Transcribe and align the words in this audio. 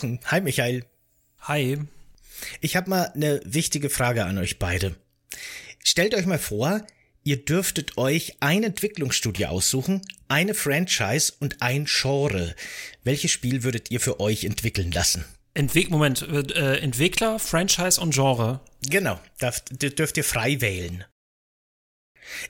Jochen. 0.00 0.20
Hi 0.26 0.40
Michael. 0.40 0.84
Hi. 1.42 1.78
Ich 2.60 2.74
habe 2.76 2.88
mal 2.88 3.12
eine 3.14 3.40
wichtige 3.44 3.90
Frage 3.90 4.24
an 4.24 4.38
euch 4.38 4.58
beide. 4.58 4.94
Stellt 5.84 6.14
euch 6.14 6.24
mal 6.24 6.38
vor, 6.38 6.86
ihr 7.22 7.44
dürftet 7.44 7.98
euch 7.98 8.36
ein 8.40 8.62
Entwicklungsstudio 8.64 9.48
aussuchen, 9.48 10.00
eine 10.28 10.54
Franchise 10.54 11.34
und 11.38 11.60
ein 11.60 11.84
Genre. 11.86 12.54
Welches 13.04 13.30
Spiel 13.30 13.62
würdet 13.62 13.90
ihr 13.90 14.00
für 14.00 14.20
euch 14.20 14.44
entwickeln 14.44 14.90
lassen? 14.90 15.26
Entwick 15.52 15.90
Moment, 15.90 16.22
äh, 16.22 16.78
Entwickler, 16.78 17.38
Franchise 17.38 18.00
und 18.00 18.14
Genre. 18.14 18.60
Genau, 18.88 19.20
darf, 19.38 19.60
dürft 19.68 20.16
ihr 20.16 20.24
frei 20.24 20.62
wählen. 20.62 21.04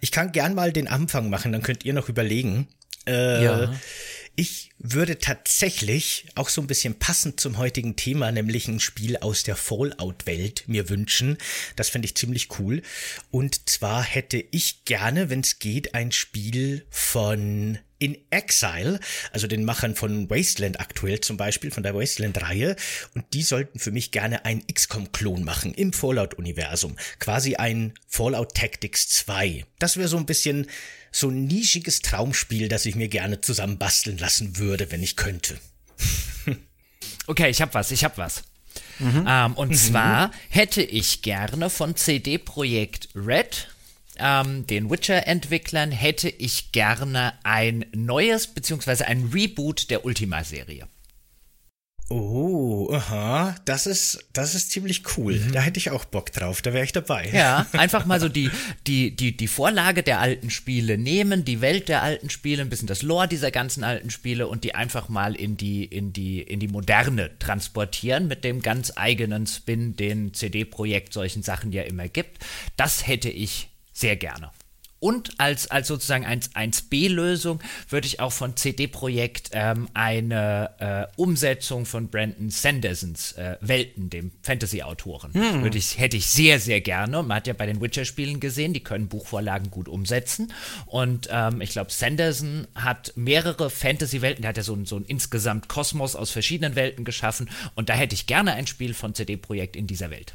Ich 0.01 0.13
kann 0.13 0.31
gern 0.31 0.55
mal 0.55 0.73
den 0.73 0.87
Anfang 0.87 1.31
machen, 1.31 1.51
dann 1.51 1.63
könnt 1.63 1.85
ihr 1.85 1.95
noch 1.95 2.09
überlegen. 2.09 2.69
Äh, 3.09 3.45
ja. 3.45 3.75
Ich 4.41 4.71
würde 4.79 5.19
tatsächlich 5.19 6.25
auch 6.35 6.49
so 6.49 6.63
ein 6.63 6.67
bisschen 6.67 6.95
passend 6.99 7.39
zum 7.41 7.59
heutigen 7.59 7.97
Thema, 7.97 8.33
nämlich 8.33 8.69
ein 8.69 8.81
Spiel 8.81 9.19
aus 9.19 9.43
der 9.43 9.55
Fallout-Welt 9.55 10.65
mir 10.67 10.89
wünschen. 10.89 11.37
Das 11.77 11.91
fände 11.91 12.07
ich 12.07 12.15
ziemlich 12.15 12.59
cool. 12.59 12.81
Und 13.31 13.69
zwar 13.69 14.03
hätte 14.03 14.43
ich 14.51 14.87
gerne, 14.87 15.29
wenn 15.29 15.41
es 15.41 15.59
geht, 15.59 15.95
ein 15.95 16.11
Spiel 16.11 16.87
von 16.89 17.81
in 17.99 18.17
Exile, 18.31 18.99
also 19.31 19.47
den 19.47 19.67
Machern 19.67 19.95
von 19.95 20.31
Wasteland 20.31 20.81
aktuell 20.81 21.21
zum 21.21 21.37
Beispiel, 21.37 21.71
von 21.71 21.83
der 21.83 21.95
Wasteland-Reihe. 21.95 22.77
Und 23.15 23.27
die 23.35 23.43
sollten 23.43 23.79
für 23.79 23.91
mich 23.91 24.11
gerne 24.11 24.47
ein 24.47 24.67
XCOM-Klon 24.67 25.45
machen 25.45 25.75
im 25.75 25.93
Fallout-Universum. 25.93 26.97
Quasi 27.19 27.57
ein 27.57 27.93
Fallout 28.09 28.55
Tactics 28.55 29.07
2. 29.11 29.67
Das 29.79 29.99
wäre 29.99 30.09
so 30.09 30.17
ein 30.17 30.25
bisschen 30.25 30.67
so 31.13 31.29
ein 31.29 31.47
nischiges 31.47 32.01
Traumspiel, 32.01 32.69
das 32.69 32.87
ich 32.87 32.95
mir 32.95 33.09
gerne 33.09 33.41
zusammenbasteln 33.41 34.19
lassen 34.19 34.57
würde, 34.59 34.91
wenn 34.91 35.03
ich 35.03 35.17
könnte. 35.17 35.59
okay, 37.27 37.51
ich 37.51 37.61
hab 37.61 37.75
was, 37.75 37.91
ich 37.91 38.05
hab 38.05 38.19
was. 38.19 38.43
Mhm. 38.99 39.25
Ähm, 39.27 39.55
und 39.55 39.71
mhm. 39.71 39.75
zwar 39.75 40.31
hätte 40.49 40.83
ich 40.83 41.23
gerne 41.23 41.71
von 41.71 41.97
CD 41.97 42.39
Projekt 42.39 43.09
Red 43.15 43.69
ähm, 44.21 44.67
den 44.67 44.91
Witcher-Entwicklern 44.91 45.91
hätte 45.91 46.29
ich 46.29 46.73
gerne 46.73 47.33
ein 47.43 47.87
neues 47.95 48.47
beziehungsweise 48.47 49.07
ein 49.07 49.31
Reboot 49.33 49.91
der 49.91 50.05
Ultima-Serie. 50.05 50.87
Oh, 52.13 52.91
aha, 52.93 53.55
das 53.67 53.87
ist, 53.87 54.27
das 54.33 54.57
ist 54.57 54.73
ziemlich 54.73 55.17
cool. 55.17 55.37
Mhm. 55.37 55.53
Da 55.53 55.61
hätte 55.61 55.79
ich 55.79 55.93
auch 55.93 56.05
Bock 56.05 56.33
drauf, 56.33 56.61
da 56.61 56.73
wäre 56.73 56.85
ich 56.85 56.91
dabei. 56.91 57.31
Ja, 57.33 57.67
einfach 57.73 58.05
mal 58.05 58.19
so 58.19 58.29
die, 58.29 58.51
die, 58.89 59.15
die, 59.15 59.37
die 59.37 59.47
Vorlage 59.47 60.03
der 60.03 60.19
alten 60.19 60.51
Spiele 60.51 60.99
nehmen, 60.99 61.45
die 61.45 61.61
Welt 61.61 61.89
der 61.89 62.03
alten 62.03 62.29
Spiele, 62.29 62.63
ein 62.63 62.69
bisschen 62.69 62.89
das 62.89 63.03
Lore 63.03 63.29
dieser 63.29 63.53
ganzen 63.53 63.85
alten 63.85 64.11
Spiele 64.11 64.49
und 64.49 64.65
die 64.65 64.75
einfach 64.75 65.09
mal 65.09 65.37
in 65.37 65.57
die, 65.57 65.85
in 65.85 66.13
die, 66.13 66.43
in 66.43 66.59
die 66.59 66.67
Moderne 66.67 67.31
transportieren 67.39 68.27
mit 68.27 68.43
dem 68.43 68.61
ganz 68.61 68.93
eigenen 68.97 69.47
Spin, 69.47 69.95
den 69.95 70.35
CD-Projekt 70.35 71.13
solchen 71.13 71.45
Sachen 71.45 71.71
ja 71.71 71.83
immer 71.83 72.09
gibt. 72.09 72.45
Das 72.77 73.07
hätte 73.07 73.31
ich 73.31 73.69
sehr 73.93 74.17
gerne. 74.17 74.51
Und 75.01 75.41
als, 75.41 75.71
als 75.71 75.89
sozusagen 75.89 76.27
1b-Lösung 76.27 77.61
würde 77.89 78.07
ich 78.07 78.21
auch 78.21 78.33
von 78.33 78.57
CD 78.57 78.87
Projekt 78.87 79.51
ähm, 79.53 79.89
eine 79.95 80.71
äh, 80.79 81.21
Umsetzung 81.21 81.87
von 81.87 82.09
Brandon 82.09 82.51
Sandersons 82.51 83.33
äh, 83.33 83.57
Welten, 83.63 84.11
dem 84.11 84.31
Fantasy-Autoren, 84.43 85.33
hm. 85.33 85.71
ich, 85.73 85.99
hätte 85.99 86.19
ich 86.19 86.27
sehr, 86.27 86.61
sehr 86.61 86.83
gerne. 86.83 87.23
Man 87.23 87.37
hat 87.37 87.47
ja 87.47 87.55
bei 87.55 87.65
den 87.65 87.81
Witcher-Spielen 87.81 88.41
gesehen, 88.41 88.75
die 88.75 88.85
können 88.85 89.09
Buchvorlagen 89.09 89.71
gut 89.71 89.89
umsetzen. 89.89 90.53
Und 90.85 91.29
ähm, 91.33 91.63
ich 91.63 91.71
glaube, 91.71 91.91
Sanderson 91.91 92.67
hat 92.75 93.15
mehrere 93.17 93.71
Fantasy-Welten, 93.71 94.43
der 94.43 94.51
hat 94.51 94.59
ja 94.59 94.63
so, 94.63 94.79
so 94.85 94.97
einen 94.97 95.07
insgesamt 95.07 95.69
Kosmos 95.69 96.15
aus 96.15 96.31
verschiedenen 96.31 96.77
Welten 96.77 97.07
geschaffen. 97.07 97.49
Und 97.75 97.89
da 97.89 97.95
hätte 97.95 98.15
ich 98.15 98.27
gerne 98.27 98.53
ein 98.53 98.67
Spiel 98.67 98.93
von 98.93 99.15
CD 99.15 99.39
Projekt 99.39 99.77
in 99.77 99.87
dieser 99.87 100.11
Welt. 100.11 100.35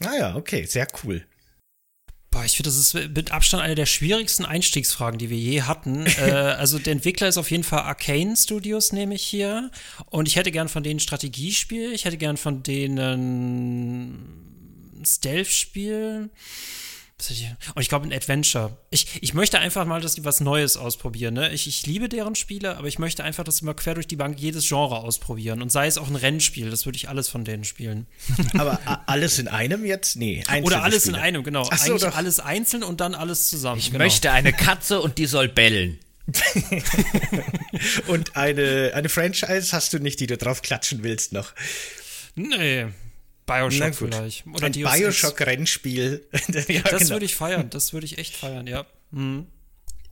Naja, 0.00 0.32
ah 0.32 0.36
okay, 0.36 0.64
sehr 0.64 0.86
cool. 1.02 1.24
Boah, 2.32 2.46
ich 2.46 2.56
finde, 2.56 2.70
das 2.70 2.78
ist 2.78 2.94
mit 2.94 3.30
Abstand 3.30 3.62
eine 3.62 3.74
der 3.74 3.84
schwierigsten 3.84 4.46
Einstiegsfragen, 4.46 5.18
die 5.18 5.28
wir 5.28 5.36
je 5.36 5.62
hatten. 5.62 6.06
äh, 6.18 6.30
also 6.30 6.78
der 6.78 6.94
Entwickler 6.94 7.28
ist 7.28 7.36
auf 7.36 7.50
jeden 7.50 7.62
Fall 7.62 7.80
Arcane 7.80 8.34
Studios, 8.36 8.92
nehme 8.92 9.14
ich 9.14 9.22
hier. 9.22 9.70
Und 10.06 10.28
ich 10.28 10.36
hätte 10.36 10.50
gern 10.50 10.70
von 10.70 10.82
denen 10.82 10.98
Strategiespiel, 10.98 11.92
ich 11.92 12.06
hätte 12.06 12.16
gern 12.16 12.38
von 12.38 12.62
denen 12.62 14.18
Stealth-Spiel. 15.04 16.30
Und 17.30 17.82
ich 17.82 17.88
glaube, 17.88 18.06
ein 18.06 18.12
Adventure. 18.12 18.76
Ich, 18.90 19.22
ich 19.22 19.34
möchte 19.34 19.58
einfach 19.58 19.84
mal, 19.86 20.00
dass 20.00 20.14
die 20.14 20.24
was 20.24 20.40
Neues 20.40 20.76
ausprobieren. 20.76 21.34
Ne? 21.34 21.52
Ich, 21.52 21.66
ich 21.66 21.86
liebe 21.86 22.08
deren 22.08 22.34
Spiele, 22.34 22.76
aber 22.76 22.88
ich 22.88 22.98
möchte 22.98 23.24
einfach, 23.24 23.44
dass 23.44 23.58
sie 23.58 23.64
mal 23.64 23.74
quer 23.74 23.94
durch 23.94 24.06
die 24.06 24.16
Bank 24.16 24.38
jedes 24.38 24.66
Genre 24.68 24.96
ausprobieren. 24.96 25.62
Und 25.62 25.70
sei 25.70 25.86
es 25.86 25.98
auch 25.98 26.08
ein 26.08 26.16
Rennspiel, 26.16 26.70
das 26.70 26.86
würde 26.86 26.96
ich 26.96 27.08
alles 27.08 27.28
von 27.28 27.44
denen 27.44 27.64
spielen. 27.64 28.06
Aber 28.58 28.80
alles 29.06 29.38
in 29.38 29.48
einem 29.48 29.84
jetzt? 29.84 30.16
Nee. 30.16 30.42
Oder 30.62 30.82
alles 30.82 31.02
Spiele. 31.02 31.18
in 31.18 31.22
einem, 31.22 31.44
genau. 31.44 31.68
Ach 31.70 31.78
so, 31.78 31.92
Eigentlich 31.92 32.02
doch. 32.02 32.16
alles 32.16 32.40
einzeln 32.40 32.82
und 32.82 33.00
dann 33.00 33.14
alles 33.14 33.48
zusammen. 33.48 33.78
Ich 33.78 33.92
genau. 33.92 34.04
möchte 34.04 34.32
eine 34.32 34.52
Katze 34.52 35.00
und 35.00 35.18
die 35.18 35.26
soll 35.26 35.48
bellen. 35.48 35.98
und 38.06 38.36
eine, 38.36 38.92
eine 38.94 39.08
Franchise 39.08 39.72
hast 39.72 39.92
du 39.92 39.98
nicht, 39.98 40.20
die 40.20 40.26
du 40.26 40.36
drauf 40.36 40.62
klatschen 40.62 41.02
willst 41.02 41.32
noch? 41.32 41.52
Nee, 42.34 42.86
Bioshock 43.46 43.94
vielleicht. 43.94 44.46
Oder 44.46 44.66
ein 44.66 44.72
Bioshock-Rennspiel. 44.72 46.26
ja, 46.32 46.40
das 46.48 46.66
genau. 46.66 47.10
würde 47.10 47.24
ich 47.24 47.34
feiern, 47.34 47.70
das 47.70 47.92
würde 47.92 48.06
ich 48.06 48.18
echt 48.18 48.36
feiern, 48.36 48.66
ja. 48.66 48.86
Mhm. 49.10 49.46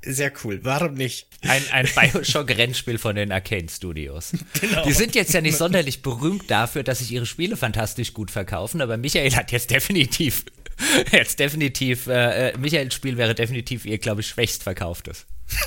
Sehr 0.03 0.33
cool. 0.45 0.61
Warum 0.63 0.95
nicht? 0.95 1.27
Ein, 1.43 1.63
ein 1.73 1.87
Bioshock-Rennspiel 1.95 2.99
von 2.99 3.17
den 3.17 3.33
Arcane 3.33 3.69
Studios. 3.69 4.33
Genau. 4.61 4.85
Die 4.85 4.93
sind 4.93 5.15
jetzt 5.15 5.35
ja 5.35 5.41
nicht 5.41 5.57
sonderlich 5.57 6.01
berühmt 6.03 6.51
dafür, 6.51 6.83
dass 6.83 7.01
sich 7.01 7.13
ihre 7.13 7.27
Spiele 7.27 7.57
fantastisch 7.57 8.15
gut 8.15 8.31
verkaufen, 8.31 8.81
aber 8.81 8.97
Michael 8.97 9.35
hat 9.35 9.53
jetzt 9.53 9.71
definitiv, 9.71 10.45
jetzt 11.13 11.39
definitiv, 11.39 12.07
äh, 12.07 12.51
äh 12.51 12.59
Michaels 12.59 12.95
Spiel 12.95 13.19
wäre 13.19 13.35
definitiv 13.35 13.85
ihr, 13.85 13.99
glaube 13.99 14.23
ich, 14.23 14.29
schwächst 14.29 14.63
verkauftes. 14.63 15.27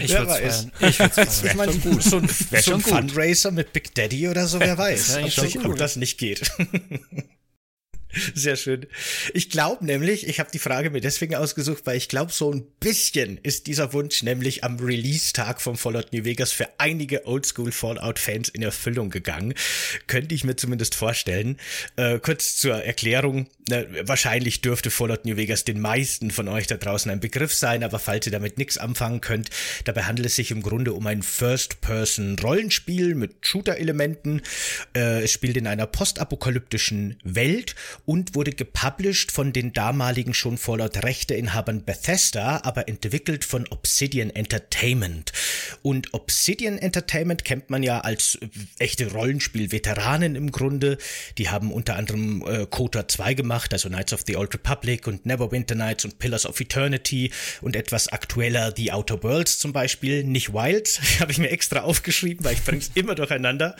ich 0.00 0.12
würde 0.12 0.40
es 0.42 0.66
Ich 0.80 0.98
würde 0.98 1.20
es 1.22 1.42
Ich 1.42 1.54
meine, 1.54 1.72
gut. 1.78 2.02
So 2.02 2.18
ein, 2.18 2.28
so 2.28 2.74
ein 2.74 2.80
Fundraiser 2.80 3.50
mit 3.50 3.72
Big 3.72 3.94
Daddy 3.94 4.28
oder 4.28 4.46
so, 4.46 4.60
wer 4.60 4.76
weiß, 4.78 5.18
ja, 5.20 5.42
ob, 5.42 5.64
ob 5.66 5.76
das 5.76 5.96
nicht 5.96 6.18
geht. 6.18 6.50
Sehr 8.34 8.56
schön. 8.56 8.86
Ich 9.34 9.50
glaube 9.50 9.84
nämlich, 9.84 10.26
ich 10.26 10.40
habe 10.40 10.50
die 10.50 10.58
Frage 10.58 10.88
mir 10.90 11.02
deswegen 11.02 11.34
ausgesucht, 11.34 11.82
weil 11.84 11.98
ich 11.98 12.08
glaube, 12.08 12.32
so 12.32 12.50
ein 12.50 12.64
bisschen 12.80 13.38
ist 13.42 13.66
dieser 13.66 13.92
Wunsch 13.92 14.22
nämlich 14.22 14.64
am 14.64 14.78
Release-Tag 14.78 15.60
von 15.60 15.76
Fallout 15.76 16.12
New 16.12 16.24
Vegas 16.24 16.52
für 16.52 16.68
einige 16.78 17.26
Oldschool 17.26 17.70
Fallout-Fans 17.70 18.48
in 18.48 18.62
Erfüllung 18.62 19.10
gegangen. 19.10 19.52
Könnte 20.06 20.34
ich 20.34 20.42
mir 20.44 20.56
zumindest 20.56 20.94
vorstellen. 20.94 21.58
Äh, 21.96 22.18
kurz 22.18 22.56
zur 22.56 22.82
Erklärung. 22.82 23.48
Na, 23.68 23.84
wahrscheinlich 24.02 24.62
dürfte 24.62 24.90
Fallout 24.90 25.26
New 25.26 25.36
Vegas 25.36 25.64
den 25.64 25.80
meisten 25.80 26.30
von 26.30 26.48
euch 26.48 26.66
da 26.66 26.78
draußen 26.78 27.10
ein 27.10 27.20
Begriff 27.20 27.52
sein, 27.52 27.84
aber 27.84 27.98
falls 27.98 28.24
ihr 28.24 28.32
damit 28.32 28.56
nichts 28.56 28.78
anfangen 28.78 29.20
könnt, 29.20 29.50
dabei 29.84 30.04
handelt 30.04 30.26
es 30.26 30.36
sich 30.36 30.50
im 30.50 30.62
Grunde 30.62 30.94
um 30.94 31.06
ein 31.06 31.22
First-Person-Rollenspiel 31.22 33.14
mit 33.14 33.46
Shooter-Elementen. 33.46 34.40
Äh, 34.96 35.24
es 35.24 35.32
spielt 35.32 35.58
in 35.58 35.66
einer 35.66 35.86
postapokalyptischen 35.86 37.18
Welt 37.22 37.74
und 38.08 38.34
wurde 38.34 38.52
gepublished 38.52 39.30
von 39.30 39.52
den 39.52 39.74
damaligen 39.74 40.32
schon 40.32 40.56
Fallout-Rechteinhabern 40.56 41.84
Bethesda, 41.84 42.62
aber 42.64 42.88
entwickelt 42.88 43.44
von 43.44 43.68
Obsidian 43.68 44.30
Entertainment. 44.30 45.30
Und 45.82 46.14
Obsidian 46.14 46.78
Entertainment 46.78 47.44
kennt 47.44 47.68
man 47.68 47.82
ja 47.82 48.00
als 48.00 48.38
echte 48.78 49.12
Rollenspiel-Veteranen 49.12 50.36
im 50.36 50.52
Grunde. 50.52 50.96
Die 51.36 51.50
haben 51.50 51.70
unter 51.70 51.96
anderem 51.96 52.42
äh, 52.48 52.64
KOTOR 52.64 53.08
2 53.08 53.34
gemacht, 53.34 53.74
also 53.74 53.90
Knights 53.90 54.14
of 54.14 54.22
the 54.26 54.36
Old 54.36 54.54
Republic 54.54 55.06
und 55.06 55.26
Neverwinter 55.26 55.74
Nights 55.74 56.06
und 56.06 56.18
Pillars 56.18 56.46
of 56.46 56.58
Eternity 56.58 57.30
und 57.60 57.76
etwas 57.76 58.08
aktueller 58.08 58.72
The 58.74 58.90
Outer 58.90 59.22
Worlds 59.22 59.58
zum 59.58 59.74
Beispiel. 59.74 60.24
Nicht 60.24 60.54
Wilds, 60.54 60.98
habe 61.20 61.30
ich 61.30 61.36
mir 61.36 61.50
extra 61.50 61.80
aufgeschrieben, 61.80 62.42
weil 62.42 62.54
ich 62.54 62.64
bring's 62.64 62.90
immer 62.94 63.14
durcheinander. 63.14 63.76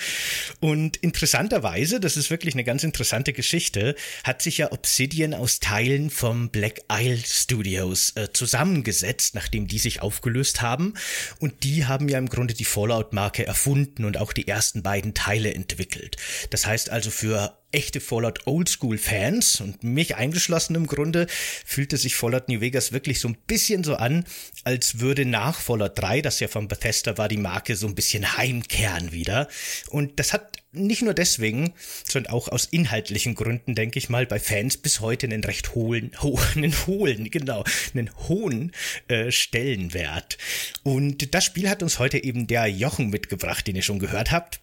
Und 0.61 0.99
interessanterweise, 0.99 1.99
das 1.99 2.19
ist 2.19 2.29
wirklich 2.29 2.53
eine 2.53 2.65
ganz 2.65 2.85
interessante 2.85 3.33
Geschichte, 3.33 3.95
hat 4.25 4.43
sich 4.43 4.59
ja 4.59 4.73
Obsidian 4.73 5.35
aus 5.35 5.61
Teilen 5.61 6.11
vom 6.11 6.51
Black 6.51 6.83
Isle 6.91 7.23
Studios 7.25 8.13
äh, 8.17 8.33
zusammengesetzt, 8.33 9.35
nachdem 9.35 9.67
die 9.67 9.79
sich 9.79 10.03
aufgelöst 10.03 10.63
haben. 10.63 10.95
Und 11.39 11.65
die 11.65 11.87
haben 11.87 12.09
ja 12.09 12.19
im 12.19 12.29
Grunde 12.29 12.55
die 12.55 12.65
Fallout-Marke 12.65 13.47
erfunden 13.47 14.05
und 14.05 14.19
auch 14.19 14.33
die 14.33 14.49
ersten 14.49 14.83
beiden 14.83 15.15
Teile 15.15 15.55
entwickelt. 15.55 16.17
Das 16.51 16.67
heißt 16.67 16.91
also 16.91 17.11
für 17.11 17.59
echte 17.71 18.01
Fallout 18.01 18.47
Oldschool 18.47 18.97
Fans 18.97 19.61
und 19.61 19.85
mich 19.85 20.17
eingeschlossen 20.17 20.75
im 20.75 20.87
Grunde 20.87 21.27
fühlte 21.29 21.97
sich 21.97 22.17
Fallout 22.17 22.49
New 22.49 22.61
Vegas 22.61 22.93
wirklich 22.93 23.21
so 23.21 23.29
ein 23.29 23.37
bisschen 23.47 23.85
so 23.85 23.97
an, 23.97 24.25
als 24.65 25.01
würde 25.01 25.27
nach 25.27 25.61
Fallout 25.61 25.99
3, 25.99 26.23
das 26.23 26.41
ja 26.41 26.49
von 26.49 26.69
Bethesda 26.69 27.19
war, 27.19 27.29
die 27.29 27.37
Marke 27.37 27.77
so 27.77 27.87
ein 27.87 27.95
bisschen 27.95 28.37
heimkehren 28.37 29.13
wieder. 29.13 29.49
Und 29.91 30.19
das 30.19 30.33
hat 30.33 30.59
nicht 30.87 31.03
nur 31.03 31.15
deswegen, 31.15 31.73
sondern 32.05 32.33
auch 32.33 32.49
aus 32.49 32.67
inhaltlichen 32.67 33.35
Gründen, 33.35 33.75
denke 33.75 33.99
ich 33.99 34.09
mal, 34.09 34.27
bei 34.27 34.39
Fans 34.39 34.77
bis 34.77 35.01
heute 35.01 35.27
einen 35.27 35.45
recht 35.45 35.75
hohen, 35.75 36.13
ho 36.23 36.39
einen 36.57 36.75
hohen, 36.87 37.31
genau, 37.31 37.65
einen 37.95 38.11
hohen 38.29 38.73
äh, 39.09 39.31
Stellenwert. 39.31 40.39
Und 40.83 41.35
das 41.35 41.45
Spiel 41.45 41.69
hat 41.69 41.83
uns 41.83 41.99
heute 41.99 42.23
eben 42.23 42.47
der 42.47 42.67
Jochen 42.67 43.11
mitgebracht, 43.11 43.67
den 43.67 43.77
ihr 43.77 43.83
schon 43.83 43.99
gehört 43.99 44.31
habt. 44.31 44.61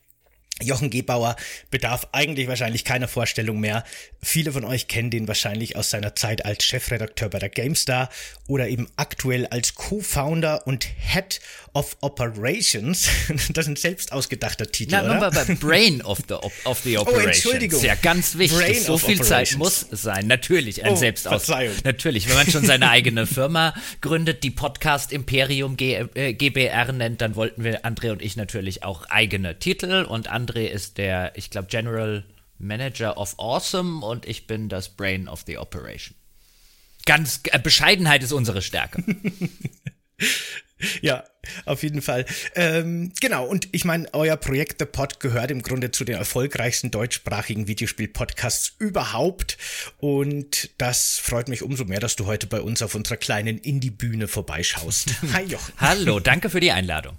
Jochen 0.63 0.89
Gebauer 0.89 1.35
bedarf 1.69 2.07
eigentlich 2.13 2.47
wahrscheinlich 2.47 2.85
keiner 2.85 3.09
Vorstellung 3.09 3.59
mehr. 3.59 3.83
Viele 4.21 4.53
von 4.53 4.63
euch 4.63 4.87
kennen 4.87 5.09
den 5.09 5.27
wahrscheinlich 5.27 5.75
aus 5.75 5.89
seiner 5.89 6.15
Zeit 6.15 6.45
als 6.45 6.63
Chefredakteur 6.63 7.29
bei 7.29 7.39
der 7.39 7.49
GameStar 7.49 8.09
oder 8.47 8.69
eben 8.69 8.87
aktuell 8.95 9.47
als 9.47 9.75
Co-Founder 9.75 10.65
und 10.65 10.85
Head 10.85 11.41
of 11.75 11.97
Operations. 12.01 13.07
Das 13.49 13.65
ist 13.65 13.67
ein 13.67 13.75
selbst 13.75 14.11
ausgedachter 14.11 14.71
Titel, 14.71 14.91
Na, 14.93 15.03
oder? 15.03 15.27
Aber 15.27 15.45
Brain 15.59 16.01
of 16.01 16.19
the, 16.27 16.35
of 16.63 16.79
the 16.83 16.97
Operations. 16.97 17.25
Oh, 17.25 17.27
Entschuldigung. 17.27 17.83
Ja, 17.83 17.95
ganz 17.95 18.37
wichtig. 18.37 18.57
Brain 18.57 18.81
so 18.81 18.97
viel. 18.97 19.21
Zeit 19.21 19.57
muss 19.57 19.85
sein. 19.91 20.27
Natürlich 20.27 20.83
ein 20.83 20.93
oh, 20.93 20.95
Selbstaus. 20.95 21.47
Natürlich, 21.83 22.27
wenn 22.27 22.35
man 22.35 22.49
schon 22.49 22.65
seine 22.65 22.89
eigene 22.89 23.27
Firma 23.27 23.73
gründet, 24.01 24.43
die 24.43 24.51
Podcast 24.51 25.11
Imperium 25.11 25.77
G 25.77 26.05
äh, 26.15 26.33
GBR 26.33 26.93
nennt, 26.93 27.21
dann 27.21 27.35
wollten 27.35 27.63
wir, 27.63 27.85
André 27.85 28.11
und 28.11 28.21
ich 28.21 28.35
natürlich 28.35 28.83
auch 28.83 29.05
eigene 29.09 29.59
Titel 29.59 30.05
und 30.07 30.31
André 30.31 30.67
ist 30.67 30.97
der, 30.97 31.33
ich 31.35 31.49
glaube, 31.49 31.67
General 31.67 32.23
Manager 32.57 33.17
of 33.17 33.35
Awesome 33.37 34.05
und 34.05 34.25
ich 34.25 34.47
bin 34.47 34.69
das 34.69 34.89
Brain 34.89 35.27
of 35.27 35.43
the 35.45 35.57
Operation. 35.57 36.15
Ganz 37.05 37.41
äh, 37.51 37.59
Bescheidenheit 37.59 38.23
ist 38.23 38.31
unsere 38.31 38.61
Stärke. 38.61 39.03
Ja, 41.01 41.23
auf 41.65 41.83
jeden 41.83 42.01
Fall. 42.01 42.25
Ähm, 42.55 43.13
genau, 43.21 43.45
und 43.45 43.69
ich 43.71 43.85
meine, 43.85 44.13
euer 44.13 44.35
Projekt 44.35 44.79
The 44.79 44.85
Pod 44.85 45.19
gehört 45.19 45.51
im 45.51 45.61
Grunde 45.61 45.91
zu 45.91 46.03
den 46.03 46.15
erfolgreichsten 46.15 46.91
deutschsprachigen 46.91 47.67
Videospiel-Podcasts 47.67 48.73
überhaupt. 48.79 49.57
Und 49.97 50.69
das 50.77 51.17
freut 51.17 51.47
mich 51.47 51.63
umso 51.63 51.85
mehr, 51.85 51.99
dass 51.99 52.15
du 52.15 52.25
heute 52.25 52.47
bei 52.47 52.59
uns 52.59 52.81
auf 52.81 52.95
unserer 52.95 53.17
kleinen 53.17 53.57
Indie-Bühne 53.57 54.27
vorbeischaust. 54.27 55.13
Hi 55.33 55.43
Jochen. 55.43 55.73
Hallo, 55.77 56.19
danke 56.19 56.49
für 56.49 56.59
die 56.59 56.71
Einladung. 56.71 57.17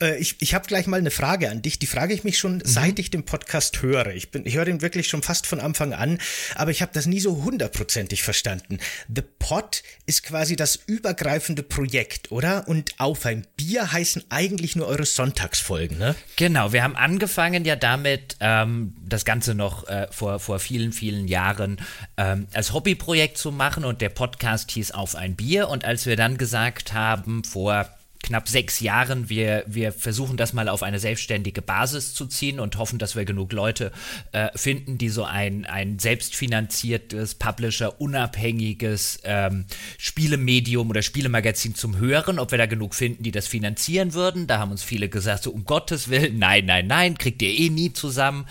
Äh, 0.00 0.18
ich 0.18 0.36
ich 0.40 0.54
habe 0.54 0.66
gleich 0.66 0.86
mal 0.86 0.98
eine 0.98 1.10
Frage 1.10 1.50
an 1.50 1.62
dich. 1.62 1.78
Die 1.78 1.86
frage 1.86 2.14
ich 2.14 2.24
mich 2.24 2.38
schon, 2.38 2.56
mhm. 2.56 2.62
seit 2.64 2.98
ich 2.98 3.10
den 3.10 3.24
Podcast 3.24 3.82
höre. 3.82 4.08
Ich, 4.08 4.30
bin, 4.30 4.46
ich 4.46 4.56
höre 4.56 4.64
den 4.64 4.82
wirklich 4.82 5.08
schon 5.08 5.22
fast 5.22 5.46
von 5.46 5.60
Anfang 5.60 5.92
an, 5.92 6.18
aber 6.54 6.70
ich 6.70 6.82
habe 6.82 6.92
das 6.94 7.06
nie 7.06 7.20
so 7.20 7.42
hundertprozentig 7.44 8.22
verstanden. 8.22 8.78
The 9.14 9.22
Pod 9.22 9.82
ist 10.06 10.22
quasi 10.22 10.56
das 10.56 10.78
übergreifende 10.86 11.62
Projekt, 11.62 12.32
oder? 12.32 12.68
Und 12.68 12.94
Auf 12.98 13.26
ein 13.26 13.46
Bier 13.56 13.92
heißen 13.92 14.24
eigentlich 14.28 14.76
nur 14.76 14.86
eure 14.86 15.06
Sonntagsfolgen, 15.06 15.98
ne? 15.98 16.14
Genau, 16.36 16.72
wir 16.72 16.82
haben 16.82 16.96
angefangen 16.96 17.64
ja 17.64 17.76
damit, 17.76 18.36
ähm, 18.40 18.94
das 19.04 19.24
Ganze 19.24 19.54
noch 19.54 19.88
äh, 19.88 20.08
vor, 20.10 20.40
vor 20.40 20.58
vielen, 20.58 20.92
vielen 20.92 21.28
Jahren 21.28 21.80
ähm, 22.16 22.46
als 22.52 22.72
Hobbyprojekt 22.72 23.38
zu 23.38 23.52
machen 23.52 23.84
und 23.84 24.00
der 24.00 24.08
Podcast 24.08 24.70
hieß 24.70 24.92
Auf 24.92 25.14
ein 25.14 25.36
Bier. 25.36 25.68
Und 25.68 25.84
als 25.84 26.06
wir 26.06 26.16
dann 26.16 26.38
gesagt 26.38 26.92
haben, 26.92 27.44
vor 27.44 27.88
knapp 28.22 28.48
sechs 28.48 28.80
Jahren. 28.80 29.28
Wir, 29.28 29.64
wir 29.66 29.92
versuchen 29.92 30.36
das 30.36 30.52
mal 30.52 30.68
auf 30.68 30.82
eine 30.82 30.98
selbstständige 30.98 31.60
Basis 31.60 32.14
zu 32.14 32.26
ziehen 32.26 32.60
und 32.60 32.78
hoffen, 32.78 32.98
dass 32.98 33.16
wir 33.16 33.24
genug 33.24 33.52
Leute 33.52 33.92
äh, 34.30 34.48
finden, 34.56 34.96
die 34.96 35.08
so 35.08 35.24
ein, 35.24 35.66
ein 35.66 35.98
selbstfinanziertes, 35.98 37.34
Publisher-unabhängiges 37.34 39.20
ähm, 39.24 39.64
Spielemedium 39.98 40.88
oder 40.88 41.02
Spielemagazin 41.02 41.74
zum 41.74 41.98
Hören, 41.98 42.38
ob 42.38 42.52
wir 42.52 42.58
da 42.58 42.66
genug 42.66 42.94
finden, 42.94 43.24
die 43.24 43.32
das 43.32 43.48
finanzieren 43.48 44.14
würden. 44.14 44.46
Da 44.46 44.58
haben 44.58 44.70
uns 44.70 44.84
viele 44.84 45.08
gesagt, 45.08 45.42
so 45.42 45.50
um 45.50 45.64
Gottes 45.64 46.08
Willen, 46.08 46.38
nein, 46.38 46.66
nein, 46.66 46.86
nein, 46.86 47.18
kriegt 47.18 47.42
ihr 47.42 47.50
eh 47.50 47.70
nie 47.70 47.92
zusammen. 47.92 48.46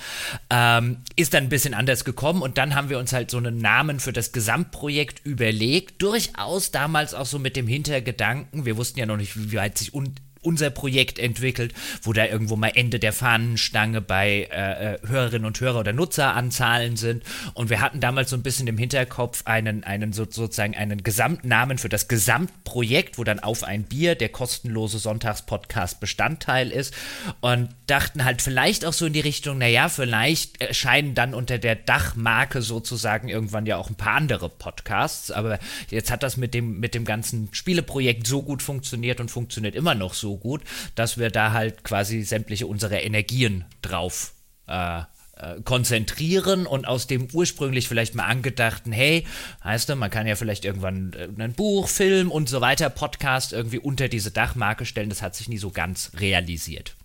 Ähm, 0.50 0.98
ist 1.16 1.34
dann 1.34 1.44
ein 1.44 1.50
bisschen 1.50 1.74
anders 1.74 2.04
gekommen 2.04 2.42
und 2.42 2.58
dann 2.58 2.76
haben 2.76 2.90
wir 2.90 3.00
uns 3.00 3.14
halt 3.14 3.32
so 3.32 3.38
einen 3.38 3.58
Namen 3.58 4.02
für 4.02 4.12
das 4.12 4.34
Gesamtprojekt 4.34 5.26
überlegt. 5.26 6.02
Durchaus 6.02 6.72
damals 6.72 7.14
auch 7.14 7.26
so 7.26 7.40
mit 7.40 7.56
dem 7.56 7.68
Hintergedanken, 7.68 8.66
wir 8.66 8.76
wussten 8.76 9.00
ja 9.00 9.06
noch 9.06 9.18
nicht, 9.18 9.38
wie 9.38 9.58
weit 9.58 9.61
sich 9.78 9.94
un 9.94 10.16
unser 10.42 10.70
Projekt 10.70 11.20
entwickelt, 11.20 11.74
wo 12.02 12.14
da 12.14 12.26
irgendwo 12.26 12.56
mal 12.56 12.72
Ende 12.74 13.00
der 13.00 13.14
Fahnenstange 13.14 14.02
bei 14.02 14.50
äh, 14.52 14.94
äh, 14.94 14.98
Hörerinnen 15.08 15.46
und 15.46 15.60
Hörer 15.60 15.80
oder 15.80 15.94
Nutzeranzahlen 15.94 16.98
sind. 16.98 17.24
Und 17.54 17.70
wir 17.70 17.82
hatten 17.82 18.00
damals 18.00 18.32
so 18.32 18.36
ein 18.36 18.44
bisschen 18.44 18.68
im 18.68 18.78
Hinterkopf 18.78 19.44
einen, 19.46 19.84
einen 19.84 20.14
so, 20.14 20.26
sozusagen 20.26 20.76
einen 20.76 21.04
Gesamtnamen 21.04 21.78
für 21.78 21.90
das 21.90 22.08
Gesamtprojekt, 22.08 23.18
wo 23.18 23.24
dann 23.24 23.40
auf 23.40 23.64
ein 23.64 23.84
Bier 23.84 24.16
der 24.16 24.30
kostenlose 24.30 24.98
Sonntagspodcast 25.00 26.00
Bestandteil 26.00 26.72
ist. 26.72 26.94
Und 27.40 27.70
dachten 27.88 28.26
halt 28.26 28.42
vielleicht 28.42 28.86
auch 28.86 28.94
so 28.94 29.06
in 29.06 29.14
die 29.14 29.20
Richtung, 29.20 29.58
naja, 29.58 29.90
vielleicht 29.90 30.62
erscheinen 30.62 31.14
dann 31.14 31.34
unter 31.34 31.58
der 31.58 31.76
Dachmarke 31.76 32.62
sozusagen 32.62 33.30
irgendwann 33.30 33.66
ja 33.66 33.78
auch 33.78 33.90
ein 33.90 33.96
paar 33.96 34.16
andere 34.16 34.50
Podcasts. 34.50 35.30
Aber 35.30 35.60
jetzt 35.90 36.10
hat 36.10 36.24
das 36.24 36.38
mit 36.38 36.54
dem, 36.54 36.80
mit 36.80 36.96
dem 36.96 37.06
ganzen 37.06 37.50
Spieleprojekt 37.52 38.26
so 38.26 38.42
gut 38.42 38.62
funktioniert 38.62 39.20
und 39.20 39.30
funktioniert 39.30 39.76
immer 39.76 39.94
noch 39.94 40.14
so 40.14 40.31
gut, 40.38 40.62
dass 40.96 41.18
wir 41.18 41.30
da 41.30 41.52
halt 41.52 41.84
quasi 41.84 42.24
sämtliche 42.24 42.68
unsere 42.68 43.00
Energien 43.00 43.66
drauf 43.82 44.34
äh, 44.68 45.02
äh, 45.42 45.62
konzentrieren 45.64 46.68
und 46.68 46.88
aus 46.88 47.08
dem 47.08 47.28
ursprünglich 47.34 47.88
vielleicht 47.88 48.14
mal 48.14 48.26
angedachten, 48.26 48.92
hey, 48.92 49.26
heißt 49.64 49.90
du, 49.90 49.96
man 49.96 50.12
kann 50.12 50.28
ja 50.28 50.36
vielleicht 50.36 50.66
irgendwann 50.66 51.14
äh, 51.14 51.28
ein 51.42 51.54
Buch, 51.54 51.88
Film 51.88 52.32
und 52.32 52.48
so 52.48 52.62
weiter, 52.62 52.90
Podcast 52.90 53.52
irgendwie 53.52 53.80
unter 53.80 54.08
diese 54.08 54.30
Dachmarke 54.32 54.86
stellen, 54.86 55.10
das 55.10 55.22
hat 55.22 55.36
sich 55.36 55.50
nie 55.50 55.58
so 55.58 55.72
ganz 55.72 56.12
realisiert. 56.20 56.96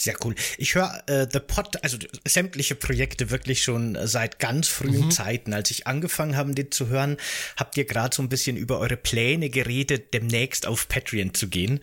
Sehr 0.00 0.16
cool. 0.24 0.34
Ich 0.56 0.76
höre 0.76 1.02
äh, 1.08 1.26
The 1.30 1.40
Pod, 1.40 1.84
also 1.84 1.98
sämtliche 2.26 2.74
Projekte 2.74 3.30
wirklich 3.30 3.62
schon 3.62 3.98
seit 4.04 4.38
ganz 4.38 4.66
frühen 4.66 5.04
mhm. 5.04 5.10
Zeiten. 5.10 5.52
Als 5.52 5.70
ich 5.70 5.86
angefangen 5.86 6.38
habe, 6.38 6.54
den 6.54 6.70
zu 6.70 6.88
hören, 6.88 7.18
habt 7.58 7.76
ihr 7.76 7.84
gerade 7.84 8.16
so 8.16 8.22
ein 8.22 8.30
bisschen 8.30 8.56
über 8.56 8.78
eure 8.78 8.96
Pläne 8.96 9.50
geredet, 9.50 10.14
demnächst 10.14 10.66
auf 10.66 10.88
Patreon 10.88 11.34
zu 11.34 11.48
gehen. 11.48 11.80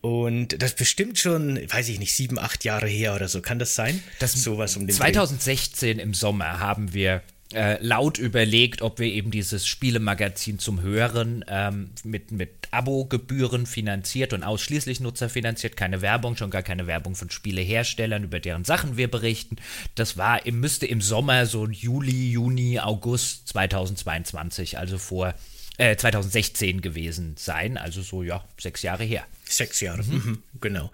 Und 0.00 0.62
das 0.62 0.76
bestimmt 0.76 1.18
schon, 1.18 1.60
weiß 1.70 1.90
ich 1.90 1.98
nicht, 1.98 2.14
sieben, 2.14 2.38
acht 2.38 2.64
Jahre 2.64 2.88
her 2.88 3.14
oder 3.14 3.28
so. 3.28 3.42
Kann 3.42 3.58
das 3.58 3.74
sein? 3.74 4.02
Das 4.18 4.32
sowas 4.32 4.74
um 4.78 4.86
den 4.86 4.96
2016 4.96 5.98
Dreh. 5.98 6.02
im 6.02 6.14
Sommer 6.14 6.60
haben 6.60 6.94
wir 6.94 7.22
äh, 7.54 7.82
laut 7.82 8.18
überlegt, 8.18 8.82
ob 8.82 8.98
wir 8.98 9.06
eben 9.06 9.30
dieses 9.30 9.66
Spielemagazin 9.66 10.58
zum 10.58 10.82
Hören 10.82 11.44
ähm, 11.48 11.90
mit, 12.04 12.30
mit 12.30 12.50
Abo-Gebühren 12.70 13.64
finanziert 13.64 14.34
und 14.34 14.42
ausschließlich 14.42 15.00
nutzerfinanziert, 15.00 15.76
keine 15.76 16.02
Werbung, 16.02 16.36
schon 16.36 16.50
gar 16.50 16.62
keine 16.62 16.86
Werbung 16.86 17.14
von 17.14 17.30
Spieleherstellern, 17.30 18.24
über 18.24 18.38
deren 18.38 18.64
Sachen 18.64 18.98
wir 18.98 19.10
berichten. 19.10 19.56
Das 19.94 20.18
war, 20.18 20.40
müsste 20.50 20.86
im 20.86 21.00
Sommer 21.00 21.46
so 21.46 21.66
Juli, 21.66 22.32
Juni, 22.32 22.80
August 22.80 23.48
2022, 23.48 24.76
also 24.76 24.98
vor 24.98 25.34
äh, 25.78 25.96
2016 25.96 26.82
gewesen 26.82 27.36
sein, 27.38 27.76
also 27.76 28.02
so 28.02 28.22
ja 28.22 28.44
sechs 28.60 28.82
Jahre 28.82 29.04
her. 29.04 29.26
Sechs 29.48 29.80
Jahre, 29.80 30.02
mhm. 30.02 30.12
Mhm, 30.12 30.42
genau. 30.60 30.92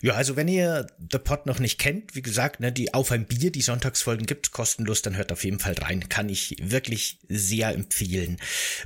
Ja, 0.00 0.14
also 0.14 0.34
wenn 0.34 0.48
ihr 0.48 0.86
The 1.12 1.18
Pod 1.18 1.46
noch 1.46 1.60
nicht 1.60 1.78
kennt, 1.78 2.16
wie 2.16 2.22
gesagt, 2.22 2.58
ne, 2.58 2.72
die 2.72 2.92
Auf 2.92 3.12
ein 3.12 3.26
Bier, 3.26 3.52
die 3.52 3.62
Sonntagsfolgen 3.62 4.26
gibt 4.26 4.50
kostenlos, 4.50 5.02
dann 5.02 5.16
hört 5.16 5.30
auf 5.30 5.44
jeden 5.44 5.60
Fall 5.60 5.74
rein. 5.74 6.08
Kann 6.08 6.28
ich 6.28 6.56
wirklich 6.60 7.18
sehr 7.28 7.72
empfehlen. 7.72 8.38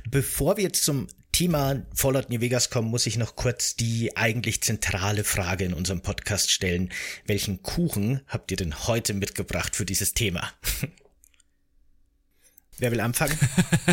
Bevor 0.09 0.57
wir 0.57 0.65
jetzt 0.65 0.83
zum 0.83 1.07
Thema 1.31 1.83
Fallout 1.95 2.29
New 2.29 2.41
Vegas 2.41 2.69
kommen, 2.69 2.89
muss 2.89 3.05
ich 3.05 3.17
noch 3.17 3.35
kurz 3.35 3.75
die 3.75 4.17
eigentlich 4.17 4.61
zentrale 4.61 5.23
Frage 5.23 5.63
in 5.63 5.73
unserem 5.73 6.01
Podcast 6.01 6.51
stellen. 6.51 6.89
Welchen 7.25 7.63
Kuchen 7.63 8.21
habt 8.27 8.51
ihr 8.51 8.57
denn 8.57 8.87
heute 8.87 9.13
mitgebracht 9.13 9.75
für 9.75 9.85
dieses 9.85 10.13
Thema? 10.13 10.51
Wer 12.79 12.91
will 12.91 13.01
anfangen? 13.01 13.37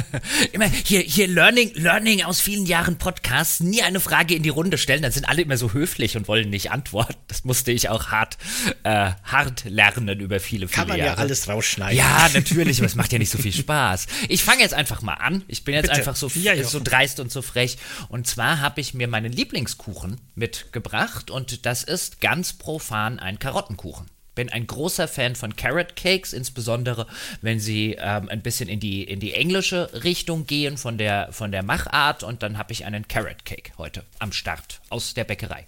immer 0.52 0.66
hier, 0.66 1.00
hier 1.00 1.26
Learning, 1.26 1.72
Learning 1.74 2.22
aus 2.22 2.40
vielen 2.40 2.66
Jahren 2.66 2.98
Podcasts, 2.98 3.58
nie 3.58 3.82
eine 3.82 3.98
Frage 3.98 4.36
in 4.36 4.44
die 4.44 4.48
Runde 4.48 4.78
stellen, 4.78 5.02
dann 5.02 5.10
sind 5.10 5.28
alle 5.28 5.42
immer 5.42 5.56
so 5.56 5.72
höflich 5.72 6.16
und 6.16 6.28
wollen 6.28 6.50
nicht 6.50 6.70
antworten. 6.70 7.16
Das 7.26 7.44
musste 7.44 7.72
ich 7.72 7.88
auch 7.88 8.08
hart, 8.08 8.38
äh, 8.84 9.10
hart 9.24 9.64
lernen 9.64 10.20
über 10.20 10.38
viele, 10.38 10.68
viele 10.68 10.70
Jahre. 10.70 10.70
Kann 10.70 10.88
man 10.88 10.98
Jahre. 10.98 11.10
ja 11.10 11.16
alles 11.16 11.48
rausschneiden. 11.48 11.98
Ja, 11.98 12.28
natürlich, 12.34 12.78
aber 12.78 12.86
es 12.86 12.94
macht 12.94 13.12
ja 13.12 13.18
nicht 13.18 13.30
so 13.30 13.38
viel 13.38 13.52
Spaß. 13.52 14.06
Ich 14.28 14.44
fange 14.44 14.62
jetzt 14.62 14.74
einfach 14.74 15.02
mal 15.02 15.14
an. 15.14 15.42
Ich 15.48 15.64
bin 15.64 15.74
jetzt 15.74 15.88
Bitte. 15.88 15.96
einfach 15.96 16.14
so, 16.14 16.30
ja, 16.34 16.62
so 16.62 16.80
dreist 16.82 17.18
und 17.18 17.32
so 17.32 17.42
frech. 17.42 17.78
Und 18.08 18.28
zwar 18.28 18.60
habe 18.60 18.80
ich 18.80 18.94
mir 18.94 19.08
meinen 19.08 19.32
Lieblingskuchen 19.32 20.20
mitgebracht 20.36 21.30
und 21.30 21.66
das 21.66 21.82
ist 21.82 22.20
ganz 22.20 22.52
profan 22.52 23.18
ein 23.18 23.38
Karottenkuchen 23.40 24.06
bin 24.36 24.48
ein 24.50 24.68
großer 24.68 25.08
Fan 25.08 25.34
von 25.34 25.56
Carrot 25.56 25.96
Cakes, 25.96 26.32
insbesondere 26.32 27.08
wenn 27.42 27.58
sie 27.58 27.96
ähm, 27.98 28.28
ein 28.28 28.42
bisschen 28.42 28.68
in 28.68 28.78
die, 28.78 29.02
in 29.02 29.18
die 29.18 29.32
englische 29.32 30.04
Richtung 30.04 30.46
gehen 30.46 30.78
von 30.78 30.98
der, 30.98 31.32
von 31.32 31.50
der 31.50 31.64
Machart. 31.64 32.22
Und 32.22 32.44
dann 32.44 32.58
habe 32.58 32.72
ich 32.72 32.84
einen 32.84 33.08
Carrot 33.08 33.44
Cake 33.44 33.72
heute 33.78 34.04
am 34.20 34.30
Start 34.30 34.80
aus 34.90 35.14
der 35.14 35.24
Bäckerei. 35.24 35.66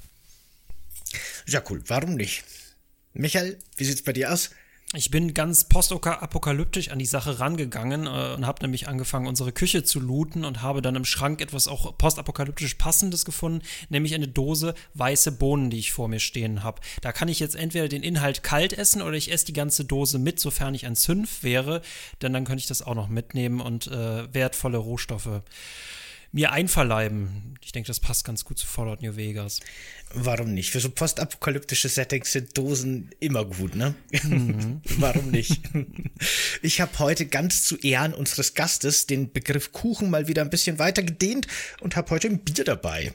Ja, 1.49 1.61
cool. 1.69 1.83
Warum 1.89 2.15
nicht? 2.15 2.45
Michael, 3.15 3.59
wie 3.77 3.85
sieht's 3.85 4.03
bei 4.03 4.13
dir 4.13 4.33
aus? 4.33 4.51
Ich 4.95 5.11
bin 5.11 5.35
ganz 5.35 5.65
postapokalyptisch 5.65 6.89
an 6.89 6.99
die 6.99 7.05
Sache 7.05 7.41
rangegangen 7.41 8.07
äh, 8.07 8.35
und 8.35 8.47
habe 8.47 8.63
nämlich 8.63 8.89
angefangen, 8.89 9.27
unsere 9.27 9.53
Küche 9.53 9.85
zu 9.85 10.01
looten 10.01 10.47
und 10.47 10.63
habe 10.63 10.81
dann 10.81 10.97
im 10.97 11.05
Schrank 11.05 11.43
etwas 11.43 11.69
auch 11.69 11.99
postapokalyptisch 11.99 12.73
Passendes 12.75 13.27
gefunden, 13.27 13.61
nämlich 13.91 14.15
eine 14.15 14.29
Dose 14.29 14.75
weiße 14.95 15.33
Bohnen, 15.33 15.69
die 15.69 15.79
ich 15.79 15.93
vor 15.93 16.09
mir 16.09 16.21
stehen 16.21 16.63
habe. 16.63 16.81
Da 17.03 17.13
kann 17.13 17.29
ich 17.29 17.39
jetzt 17.39 17.55
entweder 17.55 17.87
den 17.89 18.03
Inhalt 18.03 18.43
kalt 18.43 18.73
essen 18.73 19.03
oder 19.03 19.13
ich 19.13 19.31
esse 19.31 19.45
die 19.45 19.53
ganze 19.53 19.85
Dose 19.85 20.19
mit, 20.19 20.41
sofern 20.41 20.75
ich 20.75 20.87
ein 20.87 20.97
Zünf 20.97 21.43
wäre, 21.43 21.83
denn 22.23 22.33
dann 22.33 22.47
könnte 22.47 22.63
ich 22.63 22.67
das 22.67 22.81
auch 22.81 22.95
noch 22.95 23.09
mitnehmen 23.09 23.61
und 23.61 23.89
äh, 23.89 24.33
wertvolle 24.33 24.79
Rohstoffe 24.79 25.43
mir 26.33 26.53
einverleiben. 26.53 27.57
Ich 27.63 27.73
denke, 27.73 27.89
das 27.89 28.01
passt 28.01 28.25
ganz 28.25 28.45
gut 28.45 28.59
zu 28.59 28.67
Fallout 28.67 29.03
New 29.03 29.17
Vegas. 29.17 29.61
Warum 30.15 30.55
nicht? 30.55 30.71
Für 30.71 30.81
so 30.81 30.91
postapokalyptische 30.91 31.89
Settings 31.89 32.33
sind 32.33 32.57
Dosen 32.57 33.11
immer 33.21 33.45
gut, 33.45 33.75
ne? 33.75 33.95
Mhm. 34.23 34.81
Warum 34.99 35.31
nicht? 35.31 35.61
Ich 36.63 36.81
habe 36.81 36.99
heute 36.99 37.27
ganz 37.27 37.65
zu 37.65 37.77
Ehren 37.79 38.15
unseres 38.15 38.55
Gastes 38.55 39.07
den 39.07 39.33
Begriff 39.33 39.73
Kuchen 39.73 40.11
mal 40.11 40.29
wieder 40.29 40.43
ein 40.43 40.51
bisschen 40.51 40.79
weiter 40.79 41.03
gedehnt 41.03 41.47
und 41.81 41.97
habe 41.97 42.11
heute 42.11 42.29
ein 42.29 42.39
Bier 42.39 42.65
dabei. 42.65 43.13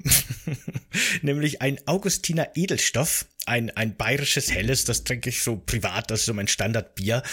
Nämlich 1.21 1.61
ein 1.61 1.79
Augustiner 1.87 2.49
Edelstoff, 2.55 3.25
ein, 3.45 3.71
ein 3.71 3.95
bayerisches 3.95 4.51
Helles, 4.51 4.85
das 4.85 5.03
trinke 5.03 5.29
ich 5.29 5.41
so 5.41 5.57
privat, 5.57 6.11
das 6.11 6.21
ist 6.21 6.25
so 6.27 6.33
mein 6.33 6.47
Standardbier. 6.47 7.23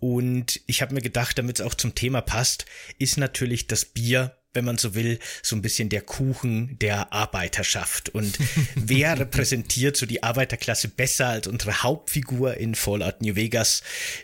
Und 0.00 0.60
ich 0.66 0.82
habe 0.82 0.94
mir 0.94 1.02
gedacht, 1.02 1.38
damit 1.38 1.60
es 1.60 1.66
auch 1.66 1.74
zum 1.74 1.94
Thema 1.94 2.20
passt, 2.20 2.66
ist 2.98 3.16
natürlich 3.16 3.66
das 3.66 3.84
Bier 3.84 4.36
wenn 4.56 4.64
man 4.64 4.78
so 4.78 4.94
will, 4.94 5.20
so 5.42 5.54
ein 5.54 5.62
bisschen 5.62 5.88
der 5.88 6.00
Kuchen 6.00 6.78
der 6.80 7.12
Arbeiterschaft. 7.12 8.08
Und 8.08 8.38
wer 8.74 9.18
repräsentiert 9.18 9.96
so 9.96 10.06
die 10.06 10.22
Arbeiterklasse 10.22 10.88
besser 10.88 11.28
als 11.28 11.46
unsere 11.46 11.82
Hauptfigur 11.82 12.56
in 12.56 12.74
Fallout 12.74 13.22
New 13.22 13.36
Vegas, 13.36 13.82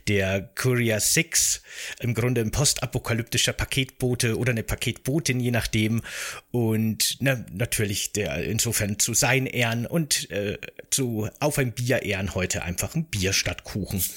der 0.09 0.43
Courier 0.55 0.99
6, 0.99 1.63
im 2.01 2.15
Grunde 2.15 2.41
ein 2.41 2.51
postapokalyptischer 2.51 3.53
Paketbote 3.53 4.37
oder 4.37 4.51
eine 4.51 4.63
Paketbotin, 4.63 5.39
je 5.39 5.51
nachdem. 5.53 6.03
Und 6.51 7.19
na, 7.21 7.45
natürlich 7.53 8.13
der 8.13 8.45
insofern 8.45 8.99
zu 8.99 9.15
sein 9.15 9.47
Ehren 9.47 9.87
und 9.87 10.31
äh, 10.31 10.59
zu 10.91 11.29
auf 11.41 11.59
ein 11.59 11.73
Bier 11.73 12.03
ehren 12.03 12.35
heute 12.35 12.63
einfach 12.63 12.95
ein 12.95 13.05
Bier 13.05 13.33
statt 13.33 13.65
Kuchen. 13.65 14.03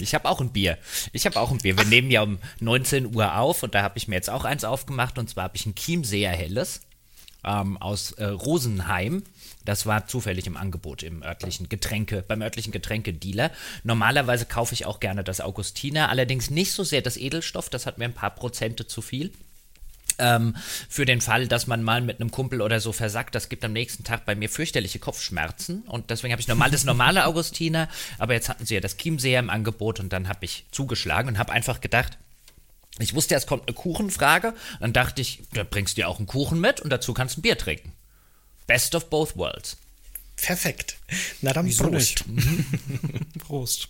Ich 0.00 0.14
habe 0.14 0.28
auch 0.28 0.40
ein 0.40 0.52
Bier. 0.52 0.78
Ich 1.12 1.26
habe 1.26 1.40
auch 1.40 1.50
ein 1.50 1.58
Bier. 1.58 1.76
Wir 1.76 1.84
nehmen 1.84 2.10
ja 2.10 2.22
um 2.22 2.38
19 2.60 3.14
Uhr 3.14 3.36
auf 3.36 3.62
und 3.62 3.74
da 3.74 3.82
habe 3.82 3.98
ich 3.98 4.08
mir 4.08 4.16
jetzt 4.16 4.30
auch 4.30 4.44
eins 4.44 4.64
aufgemacht 4.64 5.18
und 5.18 5.28
zwar 5.34 5.44
habe 5.44 5.56
ich 5.56 5.66
ein 5.66 5.74
Chiemseer 5.74 6.30
Helles 6.30 6.80
ähm, 7.44 7.76
aus 7.76 8.12
äh, 8.12 8.24
Rosenheim. 8.24 9.24
Das 9.64 9.86
war 9.86 10.06
zufällig 10.06 10.46
im 10.46 10.56
Angebot 10.56 11.02
im 11.02 11.22
örtlichen 11.22 11.68
Getränke, 11.68 12.22
beim 12.26 12.42
örtlichen 12.42 12.72
Getränkedealer. 12.72 13.50
Normalerweise 13.82 14.46
kaufe 14.46 14.74
ich 14.74 14.86
auch 14.86 15.00
gerne 15.00 15.24
das 15.24 15.40
Augustiner, 15.40 16.08
allerdings 16.08 16.50
nicht 16.50 16.72
so 16.72 16.84
sehr 16.84 17.02
das 17.02 17.16
Edelstoff, 17.16 17.68
das 17.68 17.86
hat 17.86 17.98
mir 17.98 18.04
ein 18.04 18.14
paar 18.14 18.34
Prozente 18.34 18.86
zu 18.86 19.02
viel. 19.02 19.32
Ähm, 20.18 20.54
für 20.88 21.06
den 21.06 21.20
Fall, 21.20 21.48
dass 21.48 21.66
man 21.66 21.82
mal 21.82 22.00
mit 22.00 22.20
einem 22.20 22.30
Kumpel 22.30 22.62
oder 22.62 22.78
so 22.78 22.92
versackt, 22.92 23.34
das 23.34 23.48
gibt 23.48 23.64
am 23.64 23.72
nächsten 23.72 24.04
Tag 24.04 24.24
bei 24.24 24.36
mir 24.36 24.48
fürchterliche 24.48 25.00
Kopfschmerzen 25.00 25.82
und 25.88 26.10
deswegen 26.10 26.30
habe 26.30 26.40
ich 26.40 26.46
normal 26.46 26.70
das 26.70 26.84
normale 26.84 27.26
Augustiner, 27.26 27.88
aber 28.18 28.34
jetzt 28.34 28.48
hatten 28.48 28.64
sie 28.64 28.74
ja 28.74 28.80
das 28.80 28.96
Chiemseer 28.96 29.40
im 29.40 29.50
Angebot 29.50 29.98
und 29.98 30.12
dann 30.12 30.28
habe 30.28 30.44
ich 30.44 30.66
zugeschlagen 30.70 31.30
und 31.30 31.38
habe 31.38 31.52
einfach 31.52 31.80
gedacht, 31.80 32.16
ich 32.98 33.14
wusste, 33.14 33.34
es 33.34 33.46
kommt 33.46 33.66
eine 33.66 33.74
Kuchenfrage. 33.74 34.54
Dann 34.80 34.92
dachte 34.92 35.20
ich, 35.20 35.42
da 35.52 35.64
bringst 35.64 35.96
du 35.96 36.02
dir 36.02 36.08
auch 36.08 36.18
einen 36.18 36.26
Kuchen 36.26 36.60
mit 36.60 36.80
und 36.80 36.90
dazu 36.90 37.12
kannst 37.14 37.36
du 37.36 37.40
ein 37.40 37.42
Bier 37.42 37.58
trinken. 37.58 37.92
Best 38.66 38.94
of 38.94 39.10
both 39.10 39.36
worlds. 39.36 39.76
Perfekt. 40.36 40.96
Na 41.42 41.52
dann 41.52 41.66
Wieso 41.66 41.88
Prost. 41.88 42.24
Prost. 43.38 43.88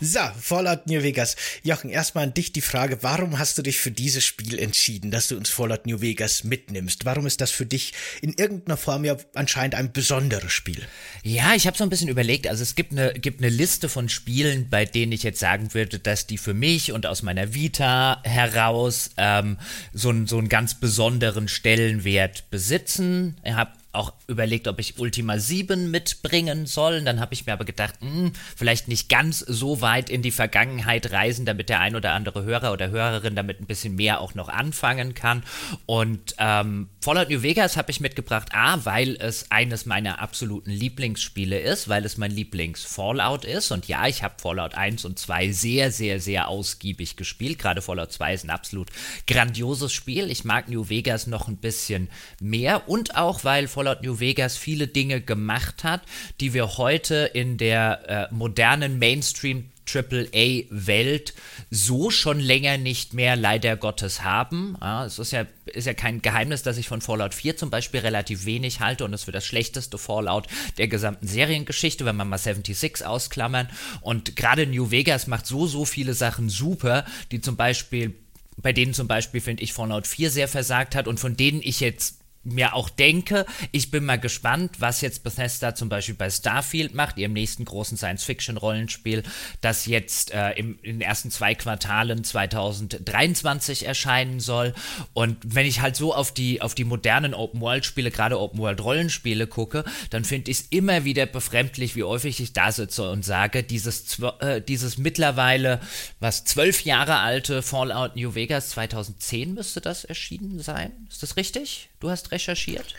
So, 0.00 0.20
Fallout 0.40 0.86
New 0.86 1.02
Vegas. 1.02 1.36
Jochen, 1.62 1.90
erstmal 1.90 2.24
an 2.24 2.34
dich 2.34 2.52
die 2.52 2.60
Frage, 2.60 3.02
warum 3.02 3.38
hast 3.38 3.58
du 3.58 3.62
dich 3.62 3.78
für 3.78 3.90
dieses 3.90 4.24
Spiel 4.24 4.58
entschieden, 4.58 5.10
dass 5.10 5.28
du 5.28 5.36
uns 5.36 5.50
Fallout 5.50 5.86
New 5.86 6.00
Vegas 6.00 6.44
mitnimmst? 6.44 7.04
Warum 7.04 7.26
ist 7.26 7.40
das 7.40 7.50
für 7.50 7.66
dich 7.66 7.92
in 8.20 8.32
irgendeiner 8.32 8.76
Form 8.76 9.04
ja 9.04 9.16
anscheinend 9.34 9.74
ein 9.74 9.92
besonderes 9.92 10.52
Spiel? 10.52 10.82
Ja, 11.22 11.54
ich 11.54 11.66
habe 11.66 11.76
so 11.76 11.84
ein 11.84 11.90
bisschen 11.90 12.08
überlegt, 12.08 12.48
also 12.48 12.62
es 12.62 12.74
gibt 12.74 12.92
eine, 12.92 13.12
gibt 13.14 13.40
eine 13.40 13.50
Liste 13.50 13.88
von 13.88 14.08
Spielen, 14.08 14.68
bei 14.68 14.84
denen 14.84 15.12
ich 15.12 15.22
jetzt 15.22 15.38
sagen 15.38 15.74
würde, 15.74 15.98
dass 15.98 16.26
die 16.26 16.38
für 16.38 16.54
mich 16.54 16.92
und 16.92 17.06
aus 17.06 17.22
meiner 17.22 17.54
Vita 17.54 18.20
heraus 18.24 19.10
ähm, 19.16 19.58
so, 19.92 20.12
so 20.26 20.38
einen 20.38 20.48
ganz 20.48 20.74
besonderen 20.74 21.46
Stellenwert 21.48 22.50
besitzen. 22.50 23.36
Ich 23.44 23.52
habe 23.52 23.72
auch 23.92 24.14
überlegt, 24.26 24.68
ob 24.68 24.78
ich 24.78 24.98
Ultima 24.98 25.38
7 25.38 25.90
mitbringen 25.90 26.66
soll. 26.66 27.02
Dann 27.02 27.20
habe 27.20 27.34
ich 27.34 27.44
mir 27.44 27.52
aber 27.52 27.66
gedacht, 27.66 27.94
mh, 28.00 28.10
hm, 28.10 28.32
vielleicht 28.56 28.88
nicht 28.88 29.10
ganz 29.10 29.40
so 29.40 29.82
weit 29.82 30.08
in 30.08 30.22
die 30.22 30.30
Vergangenheit 30.30 31.12
reisen, 31.12 31.44
damit 31.44 31.68
der 31.68 31.80
ein 31.80 31.94
oder 31.94 32.12
andere 32.12 32.42
Hörer 32.42 32.72
oder 32.72 32.90
Hörerin 32.90 33.36
damit 33.36 33.60
ein 33.60 33.66
bisschen 33.66 33.94
mehr 33.94 34.20
auch 34.20 34.34
noch 34.34 34.48
anfangen 34.48 35.14
kann. 35.14 35.42
Und 35.84 36.34
ähm, 36.38 36.88
Fallout 37.02 37.28
New 37.28 37.42
Vegas 37.42 37.76
habe 37.76 37.90
ich 37.90 38.00
mitgebracht, 38.00 38.48
A, 38.54 38.82
weil 38.84 39.16
es 39.16 39.50
eines 39.50 39.84
meiner 39.84 40.20
absoluten 40.20 40.70
Lieblingsspiele 40.70 41.60
ist, 41.60 41.88
weil 41.88 42.06
es 42.06 42.16
mein 42.16 42.30
Lieblings-Fallout 42.30 43.44
ist. 43.44 43.72
Und 43.72 43.88
ja, 43.88 44.06
ich 44.06 44.22
habe 44.22 44.36
Fallout 44.38 44.74
1 44.74 45.04
und 45.04 45.18
2 45.18 45.52
sehr, 45.52 45.90
sehr, 45.90 46.18
sehr 46.18 46.48
ausgiebig 46.48 47.16
gespielt. 47.16 47.58
Gerade 47.58 47.82
Fallout 47.82 48.12
2 48.12 48.34
ist 48.34 48.44
ein 48.44 48.50
absolut 48.50 48.88
grandioses 49.26 49.92
Spiel. 49.92 50.30
Ich 50.30 50.44
mag 50.44 50.70
New 50.70 50.88
Vegas 50.88 51.26
noch 51.26 51.48
ein 51.48 51.58
bisschen 51.58 52.08
mehr 52.40 52.88
und 52.88 53.16
auch, 53.16 53.44
weil 53.44 53.68
Fallout 53.68 53.81
Fallout 53.82 54.04
New 54.04 54.20
Vegas 54.20 54.56
viele 54.56 54.86
Dinge 54.86 55.20
gemacht 55.20 55.82
hat, 55.82 56.02
die 56.40 56.54
wir 56.54 56.78
heute 56.78 57.28
in 57.34 57.58
der 57.58 58.28
äh, 58.30 58.32
modernen 58.32 59.00
Mainstream 59.00 59.70
AAA-Welt 59.92 61.34
so 61.68 62.10
schon 62.10 62.38
länger 62.38 62.78
nicht 62.78 63.12
mehr 63.12 63.34
leider 63.34 63.76
Gottes 63.76 64.22
haben. 64.22 64.76
Ja, 64.80 65.04
es 65.04 65.18
ist 65.18 65.32
ja, 65.32 65.46
ist 65.66 65.88
ja 65.88 65.94
kein 65.94 66.22
Geheimnis, 66.22 66.62
dass 66.62 66.78
ich 66.78 66.86
von 66.86 67.00
Fallout 67.00 67.34
4 67.34 67.56
zum 67.56 67.70
Beispiel 67.70 67.98
relativ 67.98 68.44
wenig 68.44 68.78
halte 68.78 69.04
und 69.04 69.12
es 69.14 69.24
für 69.24 69.32
das 69.32 69.44
schlechteste 69.44 69.98
Fallout 69.98 70.46
der 70.78 70.86
gesamten 70.86 71.26
Seriengeschichte, 71.26 72.04
wenn 72.04 72.14
man 72.14 72.28
mal 72.28 72.38
76 72.38 73.04
ausklammern. 73.04 73.68
Und 74.00 74.36
gerade 74.36 74.68
New 74.68 74.92
Vegas 74.92 75.26
macht 75.26 75.46
so, 75.46 75.66
so 75.66 75.84
viele 75.84 76.14
Sachen 76.14 76.48
super, 76.48 77.04
die 77.32 77.40
zum 77.40 77.56
Beispiel 77.56 78.14
bei 78.58 78.72
denen 78.72 78.94
zum 78.94 79.08
Beispiel, 79.08 79.40
finde 79.40 79.64
ich, 79.64 79.72
Fallout 79.72 80.06
4 80.06 80.30
sehr 80.30 80.46
versagt 80.46 80.94
hat 80.94 81.08
und 81.08 81.18
von 81.18 81.36
denen 81.36 81.60
ich 81.62 81.80
jetzt 81.80 82.21
mir 82.44 82.74
auch 82.74 82.88
denke. 82.90 83.46
Ich 83.70 83.90
bin 83.90 84.04
mal 84.04 84.18
gespannt, 84.18 84.76
was 84.80 85.00
jetzt 85.00 85.22
Bethesda 85.22 85.74
zum 85.74 85.88
Beispiel 85.88 86.14
bei 86.14 86.30
Starfield 86.30 86.94
macht, 86.94 87.18
ihrem 87.18 87.32
nächsten 87.32 87.64
großen 87.64 87.96
Science-Fiction-Rollenspiel, 87.96 89.22
das 89.60 89.86
jetzt 89.86 90.32
äh, 90.32 90.52
im, 90.52 90.78
in 90.82 90.98
den 90.98 91.00
ersten 91.00 91.30
zwei 91.30 91.54
Quartalen 91.54 92.24
2023 92.24 93.86
erscheinen 93.86 94.40
soll. 94.40 94.74
Und 95.12 95.36
wenn 95.44 95.66
ich 95.66 95.80
halt 95.80 95.96
so 95.96 96.14
auf 96.14 96.32
die, 96.32 96.60
auf 96.60 96.74
die 96.74 96.84
modernen 96.84 97.34
Open-World-Spiele, 97.34 98.10
gerade 98.10 98.40
Open-World-Rollenspiele 98.40 99.46
gucke, 99.46 99.84
dann 100.10 100.24
finde 100.24 100.50
ich 100.50 100.60
es 100.60 100.66
immer 100.70 101.04
wieder 101.04 101.26
befremdlich, 101.26 101.96
wie 101.96 102.04
häufig 102.04 102.40
ich 102.40 102.52
da 102.52 102.72
sitze 102.72 103.10
und 103.10 103.24
sage, 103.24 103.62
dieses, 103.62 104.18
äh, 104.40 104.60
dieses 104.60 104.98
mittlerweile, 104.98 105.80
was 106.20 106.44
zwölf 106.44 106.84
Jahre 106.84 107.18
alte 107.18 107.62
Fallout 107.62 108.16
New 108.16 108.34
Vegas 108.34 108.70
2010 108.70 109.54
müsste 109.54 109.80
das 109.80 110.04
erschienen 110.04 110.60
sein. 110.60 111.06
Ist 111.08 111.22
das 111.22 111.36
richtig? 111.36 111.91
Du 112.02 112.10
hast 112.10 112.32
recherchiert? 112.32 112.96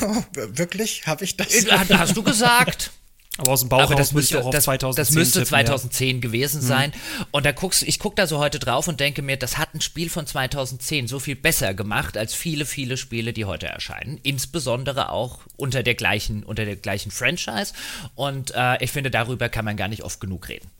Oh, 0.00 0.24
wirklich? 0.32 1.06
Habe 1.06 1.22
ich 1.22 1.36
das? 1.36 1.48
Hast 1.90 2.16
du 2.16 2.22
gesagt? 2.22 2.90
Aber 3.36 3.52
aus 3.52 3.60
dem 3.60 3.68
Bauch 3.68 3.94
das 3.94 4.12
müsste, 4.12 4.42
auch 4.42 4.50
das, 4.50 4.64
2010 4.64 4.96
das 4.96 5.14
müsste 5.14 5.44
2010 5.44 6.08
tippen, 6.08 6.20
gewesen 6.22 6.62
mhm. 6.62 6.66
sein. 6.66 6.92
Und 7.30 7.44
da 7.44 7.52
guckst, 7.52 7.82
ich 7.82 7.98
gucke 7.98 8.16
da 8.16 8.26
so 8.26 8.38
heute 8.38 8.58
drauf 8.58 8.88
und 8.88 9.00
denke 9.00 9.20
mir, 9.20 9.36
das 9.36 9.58
hat 9.58 9.74
ein 9.74 9.82
Spiel 9.82 10.08
von 10.08 10.26
2010 10.26 11.08
so 11.08 11.18
viel 11.18 11.36
besser 11.36 11.74
gemacht 11.74 12.16
als 12.16 12.32
viele, 12.34 12.64
viele 12.64 12.96
Spiele, 12.96 13.34
die 13.34 13.44
heute 13.44 13.66
erscheinen. 13.66 14.18
Insbesondere 14.22 15.10
auch 15.10 15.40
unter 15.56 15.82
der 15.82 15.94
gleichen, 15.94 16.42
unter 16.42 16.64
der 16.64 16.76
gleichen 16.76 17.10
Franchise. 17.10 17.74
Und 18.14 18.52
äh, 18.54 18.82
ich 18.82 18.90
finde, 18.90 19.10
darüber 19.10 19.50
kann 19.50 19.66
man 19.66 19.76
gar 19.76 19.88
nicht 19.88 20.04
oft 20.04 20.20
genug 20.20 20.48
reden. 20.48 20.70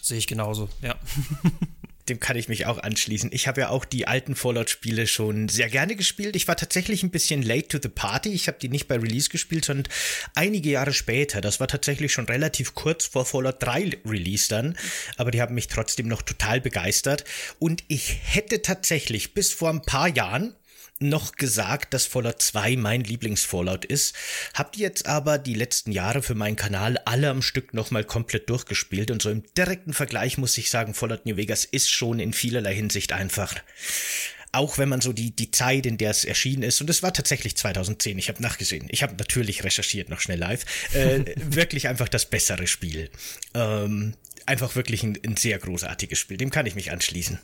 Sehe 0.00 0.18
ich 0.18 0.26
genauso, 0.26 0.68
ja. 0.82 0.96
dem 2.08 2.20
kann 2.20 2.36
ich 2.36 2.48
mich 2.48 2.66
auch 2.66 2.78
anschließen. 2.78 3.30
Ich 3.32 3.46
habe 3.48 3.62
ja 3.62 3.68
auch 3.70 3.84
die 3.84 4.06
alten 4.06 4.34
Fallout-Spiele 4.34 5.06
schon 5.06 5.48
sehr 5.48 5.68
gerne 5.68 5.96
gespielt. 5.96 6.36
Ich 6.36 6.48
war 6.48 6.56
tatsächlich 6.56 7.02
ein 7.02 7.10
bisschen 7.10 7.42
late 7.42 7.68
to 7.68 7.78
the 7.82 7.88
party. 7.88 8.30
Ich 8.30 8.48
habe 8.48 8.58
die 8.58 8.68
nicht 8.68 8.88
bei 8.88 8.96
Release 8.96 9.28
gespielt, 9.28 9.64
sondern 9.64 9.92
einige 10.34 10.70
Jahre 10.70 10.92
später. 10.92 11.40
Das 11.40 11.60
war 11.60 11.68
tatsächlich 11.68 12.12
schon 12.12 12.26
relativ 12.26 12.74
kurz 12.74 13.06
vor 13.06 13.24
Fallout 13.26 13.62
3 13.62 13.98
Release 14.06 14.48
dann. 14.48 14.76
Aber 15.16 15.30
die 15.30 15.40
haben 15.40 15.54
mich 15.54 15.68
trotzdem 15.68 16.08
noch 16.08 16.22
total 16.22 16.60
begeistert. 16.60 17.24
Und 17.58 17.84
ich 17.88 18.18
hätte 18.22 18.62
tatsächlich 18.62 19.34
bis 19.34 19.52
vor 19.52 19.70
ein 19.70 19.82
paar 19.82 20.08
Jahren 20.08 20.54
noch 21.00 21.32
gesagt, 21.32 21.94
dass 21.94 22.06
Fallout 22.06 22.42
2 22.42 22.76
mein 22.76 23.04
Lieblings-Fallout 23.04 23.84
ist. 23.84 24.14
Habt 24.54 24.76
jetzt 24.76 25.06
aber 25.06 25.38
die 25.38 25.54
letzten 25.54 25.92
Jahre 25.92 26.22
für 26.22 26.34
meinen 26.34 26.56
Kanal 26.56 26.98
alle 27.04 27.30
am 27.30 27.42
Stück 27.42 27.74
nochmal 27.74 28.04
komplett 28.04 28.50
durchgespielt 28.50 29.10
und 29.10 29.22
so 29.22 29.30
im 29.30 29.42
direkten 29.56 29.92
Vergleich 29.92 30.38
muss 30.38 30.58
ich 30.58 30.70
sagen, 30.70 30.94
Fallout 30.94 31.26
New 31.26 31.36
Vegas 31.36 31.64
ist 31.64 31.90
schon 31.90 32.20
in 32.20 32.32
vielerlei 32.32 32.74
Hinsicht 32.74 33.12
einfach. 33.12 33.54
Auch 34.50 34.78
wenn 34.78 34.88
man 34.88 35.00
so 35.00 35.12
die, 35.12 35.30
die 35.30 35.50
Zeit, 35.50 35.84
in 35.84 35.98
der 35.98 36.10
es 36.10 36.24
erschienen 36.24 36.62
ist, 36.62 36.80
und 36.80 36.88
es 36.88 37.02
war 37.02 37.12
tatsächlich 37.12 37.56
2010, 37.56 38.18
ich 38.18 38.28
habe 38.28 38.42
nachgesehen, 38.42 38.88
ich 38.90 39.02
habe 39.02 39.14
natürlich 39.16 39.62
recherchiert, 39.62 40.08
noch 40.08 40.20
schnell 40.20 40.38
live, 40.38 40.64
äh, 40.94 41.20
wirklich 41.36 41.86
einfach 41.86 42.08
das 42.08 42.26
bessere 42.26 42.66
Spiel. 42.66 43.10
Ähm, 43.54 44.14
einfach 44.46 44.74
wirklich 44.74 45.02
ein, 45.02 45.18
ein 45.24 45.36
sehr 45.36 45.58
großartiges 45.58 46.18
Spiel, 46.18 46.38
dem 46.38 46.50
kann 46.50 46.64
ich 46.64 46.74
mich 46.74 46.90
anschließen. 46.90 47.38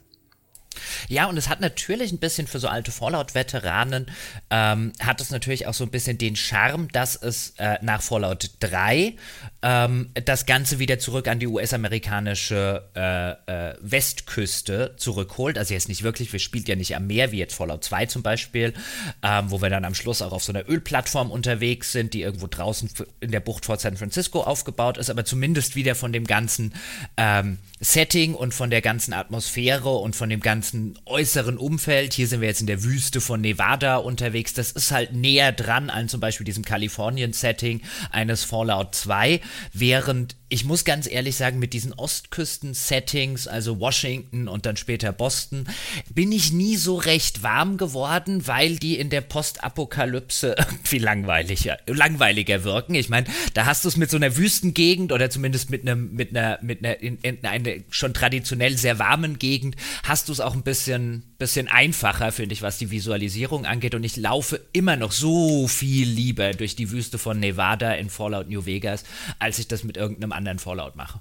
Ja, 1.09 1.26
und 1.26 1.37
es 1.37 1.49
hat 1.49 1.61
natürlich 1.61 2.12
ein 2.12 2.19
bisschen 2.19 2.47
für 2.47 2.59
so 2.59 2.69
alte 2.69 2.93
Fallout-Veteranen, 2.93 4.07
ähm, 4.50 4.93
hat 5.00 5.21
es 5.21 5.31
natürlich 5.31 5.66
auch 5.66 5.75
so 5.75 5.85
ein 5.85 5.90
bisschen 5.90 6.19
den 6.19 6.37
Charme, 6.37 6.88
dass 6.93 7.16
es 7.16 7.54
äh, 7.59 7.78
nach 7.83 8.02
Fallout 8.02 8.50
3 8.61 9.14
ähm, 9.62 10.11
das 10.25 10.47
Ganze 10.47 10.78
wieder 10.78 10.99
zurück 10.99 11.26
an 11.26 11.38
die 11.38 11.47
US-amerikanische 11.47 12.85
äh, 12.95 13.71
äh, 13.71 13.76
Westküste 13.81 14.95
zurückholt. 14.97 15.59
Also 15.59 15.75
jetzt 15.75 15.88
nicht 15.88 16.02
wirklich, 16.02 16.33
wir 16.33 16.40
spielen 16.40 16.64
ja 16.66 16.76
nicht 16.76 16.95
am 16.95 17.07
Meer, 17.07 17.33
wie 17.33 17.38
jetzt 17.38 17.54
Fallout 17.54 17.83
2 17.85 18.07
zum 18.07 18.23
Beispiel, 18.23 18.75
ähm, 19.23 19.50
wo 19.50 19.62
wir 19.62 19.71
dann 19.71 19.85
am 19.85 19.95
Schluss 19.95 20.23
auch 20.23 20.33
auf 20.33 20.45
so 20.45 20.52
einer 20.52 20.69
Ölplattform 20.69 21.31
unterwegs 21.31 21.93
sind, 21.93 22.14
die 22.14 22.23
irgendwo 22.23 22.47
draußen 22.47 22.90
in 23.21 23.31
der 23.31 23.40
Bucht 23.40 23.64
vor 23.64 23.78
San 23.78 23.97
Francisco 23.97 24.43
aufgebaut 24.43 24.99
ist, 24.99 25.11
aber 25.11 25.25
zumindest 25.25 25.76
wieder 25.76 25.95
von 25.95 26.12
dem 26.12 26.25
ganzen 26.25 26.75
ähm, 27.16 27.59
Setting 27.81 28.35
und 28.35 28.54
von 28.54 28.71
der 28.71 28.83
ganzen 28.83 29.12
Atmosphäre 29.12 29.97
und 29.97 30.16
von 30.16 30.28
dem 30.28 30.40
ganzen 30.40 30.63
äußeren 31.06 31.59
Umfeld. 31.59 32.14
Hier 32.14 32.28
sind 32.28 32.40
wir 32.40 32.49
jetzt 32.49 32.61
in 32.61 32.66
der 32.66 32.83
Wüste 32.85 33.21
von 33.21 33.40
Nevada 33.40 33.97
unterwegs. 33.97 34.54
Das 34.54 34.73
ist 34.73 34.90
halt 34.90 35.12
näher 35.12 35.52
dran 35.52 35.90
an 35.90 36.09
zum 36.09 36.21
Beispiel 36.21 36.44
diesem 36.44 36.64
Kalifornien-Setting 36.64 37.83
eines 38.11 38.44
Fallout 38.44 38.94
2, 38.94 39.40
während 39.73 40.37
ich 40.54 40.64
muss 40.64 40.84
ganz 40.84 41.11
ehrlich 41.11 41.34
sagen, 41.34 41.58
mit 41.58 41.73
diesen 41.73 41.92
Ostküsten-Settings, 41.92 43.49
also 43.49 43.80
Washington 43.80 44.46
und 44.46 44.66
dann 44.66 44.76
später 44.76 45.12
Boston, 45.12 45.66
bin 46.14 46.30
ich 46.30 46.52
nie 46.52 46.76
so 46.76 46.94
recht 46.94 47.42
warm 47.42 47.76
geworden, 47.76 48.46
weil 48.46 48.76
die 48.76 48.96
in 48.96 49.11
der 49.11 49.20
Postapokalypse 49.20 50.54
irgendwie 50.58 50.99
langweiliger, 50.99 51.78
langweiliger 51.88 52.62
wirken. 52.62 52.94
Ich 52.94 53.08
meine, 53.08 53.26
da 53.54 53.66
hast 53.66 53.82
du 53.82 53.88
es 53.88 53.96
mit 53.96 54.11
so 54.11 54.16
einer 54.16 54.37
Wüstengegend 54.37 55.11
oder 55.11 55.28
zumindest 55.28 55.70
mit 55.70 55.82
einem, 55.82 56.12
mit 56.12 56.30
einer, 56.30 56.61
mit 56.62 56.84
einer, 56.84 57.00
in, 57.00 57.18
in 57.18 57.44
einer 57.44 57.70
schon 57.90 58.14
traditionell 58.14 58.78
sehr 58.78 59.00
warmen 59.00 59.40
Gegend, 59.40 59.75
hast 60.04 60.28
du 60.28 60.32
es 60.32 60.38
auch 60.38 60.54
ein 60.54 60.62
bisschen, 60.62 61.34
bisschen 61.38 61.69
einfacher, 61.69 62.33
finde 62.33 62.53
ich, 62.53 62.62
was 62.62 62.79
die 62.79 62.91
Visualisierung 62.91 63.67
angeht. 63.67 63.95
Und 63.95 64.05
ich 64.05 64.17
laufe 64.17 64.61
immer 64.73 64.97
noch 64.97 65.12
so 65.12 65.69
viel 65.69 66.09
lieber 66.09 66.53
durch 66.53 66.76
die 66.76 66.91
Wüste 66.91 67.19
von 67.19 67.41
Nevada 67.41 67.93
in 67.95 68.11
Fallout 68.11 68.49
New 68.49 68.67
Vegas, 68.67 69.05
als 69.38 69.59
ich 69.59 69.69
das 69.69 69.85
mit 69.85 69.97
irgendeinem 69.97 70.33
anderen 70.33 70.59
Fallout 70.59 70.97
mache. 70.97 71.19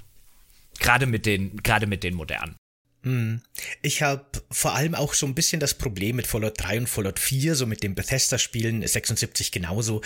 Gerade 0.80 1.06
mit 1.06 1.26
den, 1.26 1.58
gerade 1.64 1.88
mit 1.88 2.04
den 2.04 2.16
modernen. 2.16 2.56
Hm. 3.04 3.42
Ich 3.82 4.02
habe 4.02 4.24
vor 4.50 4.76
allem 4.76 4.96
auch 4.96 5.14
so 5.14 5.26
ein 5.26 5.36
bisschen 5.36 5.60
das 5.60 5.74
Problem 5.74 6.16
mit 6.16 6.26
Fallout 6.26 6.54
3 6.58 6.80
und 6.80 6.88
Fallout 6.90 7.20
4, 7.20 7.56
so 7.56 7.66
mit 7.66 7.84
dem 7.84 7.96
Bethesda-Spielen 7.96 8.88
76 8.88 9.52
genauso, 9.52 10.02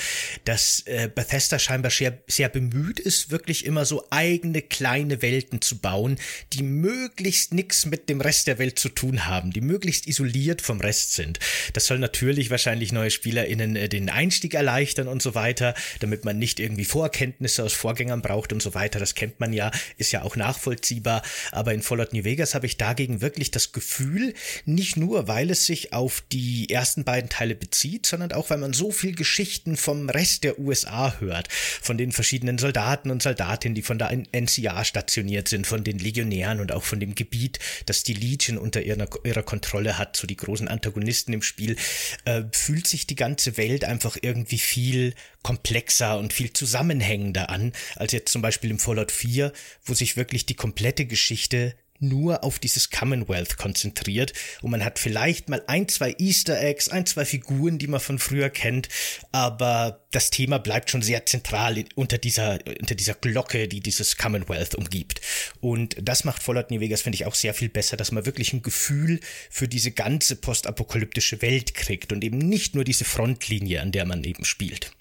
dass 0.46 0.82
äh, 0.88 1.08
Bethesda 1.14 1.60
scheinbar 1.60 1.92
sehr, 1.92 2.18
sehr 2.26 2.50
bemüht 2.50 3.00
ist, 3.00 3.30
wirklich 3.30 3.66
immer 3.66 3.86
so 3.86 4.08
eigene 4.10 4.64
kleine 4.64 5.22
Welten 5.22 5.62
zu 5.62 5.78
bauen, 5.78 6.18
die 6.54 6.64
möglichst 6.64 7.54
nichts 7.54 7.86
mit 7.86 8.10
dem 8.10 8.20
Rest 8.20 8.48
der 8.48 8.58
Welt 8.58 8.80
zu 8.80 8.90
tun 8.90 9.28
haben, 9.28 9.52
die 9.52 9.62
möglichst 9.62 10.08
isoliert 10.08 10.64
vom 10.64 10.82
Rest 10.82 11.14
sind. 11.14 11.40
Das 11.74 11.86
soll 11.86 12.00
natürlich 12.00 12.50
wahrscheinlich 12.50 12.92
neue 12.92 13.12
SpielerInnen 13.12 13.76
äh, 13.76 13.90
den 13.90 14.10
Einstieg 14.10 14.56
erleichtern 14.56 15.08
und 15.08 15.22
so 15.22 15.36
weiter, 15.36 15.76
damit 16.00 16.26
man 16.26 16.40
nicht 16.40 16.60
irgendwie 16.60 16.86
Vorkenntnisse 16.86 17.64
aus 17.64 17.74
Vorgängern 17.74 18.24
braucht 18.24 18.54
und 18.54 18.64
so 18.64 18.74
weiter. 18.74 18.98
Das 18.98 19.14
kennt 19.14 19.40
man 19.40 19.54
ja, 19.54 19.70
ist 19.98 20.12
ja 20.12 20.24
auch 20.24 20.36
nachvollziehbar. 20.36 21.22
Aber 21.52 21.76
in 21.76 21.84
Fallout 21.84 22.12
New 22.14 22.24
Vegas 22.24 22.56
habe 22.56 22.66
ich 22.66 22.78
da 22.78 22.87
dagegen 22.88 23.20
wirklich 23.20 23.52
das 23.52 23.74
Gefühl, 23.74 24.34
nicht 24.66 24.96
nur, 24.96 25.28
weil 25.28 25.50
es 25.52 25.66
sich 25.66 25.92
auf 25.92 26.24
die 26.32 26.70
ersten 26.70 27.04
beiden 27.04 27.30
Teile 27.30 27.54
bezieht, 27.54 28.06
sondern 28.06 28.32
auch, 28.32 28.50
weil 28.50 28.60
man 28.60 28.72
so 28.72 28.92
viel 28.92 29.14
Geschichten 29.14 29.76
vom 29.76 30.10
Rest 30.10 30.46
der 30.46 30.58
USA 30.58 31.20
hört, 31.20 31.52
von 31.52 31.98
den 31.98 32.14
verschiedenen 32.14 32.58
Soldaten 32.58 33.12
und 33.12 33.22
Soldatinnen, 33.22 33.76
die 33.76 33.82
von 33.82 34.00
der 34.00 34.12
NCA 34.32 34.86
stationiert 34.86 35.50
sind, 35.50 35.68
von 35.68 35.84
den 35.84 36.00
Legionären 36.00 36.62
und 36.62 36.72
auch 36.72 36.84
von 36.84 37.02
dem 37.02 37.14
Gebiet, 37.14 37.60
das 37.86 38.04
die 38.04 38.14
Legion 38.14 38.58
unter 38.58 38.82
ihrer, 38.82 39.08
ihrer 39.26 39.44
Kontrolle 39.44 39.98
hat, 39.98 40.16
so 40.16 40.26
die 40.26 40.38
großen 40.38 40.70
Antagonisten 40.70 41.34
im 41.34 41.42
Spiel, 41.42 41.76
äh, 42.24 42.44
fühlt 42.54 42.88
sich 42.88 43.06
die 43.06 43.16
ganze 43.16 43.58
Welt 43.58 43.84
einfach 43.84 44.18
irgendwie 44.22 44.60
viel 44.60 45.14
komplexer 45.44 46.18
und 46.18 46.32
viel 46.32 46.54
zusammenhängender 46.54 47.50
an, 47.50 47.74
als 47.98 48.14
jetzt 48.14 48.32
zum 48.32 48.42
Beispiel 48.42 48.70
im 48.70 48.80
Fallout 48.80 49.12
4, 49.12 49.52
wo 49.84 49.94
sich 49.94 50.16
wirklich 50.16 50.46
die 50.46 50.56
komplette 50.56 51.06
Geschichte 51.06 51.76
nur 52.00 52.44
auf 52.44 52.60
dieses 52.60 52.90
Commonwealth 52.90 53.58
konzentriert 53.58 54.34
und 54.62 54.72
man 54.72 54.84
hat 54.84 55.00
vielleicht 55.00 55.50
mal 55.50 55.64
ein, 55.68 55.88
zwei 55.88 56.16
Easter 56.20 56.62
Eggs, 56.62 56.90
ein, 56.90 57.06
zwei 57.06 57.26
Figuren, 57.26 57.78
die 57.78 57.88
man 57.88 58.00
von 58.00 58.20
früher 58.20 58.50
kennt, 58.50 58.90
aber 59.32 60.02
das 60.12 60.30
Thema 60.30 60.58
bleibt 60.58 60.90
schon 60.90 61.02
sehr 61.02 61.26
zentral 61.26 61.84
unter 61.96 62.18
dieser, 62.18 62.60
unter 62.80 62.96
dieser 62.96 63.14
Glocke, 63.14 63.68
die 63.68 63.82
dieses 63.82 64.18
Commonwealth 64.18 64.76
umgibt. 64.76 65.22
Und 65.60 65.96
das 66.02 66.24
macht 66.24 66.42
Fallout 66.42 66.72
New 66.72 66.80
Vegas, 66.80 67.02
finde 67.02 67.16
ich, 67.18 67.26
auch 67.26 67.36
sehr 67.36 67.54
viel 67.54 67.70
besser, 67.70 67.98
dass 67.98 68.12
man 68.12 68.26
wirklich 68.26 68.54
ein 68.54 68.62
Gefühl 68.62 69.20
für 69.50 69.68
diese 69.68 69.92
ganze 69.92 70.36
postapokalyptische 70.38 71.42
Welt 71.42 71.74
kriegt 71.74 72.12
und 72.12 72.24
eben 72.24 72.38
nicht 72.38 72.76
nur 72.76 72.84
diese 72.84 73.06
Frontlinie, 73.06 73.82
an 73.82 73.92
der 73.92 74.06
man 74.06 74.24
eben 74.24 74.46
spielt. 74.46 74.92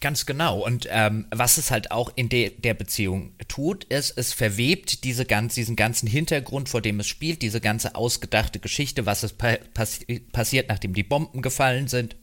Ganz 0.00 0.24
genau. 0.24 0.64
Und 0.64 0.88
ähm, 0.90 1.26
was 1.30 1.58
es 1.58 1.70
halt 1.70 1.90
auch 1.90 2.10
in 2.16 2.30
de 2.30 2.50
der 2.58 2.72
Beziehung 2.72 3.34
tut, 3.48 3.84
ist, 3.84 4.16
es 4.16 4.32
verwebt 4.32 5.04
diese 5.04 5.26
ganz, 5.26 5.54
diesen 5.54 5.76
ganzen 5.76 6.06
Hintergrund, 6.06 6.70
vor 6.70 6.80
dem 6.80 7.00
es 7.00 7.06
spielt, 7.06 7.42
diese 7.42 7.60
ganze 7.60 7.94
ausgedachte 7.94 8.60
Geschichte, 8.60 9.04
was 9.04 9.22
es 9.22 9.34
pa 9.34 9.58
passi 9.74 10.20
passiert, 10.32 10.70
nachdem 10.70 10.94
die 10.94 11.02
Bomben 11.02 11.42
gefallen 11.42 11.86
sind. 11.86 12.16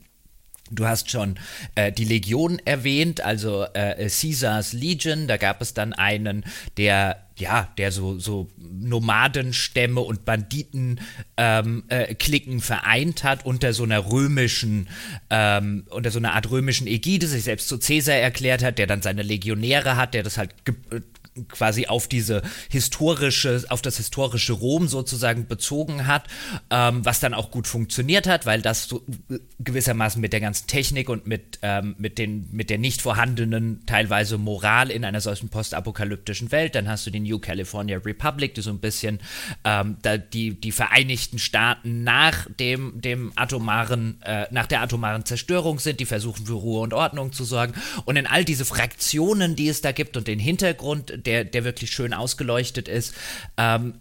Du 0.70 0.86
hast 0.86 1.10
schon 1.10 1.36
äh, 1.74 1.92
die 1.92 2.04
Legion 2.04 2.58
erwähnt, 2.64 3.20
also 3.20 3.64
äh, 3.74 4.08
Caesars 4.08 4.72
Legion. 4.72 5.26
Da 5.26 5.36
gab 5.36 5.60
es 5.62 5.74
dann 5.74 5.92
einen, 5.92 6.44
der 6.76 7.28
ja, 7.38 7.68
der 7.78 7.92
so, 7.92 8.18
so 8.18 8.48
Nomadenstämme 8.56 10.00
und 10.00 10.24
Banditen 10.24 11.00
ähm, 11.36 11.84
äh, 11.88 12.14
vereint 12.60 13.24
hat 13.24 13.46
unter 13.46 13.72
so 13.72 13.84
einer 13.84 14.10
römischen, 14.10 14.88
ähm, 15.30 15.84
unter 15.90 16.10
so 16.10 16.18
einer 16.18 16.34
Art 16.34 16.50
römischen 16.50 16.86
Ägide, 16.86 17.26
sich 17.26 17.44
selbst 17.44 17.68
zu 17.68 17.78
Caesar 17.78 18.16
erklärt 18.16 18.62
hat, 18.62 18.78
der 18.78 18.86
dann 18.86 19.02
seine 19.02 19.22
Legionäre 19.22 19.96
hat, 19.96 20.14
der 20.14 20.22
das 20.22 20.36
halt 20.36 20.54
quasi 21.46 21.86
auf 21.86 22.08
diese 22.08 22.42
historische, 22.68 23.64
auf 23.68 23.82
das 23.82 23.98
historische 23.98 24.52
Rom 24.52 24.88
sozusagen 24.88 25.46
bezogen 25.46 26.06
hat, 26.06 26.24
ähm, 26.70 27.04
was 27.04 27.20
dann 27.20 27.34
auch 27.34 27.50
gut 27.50 27.66
funktioniert 27.66 28.26
hat, 28.26 28.46
weil 28.46 28.62
das 28.62 28.84
so 28.84 29.04
gewissermaßen 29.58 30.20
mit 30.20 30.32
der 30.32 30.40
ganzen 30.40 30.66
Technik 30.66 31.08
und 31.08 31.26
mit, 31.26 31.58
ähm, 31.62 31.94
mit, 31.98 32.18
den, 32.18 32.48
mit 32.52 32.70
der 32.70 32.78
nicht 32.78 33.02
vorhandenen 33.02 33.82
teilweise 33.86 34.38
Moral 34.38 34.90
in 34.90 35.04
einer 35.04 35.20
solchen 35.20 35.48
postapokalyptischen 35.48 36.50
Welt, 36.52 36.74
dann 36.74 36.88
hast 36.88 37.06
du 37.06 37.10
die 37.10 37.20
New 37.20 37.38
California 37.38 37.98
Republic, 37.98 38.54
die 38.54 38.62
so 38.62 38.70
ein 38.70 38.80
bisschen 38.80 39.20
ähm, 39.64 39.96
die, 40.32 40.58
die 40.60 40.72
Vereinigten 40.72 41.38
Staaten 41.38 42.04
nach 42.04 42.46
dem, 42.58 43.00
dem 43.00 43.32
atomaren, 43.36 44.20
äh, 44.22 44.46
nach 44.50 44.66
der 44.66 44.82
atomaren 44.82 45.24
Zerstörung 45.24 45.78
sind, 45.78 46.00
die 46.00 46.06
versuchen 46.06 46.46
für 46.46 46.54
Ruhe 46.54 46.80
und 46.80 46.94
Ordnung 46.94 47.32
zu 47.32 47.44
sorgen. 47.44 47.74
Und 48.04 48.16
in 48.16 48.26
all 48.26 48.44
diese 48.44 48.64
Fraktionen, 48.64 49.56
die 49.56 49.68
es 49.68 49.80
da 49.80 49.92
gibt 49.92 50.16
und 50.16 50.26
den 50.26 50.38
Hintergrund, 50.38 51.26
der, 51.28 51.44
der 51.44 51.64
wirklich 51.64 51.90
schön 51.90 52.14
ausgeleuchtet 52.14 52.88
ist, 52.88 53.14
ähm, 53.58 54.00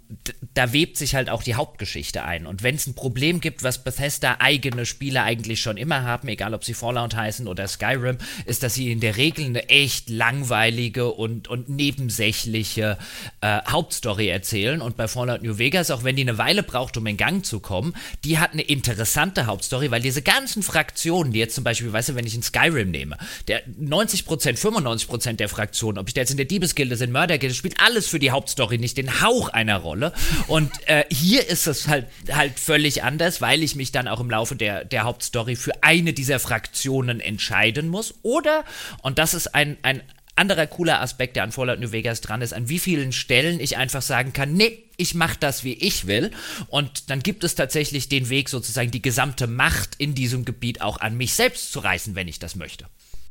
da 0.53 0.71
webt 0.71 0.95
sich 0.97 1.13
halt 1.13 1.29
auch 1.29 1.43
die 1.43 1.55
Hauptgeschichte 1.55 2.23
ein. 2.23 2.45
Und 2.45 2.63
wenn 2.63 2.75
es 2.75 2.87
ein 2.87 2.95
Problem 2.95 3.41
gibt, 3.41 3.63
was 3.63 3.83
Bethesda 3.83 4.37
eigene 4.39 4.85
Spiele 4.85 5.23
eigentlich 5.23 5.59
schon 5.59 5.75
immer 5.75 6.03
haben, 6.03 6.29
egal 6.29 6.53
ob 6.53 6.63
sie 6.63 6.73
Fallout 6.73 7.15
heißen 7.15 7.47
oder 7.47 7.67
Skyrim, 7.67 8.17
ist, 8.45 8.63
dass 8.63 8.75
sie 8.75 8.93
in 8.93 9.01
der 9.01 9.17
Regel 9.17 9.45
eine 9.45 9.67
echt 9.67 10.09
langweilige 10.09 11.11
und, 11.11 11.49
und 11.49 11.67
nebensächliche 11.67 12.97
äh, 13.41 13.59
Hauptstory 13.67 14.29
erzählen. 14.29 14.81
Und 14.81 14.95
bei 14.95 15.09
Fallout 15.09 15.43
New 15.43 15.57
Vegas, 15.57 15.91
auch 15.91 16.05
wenn 16.05 16.15
die 16.15 16.21
eine 16.21 16.37
Weile 16.37 16.63
braucht, 16.63 16.95
um 16.95 17.05
in 17.07 17.17
Gang 17.17 17.45
zu 17.45 17.59
kommen, 17.59 17.93
die 18.23 18.39
hat 18.39 18.53
eine 18.53 18.61
interessante 18.61 19.47
Hauptstory, 19.47 19.91
weil 19.91 20.01
diese 20.01 20.21
ganzen 20.21 20.63
Fraktionen, 20.63 21.33
die 21.33 21.39
jetzt 21.39 21.55
zum 21.55 21.65
Beispiel, 21.65 21.91
weißt 21.91 22.09
du, 22.09 22.15
wenn 22.15 22.25
ich 22.25 22.35
in 22.35 22.43
Skyrim 22.43 22.89
nehme, 22.89 23.17
der 23.49 23.67
90%, 23.67 24.57
95% 24.57 25.33
der 25.33 25.49
Fraktionen, 25.49 25.97
ob 25.97 26.07
ich 26.07 26.13
da 26.13 26.21
jetzt 26.21 26.31
in 26.31 26.37
der 26.37 26.45
Diebesgilde 26.45 26.95
sind, 26.95 27.11
Murder 27.17 27.37
geht. 27.37 27.51
Es 27.51 27.57
spielt 27.57 27.79
alles 27.79 28.07
für 28.07 28.19
die 28.19 28.31
Hauptstory 28.31 28.77
nicht 28.77 28.97
den 28.97 29.21
Hauch 29.21 29.49
einer 29.49 29.77
Rolle. 29.77 30.13
Und 30.47 30.71
äh, 30.87 31.05
hier 31.09 31.47
ist 31.47 31.67
es 31.67 31.87
halt, 31.87 32.05
halt 32.31 32.59
völlig 32.59 33.03
anders, 33.03 33.41
weil 33.41 33.63
ich 33.63 33.75
mich 33.75 33.91
dann 33.91 34.07
auch 34.07 34.19
im 34.19 34.29
Laufe 34.29 34.55
der, 34.55 34.85
der 34.85 35.03
Hauptstory 35.03 35.55
für 35.55 35.83
eine 35.83 36.13
dieser 36.13 36.39
Fraktionen 36.39 37.19
entscheiden 37.19 37.87
muss. 37.87 38.13
Oder, 38.21 38.63
und 39.01 39.17
das 39.17 39.33
ist 39.33 39.55
ein, 39.55 39.77
ein 39.81 40.03
anderer 40.35 40.67
cooler 40.67 41.01
Aspekt, 41.01 41.35
der 41.35 41.43
an 41.43 41.51
Fallout 41.51 41.79
New 41.79 41.91
Vegas 41.91 42.21
dran 42.21 42.41
ist, 42.41 42.53
an 42.53 42.69
wie 42.69 42.79
vielen 42.79 43.11
Stellen 43.11 43.59
ich 43.59 43.77
einfach 43.77 44.03
sagen 44.03 44.33
kann, 44.33 44.53
nee, 44.53 44.83
ich 44.97 45.15
mache 45.15 45.37
das, 45.39 45.63
wie 45.63 45.73
ich 45.73 46.07
will. 46.07 46.31
Und 46.67 47.09
dann 47.09 47.21
gibt 47.21 47.43
es 47.43 47.55
tatsächlich 47.55 48.09
den 48.09 48.29
Weg, 48.29 48.49
sozusagen 48.49 48.91
die 48.91 49.01
gesamte 49.01 49.47
Macht 49.47 49.95
in 49.97 50.13
diesem 50.13 50.45
Gebiet 50.45 50.81
auch 50.81 50.99
an 50.99 51.17
mich 51.17 51.33
selbst 51.33 51.71
zu 51.71 51.79
reißen, 51.79 52.15
wenn 52.15 52.27
ich 52.27 52.39
das 52.39 52.55
möchte. 52.55 52.85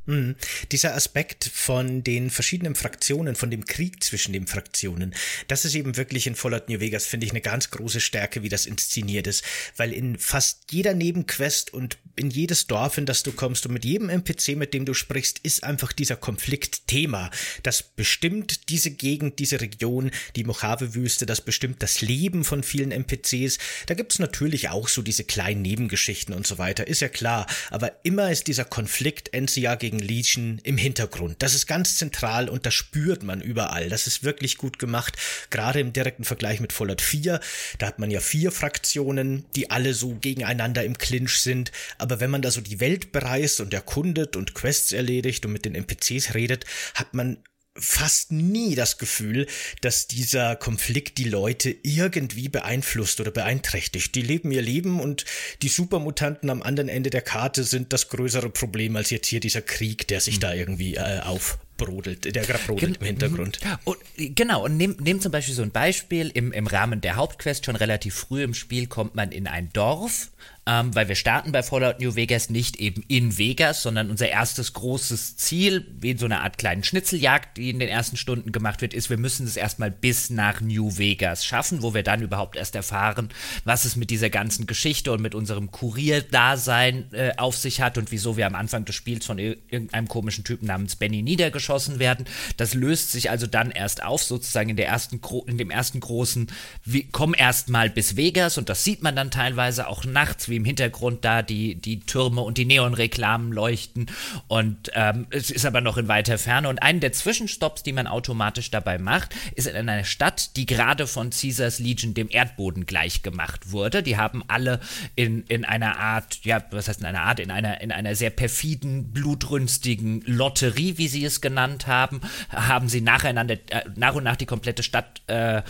Mhm. 0.07 0.37
Dieser 0.73 0.95
Aspekt 0.95 1.51
von 1.53 2.03
den 2.03 2.31
verschiedenen 2.31 2.75
Fraktionen, 2.75 3.35
von 3.35 3.51
dem 3.51 3.65
Krieg 3.65 4.03
zwischen 4.03 4.33
den 4.33 4.47
Fraktionen, 4.47 5.15
das 5.49 5.65
ist 5.65 5.75
eben 5.75 5.97
wirklich 5.97 6.27
in 6.27 6.35
Fallout 6.35 6.69
New 6.69 6.81
Vegas, 6.81 7.07
finde 7.07 7.27
ich, 7.27 7.33
eine 7.33 7.41
ganz 7.41 7.71
große 7.71 8.01
Stärke, 8.01 8.43
wie 8.43 8.49
das 8.49 8.67
inszeniert 8.67 9.27
ist. 9.27 9.45
Weil 9.77 9.93
in 9.93 10.19
fast 10.19 10.71
jeder 10.71 10.95
Nebenquest 10.95 11.75
und 11.75 11.99
in 12.17 12.31
jedes 12.31 12.67
Dorf, 12.67 12.99
in 12.99 13.07
das 13.07 13.23
du 13.23 13.33
kommst 13.33 13.67
und 13.67 13.73
mit 13.73 13.85
jedem 13.85 14.09
NPC, 14.09 14.57
mit 14.57 14.75
dem 14.75 14.85
du 14.85 14.95
sprichst, 14.95 15.39
ist 15.43 15.65
einfach 15.65 15.93
dieser 15.93 16.17
Konflikt 16.17 16.87
Thema. 16.89 17.31
Das 17.63 17.83
bestimmt 17.83 18.69
diese 18.71 18.91
Gegend, 18.91 19.39
diese 19.39 19.61
Region, 19.61 20.11
die 20.35 20.45
Mojave-Wüste, 20.45 21.27
das 21.27 21.41
bestimmt 21.41 21.83
das 21.83 22.01
Leben 22.01 22.45
von 22.45 22.63
vielen 22.63 22.93
NPCs. 22.93 23.59
Da 23.87 23.95
gibt's 23.95 24.19
natürlich 24.19 24.69
auch 24.71 24.89
so 24.89 25.03
diese 25.03 25.25
kleinen 25.25 25.63
Nebengeschichten 25.63 26.35
und 26.35 26.47
so 26.47 26.59
weiter, 26.59 26.87
ist 26.87 27.01
ja 27.01 27.09
klar. 27.09 27.47
Aber 27.71 27.93
immer 28.03 28.31
ist 28.31 28.47
dieser 28.47 28.65
Konflikt 28.65 29.31
NCA 29.35 29.75
gegen 29.75 29.99
Legion 29.99 30.61
im 30.65 30.79
Hintergrund. 30.79 31.37
Das 31.41 31.55
ist 31.55 31.67
ganz 31.67 31.97
zentral 31.97 32.49
und 32.49 32.67
das 32.67 32.75
spürt 32.75 33.23
man 33.23 33.41
überall. 33.41 33.89
Das 33.89 34.07
ist 34.07 34.25
wirklich 34.25 34.57
gut 34.57 34.79
gemacht, 34.79 35.17
gerade 35.51 35.81
im 35.81 35.93
direkten 35.93 36.25
Vergleich 36.25 36.61
mit 36.61 36.73
Fallout 36.73 37.01
4. 37.01 37.41
Da 37.79 37.87
hat 37.87 37.99
man 37.99 38.11
ja 38.11 38.21
vier 38.21 38.51
Fraktionen, 38.53 39.45
die 39.55 39.71
alle 39.71 39.95
so 39.95 40.15
gegeneinander 40.15 40.85
im 40.85 40.97
Clinch 40.99 41.41
sind. 41.41 41.73
Aber 41.99 42.06
wenn 42.09 42.31
man 42.31 42.43
da 42.43 42.51
so 42.51 42.61
die 42.61 42.81
Welt 42.81 43.13
bereist 43.13 43.61
und 43.61 43.75
erkundet 43.75 44.37
und 44.37 44.55
Quests 44.55 44.93
erledigt 44.93 45.45
und 45.47 45.53
mit 45.53 45.65
den 45.65 45.75
NPCs 45.75 46.35
redet, 46.35 46.65
hat 46.95 47.15
man 47.15 47.39
fast 47.79 48.33
nie 48.33 48.75
das 48.75 48.99
Gefühl, 48.99 49.47
dass 49.81 50.07
dieser 50.07 50.57
Konflikt 50.57 51.19
die 51.19 51.25
Leute 51.25 51.75
irgendwie 51.83 52.49
beeinflusst 52.49 53.21
oder 53.21 53.31
beeinträchtigt. 53.31 54.15
Die 54.15 54.23
leben 54.23 54.51
ihr 54.51 54.63
Leben 54.63 55.01
und 55.01 55.25
die 55.63 55.69
Supermutanten 55.69 56.51
am 56.51 56.63
anderen 56.63 56.89
Ende 56.89 57.11
der 57.11 57.23
Karte 57.23 57.65
sind 57.65 57.93
das 57.93 58.09
größere 58.09 58.51
Problem 58.51 58.97
als 58.97 59.11
jetzt 59.11 59.29
hier 59.29 59.41
dieser 59.41 59.63
Krieg, 59.63 60.09
der 60.09 60.21
sich 60.21 60.37
mhm. 60.37 60.41
da 60.41 60.55
irgendwie 60.55 60.95
äh, 60.95 61.21
auf 61.21 61.59
brodelt, 61.77 62.35
der 62.35 62.43
gerade 62.43 62.65
brodelt 62.67 62.97
im 62.99 63.07
Hintergrund. 63.07 63.61
Und, 63.85 63.99
genau, 64.17 64.65
und 64.65 64.79
nehmt 64.79 65.03
nehm 65.03 65.21
zum 65.21 65.31
Beispiel 65.31 65.55
so 65.55 65.63
ein 65.63 65.71
Beispiel, 65.73 66.31
im, 66.33 66.53
im 66.53 66.67
Rahmen 66.67 67.03
der 67.03 67.17
Hauptquest, 67.17 67.67
schon 67.67 67.77
relativ 67.77 68.15
früh 68.15 68.43
im 68.43 68.55
Spiel 68.55 68.87
kommt 68.87 69.15
man 69.15 69.31
in 69.31 69.47
ein 69.47 69.71
Dorf, 69.75 70.31
ähm, 70.67 70.95
weil 70.95 71.07
wir 71.07 71.15
starten 71.15 71.53
bei 71.53 71.63
Fallout 71.63 72.01
New 72.01 72.17
Vegas 72.17 72.51
nicht 72.51 72.77
eben 72.77 73.05
in 73.07 73.39
Vegas, 73.39 73.83
sondern 73.83 74.11
unser 74.11 74.29
erstes 74.29 74.73
großes 74.73 75.37
Ziel, 75.37 75.87
wie 76.01 76.11
in 76.11 76.19
so 76.19 76.27
einer 76.27 76.43
Art 76.43 76.59
kleinen 76.59 76.83
Schnitzeljagd, 76.83 77.57
die 77.57 77.71
in 77.71 77.79
den 77.79 77.89
ersten 77.89 78.17
Stunden 78.17 78.51
gemacht 78.51 78.83
wird, 78.83 78.93
ist, 78.93 79.09
wir 79.09 79.17
müssen 79.17 79.47
es 79.47 79.57
erstmal 79.57 79.93
bis 79.93 80.29
nach 80.29 80.61
New 80.61 80.99
Vegas 80.99 81.45
schaffen, 81.45 81.83
wo 81.83 81.95
wir 81.95 82.03
dann 82.03 82.21
überhaupt 82.21 82.57
erst 82.57 82.75
erfahren, 82.75 83.29
was 83.65 83.85
es 83.85 83.95
mit 83.95 84.11
dieser 84.11 84.29
ganzen 84.29 84.67
Geschichte 84.67 85.13
und 85.13 85.23
mit 85.23 85.37
unserem 85.37 85.71
Kurierdasein 85.71 87.13
äh, 87.13 87.33
auf 87.37 87.57
sich 87.57 87.81
hat 87.81 87.97
und 87.97 88.11
wieso 88.11 88.37
wir 88.37 88.47
am 88.47 88.57
Anfang 88.57 88.85
des 88.85 88.97
Spiels 88.97 89.25
von 89.25 89.39
irgendeinem 89.39 90.09
komischen 90.09 90.43
Typen 90.43 90.67
namens 90.67 90.97
Benny 90.97 91.23
niedergeschossen 91.23 92.01
werden. 92.01 92.27
Das 92.57 92.75
löst 92.75 93.13
sich 93.13 93.31
also 93.31 93.47
dann 93.47 93.71
erst 93.71 94.03
auf, 94.03 94.25
sozusagen 94.25 94.71
in, 94.71 94.77
der 94.77 94.89
ersten, 94.89 95.21
in 95.47 95.59
dem 95.59 95.71
ersten 95.71 96.01
großen, 96.01 96.49
wir 96.85 97.05
kommen 97.11 97.35
erstmal 97.35 97.89
bis 97.89 98.17
Vegas 98.17 98.59
und 98.59 98.69
das 98.69 98.83
sieht 98.83 99.03
man 99.03 99.15
dann 99.15 99.31
teilweise 99.31 99.87
auch 99.87 100.05
nachts, 100.05 100.49
wie 100.49 100.56
wie 100.57 100.59
im 100.59 100.65
Hintergrund 100.65 101.25
da 101.25 101.43
die, 101.43 101.75
die 101.75 102.01
Türme 102.01 102.41
und 102.41 102.57
die 102.57 102.65
Neonreklamen 102.65 103.53
leuchten. 103.53 104.07
Und 104.49 104.91
ähm, 104.95 105.27
es 105.31 105.51
ist 105.51 105.67
aber 105.67 105.83
noch 105.83 105.99
in 105.99 106.09
weiter 106.09 106.39
Ferne. 106.39 106.71
Und 106.71 106.83
einen 106.83 107.01
der 107.01 107.13
Zwischenstopps, 107.13 107.83
die 107.83 107.93
man 107.93 108.07
automatisch 108.07 108.71
dabei 108.71 108.99
macht, 108.99 109.35
ist 109.55 109.67
in 109.67 109.77
einer 109.77 110.05
Stadt, 110.05 110.57
die 110.57 110.65
gerade 110.65 111.07
von 111.07 111.31
Caesars 111.31 111.79
Legion 111.79 112.15
dem 112.15 112.29
Erdboden 112.31 112.87
gleichgemacht 112.87 113.71
wurde. 113.71 114.03
Die 114.03 114.17
haben 114.17 114.43
alle 114.49 114.81
in, 115.15 115.43
in 115.43 115.67
einer 115.67 115.99
Art, 115.99 116.41
ja, 116.45 116.65
was 116.71 116.89
heißt 116.89 117.01
in 117.01 117.07
einer 117.07 117.23
Art, 117.23 117.39
in 117.39 117.51
einer, 117.51 117.81
in 117.83 117.93
einer 117.93 118.15
sehr 118.15 118.31
perfiden, 118.31 119.13
blutrünstigen 119.13 120.23
Lotterie, 120.23 120.97
wie 120.97 121.09
sie 121.09 121.25
es 121.25 121.43
genannt 121.43 121.87
haben, 121.87 122.23
haben 122.49 122.89
sie 122.89 123.03
nacheinander, 123.03 123.55
äh, 123.71 123.85
nach 123.95 124.15
und 124.15 124.25
nach 124.25 124.37
die 124.37 124.47
komplette 124.47 124.83
Stadt, 124.83 125.21
äh, 125.27 125.63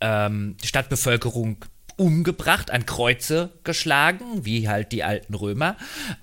ähm, 0.00 0.56
Stadtbevölkerung 0.62 1.64
umgebracht, 1.96 2.70
an 2.70 2.86
Kreuze 2.86 3.50
geschlagen, 3.64 4.44
wie 4.44 4.68
halt 4.68 4.92
die 4.92 5.04
alten 5.04 5.34
Römer. 5.34 5.76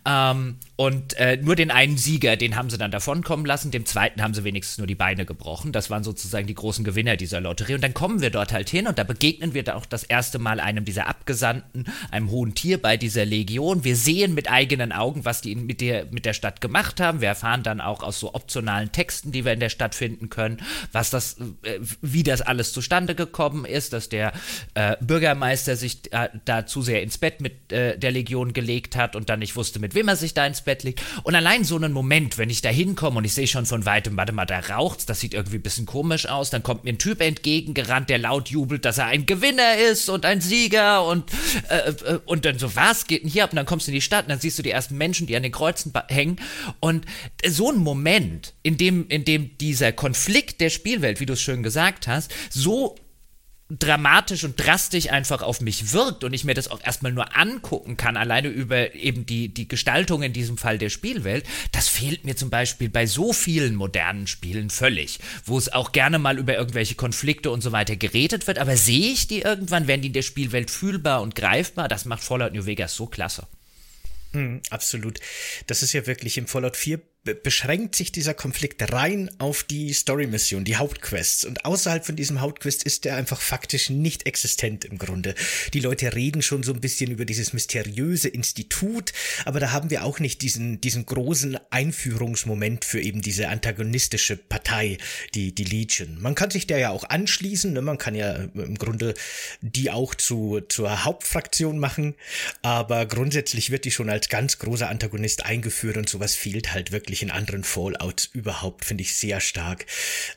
Ähm, 0.05 0.57
und 0.81 1.13
äh, 1.17 1.37
nur 1.37 1.55
den 1.55 1.69
einen 1.69 1.95
Sieger, 1.95 2.37
den 2.37 2.55
haben 2.55 2.71
sie 2.71 2.79
dann 2.79 2.89
davonkommen 2.89 3.45
lassen, 3.45 3.69
dem 3.69 3.85
zweiten 3.85 4.23
haben 4.23 4.33
sie 4.33 4.43
wenigstens 4.43 4.79
nur 4.79 4.87
die 4.87 4.95
Beine 4.95 5.27
gebrochen. 5.27 5.71
Das 5.71 5.91
waren 5.91 6.03
sozusagen 6.03 6.47
die 6.47 6.55
großen 6.55 6.83
Gewinner 6.83 7.17
dieser 7.17 7.39
Lotterie. 7.39 7.75
Und 7.75 7.83
dann 7.83 7.93
kommen 7.93 8.19
wir 8.19 8.31
dort 8.31 8.51
halt 8.51 8.67
hin 8.67 8.87
und 8.87 8.97
da 8.97 9.03
begegnen 9.03 9.53
wir 9.53 9.61
da 9.61 9.75
auch 9.75 9.85
das 9.85 10.03
erste 10.03 10.39
Mal 10.39 10.59
einem 10.59 10.83
dieser 10.83 11.05
Abgesandten, 11.05 11.85
einem 12.09 12.31
hohen 12.31 12.55
Tier 12.55 12.81
bei 12.81 12.97
dieser 12.97 13.25
Legion. 13.25 13.83
Wir 13.83 13.95
sehen 13.95 14.33
mit 14.33 14.49
eigenen 14.49 14.91
Augen, 14.91 15.23
was 15.23 15.41
die 15.41 15.53
mit 15.53 15.81
der, 15.81 16.07
mit 16.09 16.25
der 16.25 16.33
Stadt 16.33 16.61
gemacht 16.61 16.99
haben. 16.99 17.21
Wir 17.21 17.27
erfahren 17.27 17.61
dann 17.61 17.79
auch 17.79 18.01
aus 18.01 18.19
so 18.19 18.33
optionalen 18.33 18.91
Texten, 18.91 19.31
die 19.31 19.45
wir 19.45 19.53
in 19.53 19.59
der 19.59 19.69
Stadt 19.69 19.93
finden 19.93 20.31
können, 20.31 20.63
was 20.91 21.11
das, 21.11 21.37
äh, 21.61 21.77
wie 22.01 22.23
das 22.23 22.41
alles 22.41 22.73
zustande 22.73 23.13
gekommen 23.13 23.65
ist, 23.65 23.93
dass 23.93 24.09
der 24.09 24.33
äh, 24.73 24.97
Bürgermeister 24.99 25.75
sich 25.75 26.11
äh, 26.11 26.29
da 26.45 26.65
zu 26.65 26.81
sehr 26.81 27.03
ins 27.03 27.19
Bett 27.19 27.39
mit 27.39 27.71
äh, 27.71 27.99
der 27.99 28.09
Legion 28.09 28.53
gelegt 28.53 28.95
hat 28.95 29.15
und 29.15 29.29
dann 29.29 29.37
nicht 29.37 29.55
wusste, 29.55 29.77
mit 29.77 29.93
wem 29.93 30.07
er 30.07 30.15
sich 30.15 30.33
da 30.33 30.47
ins 30.47 30.61
Bett 30.61 30.70
Bett 30.71 30.83
liegt. 30.83 31.03
Und 31.23 31.35
allein 31.35 31.65
so 31.65 31.75
einen 31.75 31.91
Moment, 31.91 32.37
wenn 32.37 32.49
ich 32.49 32.61
da 32.61 32.69
hinkomme 32.69 33.17
und 33.17 33.25
ich 33.25 33.33
sehe 33.33 33.47
schon 33.47 33.65
von 33.65 33.85
weitem, 33.85 34.15
warte 34.15 34.31
mal, 34.31 34.45
da 34.45 34.59
raucht's, 34.59 35.05
das 35.05 35.19
sieht 35.19 35.33
irgendwie 35.33 35.57
ein 35.57 35.61
bisschen 35.61 35.85
komisch 35.85 36.27
aus, 36.27 36.49
dann 36.49 36.63
kommt 36.63 36.85
mir 36.85 36.91
ein 36.91 36.97
Typ 36.97 37.19
entgegengerannt, 37.21 38.09
der 38.09 38.19
laut 38.19 38.49
jubelt, 38.49 38.85
dass 38.85 38.97
er 38.97 39.07
ein 39.07 39.25
Gewinner 39.25 39.75
ist 39.75 40.07
und 40.09 40.25
ein 40.25 40.39
Sieger 40.39 41.05
und, 41.05 41.29
äh, 41.69 41.89
äh, 41.89 42.19
und 42.25 42.45
dann 42.45 42.57
so, 42.57 42.73
was 42.75 43.05
geht 43.05 43.23
denn 43.23 43.29
hier 43.29 43.43
ab? 43.43 43.51
Und 43.51 43.57
dann 43.57 43.65
kommst 43.65 43.87
du 43.87 43.91
in 43.91 43.95
die 43.95 44.01
Stadt 44.01 44.25
und 44.25 44.29
dann 44.29 44.39
siehst 44.39 44.57
du 44.57 44.63
die 44.63 44.71
ersten 44.71 44.97
Menschen, 44.97 45.27
die 45.27 45.35
an 45.35 45.43
den 45.43 45.51
Kreuzen 45.51 45.91
hängen. 46.07 46.37
Und 46.79 47.05
so 47.45 47.69
ein 47.71 47.77
Moment, 47.77 48.53
in 48.63 48.77
dem, 48.77 49.07
in 49.09 49.25
dem 49.25 49.57
dieser 49.57 49.91
Konflikt 49.91 50.61
der 50.61 50.69
Spielwelt, 50.69 51.19
wie 51.19 51.25
du 51.25 51.33
es 51.33 51.41
schön 51.41 51.63
gesagt 51.63 52.07
hast, 52.07 52.31
so 52.49 52.95
dramatisch 53.79 54.43
und 54.43 54.57
drastisch 54.57 55.09
einfach 55.09 55.41
auf 55.41 55.61
mich 55.61 55.93
wirkt 55.93 56.23
und 56.23 56.33
ich 56.33 56.43
mir 56.43 56.53
das 56.53 56.69
auch 56.69 56.83
erstmal 56.83 57.11
nur 57.11 57.37
angucken 57.37 57.97
kann, 57.97 58.17
alleine 58.17 58.49
über 58.49 58.93
eben 58.95 59.25
die, 59.25 59.49
die 59.49 59.67
Gestaltung 59.67 60.23
in 60.23 60.33
diesem 60.33 60.57
Fall 60.57 60.77
der 60.77 60.89
Spielwelt, 60.89 61.45
das 61.71 61.87
fehlt 61.87 62.25
mir 62.25 62.35
zum 62.35 62.49
Beispiel 62.49 62.89
bei 62.89 63.05
so 63.05 63.33
vielen 63.33 63.75
modernen 63.75 64.27
Spielen 64.27 64.69
völlig, 64.69 65.19
wo 65.45 65.57
es 65.57 65.71
auch 65.71 65.91
gerne 65.91 66.19
mal 66.19 66.37
über 66.37 66.55
irgendwelche 66.55 66.95
Konflikte 66.95 67.51
und 67.51 67.61
so 67.61 67.71
weiter 67.71 67.95
geredet 67.95 68.47
wird, 68.47 68.59
aber 68.59 68.75
sehe 68.75 69.11
ich 69.11 69.27
die 69.27 69.41
irgendwann, 69.41 69.87
werden 69.87 70.01
die 70.01 70.07
in 70.07 70.13
der 70.13 70.21
Spielwelt 70.21 70.69
fühlbar 70.69 71.21
und 71.21 71.35
greifbar, 71.35 71.87
das 71.87 72.05
macht 72.05 72.23
Fallout 72.23 72.53
New 72.53 72.65
Vegas 72.65 72.95
so 72.95 73.05
klasse. 73.05 73.47
Hm, 74.33 74.61
absolut. 74.69 75.19
Das 75.67 75.83
ist 75.83 75.93
ja 75.93 76.07
wirklich 76.07 76.37
im 76.37 76.47
Fallout 76.47 76.77
4 76.77 77.01
beschränkt 77.23 77.95
sich 77.95 78.11
dieser 78.11 78.33
Konflikt 78.33 78.91
rein 78.91 79.29
auf 79.37 79.63
die 79.63 79.93
Story-Mission, 79.93 80.63
die 80.63 80.77
Hauptquests. 80.77 81.45
Und 81.45 81.65
außerhalb 81.65 82.03
von 82.03 82.15
diesem 82.15 82.41
Hauptquest 82.41 82.83
ist 82.83 83.05
er 83.05 83.15
einfach 83.15 83.39
faktisch 83.39 83.91
nicht 83.91 84.25
existent 84.25 84.85
im 84.85 84.97
Grunde. 84.97 85.35
Die 85.73 85.81
Leute 85.81 86.15
reden 86.15 86.41
schon 86.41 86.63
so 86.63 86.73
ein 86.73 86.81
bisschen 86.81 87.11
über 87.11 87.25
dieses 87.25 87.53
mysteriöse 87.53 88.27
Institut, 88.27 89.13
aber 89.45 89.59
da 89.59 89.71
haben 89.71 89.91
wir 89.91 90.03
auch 90.03 90.19
nicht 90.19 90.41
diesen, 90.41 90.81
diesen 90.81 91.05
großen 91.05 91.59
Einführungsmoment 91.69 92.85
für 92.85 92.99
eben 92.99 93.21
diese 93.21 93.49
antagonistische 93.49 94.35
Partei, 94.35 94.97
die, 95.35 95.53
die 95.53 95.63
Legion. 95.63 96.19
Man 96.19 96.33
kann 96.33 96.49
sich 96.49 96.65
der 96.65 96.79
ja 96.79 96.89
auch 96.89 97.03
anschließen, 97.03 97.71
ne? 97.71 97.83
man 97.83 97.99
kann 97.99 98.15
ja 98.15 98.33
im 98.55 98.79
Grunde 98.79 99.13
die 99.61 99.91
auch 99.91 100.15
zu, 100.15 100.61
zur 100.69 101.05
Hauptfraktion 101.05 101.77
machen, 101.77 102.15
aber 102.63 103.05
grundsätzlich 103.05 103.69
wird 103.69 103.85
die 103.85 103.91
schon 103.91 104.09
als 104.09 104.27
ganz 104.27 104.57
großer 104.57 104.89
Antagonist 104.89 105.45
eingeführt 105.45 105.97
und 105.97 106.09
sowas 106.09 106.33
fehlt 106.33 106.73
halt 106.73 106.91
wirklich 106.91 107.10
wirklich 107.11 107.23
in 107.23 107.31
anderen 107.31 107.65
Fallouts 107.65 108.29
überhaupt, 108.31 108.85
finde 108.85 109.01
ich 109.01 109.15
sehr 109.15 109.41
stark. 109.41 109.85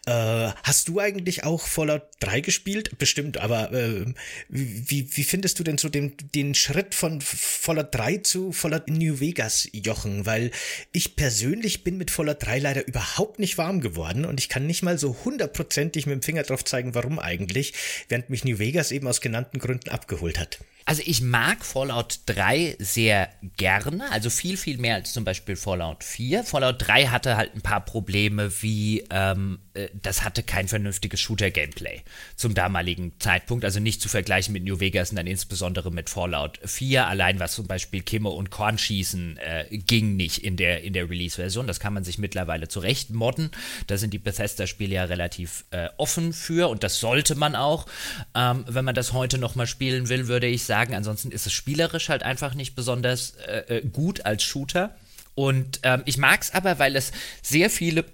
Äh, 0.07 0.51
hast 0.65 0.89
du 0.89 0.99
eigentlich 0.99 1.45
auch 1.45 1.69
Fallout 1.69 2.03
3 2.19 2.41
gespielt? 2.41 2.99
Bestimmt, 2.99 3.39
aber 3.39 3.73
äh, 3.73 4.07
wie, 4.49 5.09
wie 5.17 5.23
findest 5.23 5.61
du 5.61 5.63
denn 5.63 5.79
so 5.79 5.89
den, 5.89 6.17
den 6.35 6.55
Schritt 6.55 6.97
von 6.97 7.21
Fallout 7.21 7.95
3 7.95 8.17
zu 8.19 8.51
Fallout 8.51 8.89
New 8.89 9.21
Vegas, 9.21 9.69
Jochen? 9.73 10.27
Weil 10.27 10.51
ich 10.93 11.15
persönlich 11.15 11.85
bin 11.85 11.97
mit 11.97 12.11
Fallout 12.11 12.43
3 12.43 12.59
leider 12.59 12.89
überhaupt 12.89 13.39
nicht 13.39 13.57
warm 13.57 13.81
geworden 13.81 14.25
und 14.25 14.41
ich 14.41 14.49
kann 14.49 14.67
nicht 14.67 14.83
mal 14.83 14.99
so 14.99 15.17
hundertprozentig 15.25 16.07
mit 16.07 16.15
dem 16.15 16.23
Finger 16.23 16.43
drauf 16.43 16.65
zeigen, 16.65 16.97
warum 16.97 17.21
eigentlich, 17.21 17.73
während 18.09 18.31
mich 18.31 18.45
New 18.45 18.59
Vegas 18.59 18.91
eben 18.91 19.07
aus 19.07 19.21
genannten 19.21 19.61
Gründen 19.61 19.91
abgeholt 19.91 20.41
hat. 20.41 20.59
Also 20.87 21.03
ich 21.07 21.23
mag 21.23 21.65
Fallout 21.65 22.21
3 22.27 22.77
sehr 22.79 23.31
gerne, 23.57 24.11
also 24.11 24.29
viel, 24.29 24.59
viel 24.59 24.77
mehr 24.77 24.97
als 24.97 25.15
zum 25.15 25.25
Beispiel 25.25 25.57
Fallout 25.57 26.05
4. 26.05 26.45
Fallout 26.45 26.77
3 26.87 27.07
hatte 27.07 27.39
halt 27.39 27.55
ein 27.55 27.63
paar 27.63 27.83
Probleme, 27.83 28.53
wie 28.61 29.03
ähm, 29.09 29.61
äh, 29.73 29.89
das 29.95 30.25
hatte 30.25 30.43
kein 30.43 30.69
vernünftiges 30.69 31.21
Shooter-Gameplay 31.21 32.03
zum 32.37 32.53
damaligen 32.53 33.19
Zeitpunkt, 33.19 33.65
also 33.65 33.81
nicht 33.81 34.03
zu 34.03 34.11
vergleichen 34.11 34.53
mit 34.53 34.65
New 34.65 34.79
Vegas 34.79 35.09
und 35.09 35.17
dann 35.17 35.27
insbesondere 35.27 35.91
mit 35.91 36.11
Fallout 36.11 36.61
4. 36.63 37.07
Allein 37.07 37.41
was 37.41 37.55
zum 37.55 37.67
Beispiel 37.67 38.03
Kimme 38.03 38.29
und 38.29 38.51
Kornschießen 38.51 39.39
äh, 39.39 39.65
ging 39.71 40.17
nicht 40.17 40.45
in 40.45 40.59
der, 40.59 40.83
in 40.83 40.93
der 40.93 41.09
Release-Version. 41.09 41.67
Das 41.67 41.81
kann 41.81 41.95
man 41.95 42.05
sich 42.05 42.19
mittlerweile 42.19 42.69
zurecht 42.69 43.09
modden. 43.09 43.51
Da 43.87 43.97
sind 43.97 44.13
die 44.13 44.19
Bethesda-Spiele 44.19 44.97
ja 44.97 45.05
relativ 45.05 45.65
äh, 45.71 45.89
offen 45.97 46.35
für 46.35 46.69
und 46.69 46.85
das 46.85 47.01
sollte 47.01 47.37
man 47.37 47.57
auch. 47.57 47.87
Ähm, 48.35 48.67
wenn 48.69 48.85
man 48.85 48.95
das 48.95 49.15
heute 49.15 49.39
nochmal 49.39 49.67
spielen 49.67 50.11
will, 50.11 50.29
würde 50.29 50.47
ich 50.47 50.65
sagen, 50.65 50.74
sagen. 50.75 50.97
Ansonsten 50.97 51.31
ist 51.31 51.47
es 51.47 51.53
spielerisch 51.53 52.09
halt 52.09 52.25
einfach 52.25 52.55
nicht 52.55 52.75
besonders 52.75 53.35
äh, 53.47 53.77
äh, 53.77 53.87
gut 53.87 54.27
als 54.27 54.43
Shooter. 54.43 54.97
Und 55.37 55.79
ähm, 55.85 56.03
ich 56.05 56.19
mag 56.19 56.43
es 56.43 56.53
aber, 56.53 56.81
weil 56.81 56.97
es 56.97 57.13
sehr 57.43 57.71
viele 57.71 58.05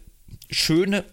schöne, 0.50 1.04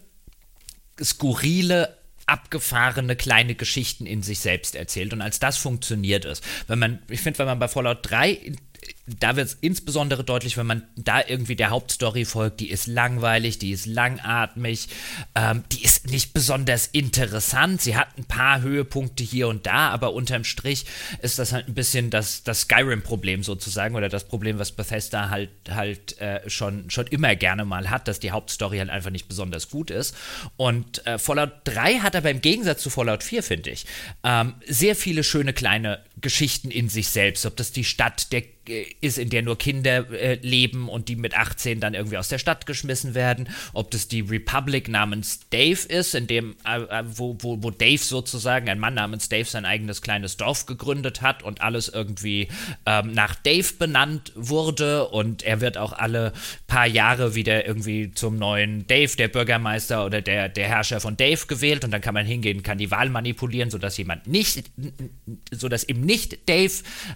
skurrile, 1.02 1.96
abgefahrene 2.26 3.16
kleine 3.16 3.56
Geschichten 3.56 4.06
in 4.06 4.24
sich 4.24 4.40
selbst 4.40 4.76
erzählt 4.76 5.14
und 5.14 5.22
als 5.22 5.40
das 5.40 5.56
funktioniert 5.56 6.26
ist. 6.26 6.44
Wenn 6.68 6.80
man, 6.80 7.00
ich 7.10 7.22
finde, 7.22 7.40
wenn 7.40 7.46
man 7.46 7.60
bei 7.60 7.70
Fallout 7.70 8.00
3 8.02 8.52
da 9.08 9.38
wird 9.38 9.48
es 9.48 9.58
insbesondere 9.62 10.24
deutlich, 10.24 10.58
wenn 10.58 10.68
man 10.68 10.84
da 10.98 11.22
irgendwie 11.26 11.56
der 11.56 11.70
Hauptstory 11.70 12.26
folgt, 12.26 12.60
die 12.60 12.70
ist 12.70 12.88
langweilig, 12.88 13.58
die 13.58 13.72
ist 13.72 13.86
langatmig, 13.86 14.90
ähm, 15.34 15.64
die 15.72 15.84
ist 15.84 16.08
nicht 16.12 16.34
besonders 16.34 16.88
interessant. 16.88 17.82
Sie 17.82 17.96
hat 17.96 18.10
ein 18.18 18.26
paar 18.26 18.62
Höhepunkte 18.62 19.24
hier 19.24 19.48
und 19.48 19.66
da, 19.66 19.90
aber 19.90 20.14
unterm 20.14 20.44
Strich 20.44 20.86
ist 21.22 21.40
das 21.40 21.54
halt 21.54 21.70
ein 21.70 21.74
bisschen 21.74 22.10
das, 22.10 22.44
das 22.44 22.62
Skyrim-Problem 22.62 23.44
sozusagen 23.44 23.96
oder 23.96 24.10
das 24.10 24.26
Problem, 24.26 24.60
was 24.60 24.74
Bethesda 24.74 25.30
halt 25.30 25.52
halt 25.70 26.20
äh, 26.20 26.50
schon, 26.50 26.90
schon 26.90 27.08
immer 27.08 27.36
gerne 27.36 27.64
mal 27.64 27.90
hat, 27.90 28.08
dass 28.10 28.20
die 28.20 28.32
Hauptstory 28.32 28.80
halt 28.80 28.90
einfach 28.90 29.12
nicht 29.12 29.30
besonders 29.30 29.70
gut 29.70 29.90
ist. 29.90 30.16
Und 30.58 31.06
äh, 31.06 31.18
Fallout 31.18 31.52
3 31.64 32.00
hat 32.00 32.16
aber 32.16 32.30
im 32.30 32.42
Gegensatz 32.42 32.82
zu 32.82 32.90
Fallout 32.90 33.24
4, 33.24 33.42
finde 33.42 33.70
ich, 33.70 33.86
ähm, 34.24 34.56
sehr 34.68 34.96
viele 34.96 35.24
schöne 35.24 35.54
kleine 35.54 36.04
Geschichten 36.20 36.72
in 36.72 36.90
sich 36.90 37.10
selbst. 37.10 37.46
Ob 37.46 37.56
das 37.56 37.72
die 37.72 37.86
Stadt 37.86 38.34
der 38.34 38.44
ist, 39.02 39.18
in 39.18 39.30
der 39.30 39.42
nur 39.42 39.58
Kinder 39.58 40.10
äh, 40.12 40.40
leben 40.42 40.90
und 40.90 41.10
die 41.10 41.16
mit 41.16 41.38
18 41.38 41.80
dann 41.80 41.94
irgendwie 41.94 42.18
aus 42.18 42.30
der 42.30 42.40
Stadt 42.40 42.66
geschmissen 42.66 43.16
werden, 43.16 43.50
ob 43.74 43.92
das 43.92 44.08
die 44.08 44.22
Republic 44.22 44.88
namens 44.88 45.42
Dave 45.50 45.88
ist, 45.88 46.16
in 46.16 46.28
dem, 46.28 46.56
äh, 46.66 46.82
äh, 46.82 47.04
wo, 47.06 47.38
wo, 47.40 47.62
wo 47.62 47.72
Dave 47.72 48.04
sozusagen, 48.04 48.70
ein 48.70 48.80
Mann 48.80 48.96
namens 48.96 49.30
Dave, 49.30 49.46
sein 49.46 49.66
eigenes 49.66 50.02
kleines 50.02 50.38
Dorf 50.38 50.66
gegründet 50.66 51.22
hat 51.22 51.44
und 51.44 51.62
alles 51.62 51.90
irgendwie 51.90 52.48
ähm, 52.86 53.12
nach 53.12 53.36
Dave 53.36 53.74
benannt 53.78 54.32
wurde. 54.36 55.08
Und 55.08 55.44
er 55.44 55.62
wird 55.62 55.78
auch 55.78 55.94
alle 55.94 56.34
paar 56.68 56.88
Jahre 56.88 57.36
wieder 57.36 57.66
irgendwie 57.66 58.12
zum 58.14 58.38
neuen 58.38 58.88
Dave, 58.88 59.16
der 59.16 59.28
Bürgermeister 59.28 60.06
oder 60.06 60.22
der, 60.22 60.50
der 60.50 60.68
Herrscher 60.68 61.00
von 61.00 61.18
Dave 61.18 61.46
gewählt. 61.48 61.84
Und 61.86 61.92
dann 61.92 62.02
kann 62.02 62.14
man 62.14 62.26
hingehen, 62.26 62.64
kann 62.64 62.78
die 62.78 62.92
Wahl 62.92 63.10
manipulieren, 63.10 63.70
sodass 63.70 63.98
jemand 63.98 64.28
nicht, 64.28 64.72
sodass 65.52 65.84
eben 65.84 66.02
nicht 66.02 66.50
Dave 66.50 66.74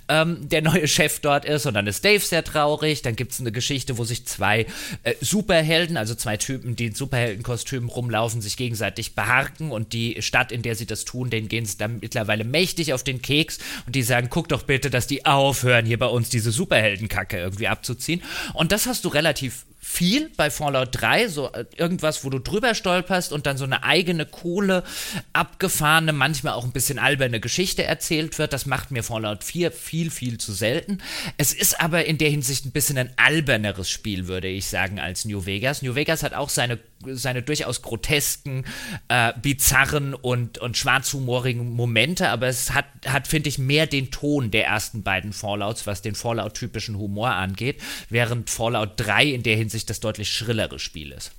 ähm, 0.07 0.47
der 0.49 0.61
neue 0.61 0.87
Chef 0.87 1.19
dort 1.19 1.45
ist 1.45 1.65
und 1.71 1.75
dann 1.75 1.87
ist 1.87 2.03
Dave 2.03 2.19
sehr 2.19 2.43
traurig. 2.43 3.01
Dann 3.01 3.15
gibt 3.15 3.31
es 3.31 3.39
eine 3.39 3.53
Geschichte, 3.53 3.97
wo 3.97 4.03
sich 4.03 4.25
zwei 4.25 4.65
äh, 5.03 5.15
Superhelden, 5.21 5.95
also 5.95 6.15
zwei 6.15 6.35
Typen, 6.35 6.75
die 6.75 6.87
in 6.87 6.95
Superheldenkostümen 6.95 7.89
rumlaufen, 7.89 8.41
sich 8.41 8.57
gegenseitig 8.57 9.15
beharken 9.15 9.71
und 9.71 9.93
die 9.93 10.21
Stadt, 10.21 10.51
in 10.51 10.63
der 10.63 10.75
sie 10.75 10.85
das 10.85 11.05
tun, 11.05 11.29
denen 11.29 11.47
gehen 11.47 11.63
es 11.63 11.77
dann 11.77 11.99
mittlerweile 12.01 12.43
mächtig 12.43 12.91
auf 12.91 13.05
den 13.05 13.21
Keks 13.21 13.59
und 13.85 13.95
die 13.95 14.03
sagen, 14.03 14.27
guck 14.29 14.49
doch 14.49 14.63
bitte, 14.63 14.89
dass 14.89 15.07
die 15.07 15.25
aufhören, 15.25 15.85
hier 15.85 15.97
bei 15.97 16.07
uns 16.07 16.27
diese 16.27 16.51
Superheldenkacke 16.51 17.37
irgendwie 17.37 17.69
abzuziehen. 17.69 18.21
Und 18.53 18.73
das 18.73 18.85
hast 18.85 19.05
du 19.05 19.07
relativ 19.07 19.65
viel 19.83 20.29
bei 20.37 20.51
Fallout 20.51 20.89
3, 20.91 21.27
so 21.27 21.51
äh, 21.51 21.65
irgendwas, 21.75 22.23
wo 22.23 22.29
du 22.29 22.37
drüber 22.37 22.75
stolperst 22.75 23.33
und 23.33 23.47
dann 23.47 23.57
so 23.57 23.65
eine 23.65 23.83
eigene 23.83 24.27
Kohle 24.27 24.83
abgefahrene, 25.33 26.13
manchmal 26.13 26.53
auch 26.53 26.63
ein 26.63 26.71
bisschen 26.71 26.99
alberne 26.99 27.39
Geschichte 27.39 27.83
erzählt 27.83 28.37
wird. 28.37 28.53
Das 28.53 28.67
macht 28.67 28.91
mir 28.91 29.01
Fallout 29.01 29.43
4 29.43 29.71
viel, 29.71 30.11
viel 30.11 30.37
zu 30.37 30.53
selten. 30.53 30.99
Es 31.37 31.51
ist 31.51 31.81
aber 31.81 32.05
in 32.05 32.19
der 32.19 32.29
Hinsicht 32.29 32.65
ein 32.65 32.71
bisschen 32.71 32.99
ein 32.99 33.11
alberneres 33.17 33.89
Spiel, 33.89 34.27
würde 34.27 34.47
ich 34.47 34.67
sagen, 34.67 34.99
als 34.99 35.25
New 35.25 35.47
Vegas. 35.47 35.81
New 35.81 35.95
Vegas 35.95 36.21
hat 36.21 36.35
auch 36.35 36.49
seine 36.49 36.77
seine 37.13 37.41
durchaus 37.41 37.81
grotesken, 37.81 38.65
äh, 39.07 39.33
bizarren 39.41 40.13
und, 40.13 40.57
und 40.57 40.77
schwarzhumorigen 40.77 41.69
Momente, 41.71 42.29
aber 42.29 42.47
es 42.47 42.71
hat, 42.73 42.85
hat 43.05 43.27
finde 43.27 43.49
ich, 43.49 43.57
mehr 43.57 43.87
den 43.87 44.11
Ton 44.11 44.51
der 44.51 44.65
ersten 44.65 45.03
beiden 45.03 45.33
Fallouts, 45.33 45.87
was 45.87 46.01
den 46.01 46.15
Fallout-typischen 46.15 46.97
Humor 46.97 47.31
angeht, 47.31 47.81
während 48.09 48.49
Fallout 48.49 48.93
3 48.97 49.25
in 49.25 49.43
der 49.43 49.55
Hinsicht 49.55 49.89
das 49.89 49.99
deutlich 49.99 50.29
schrillere 50.29 50.79
Spiel 50.79 51.11
ist. 51.11 51.31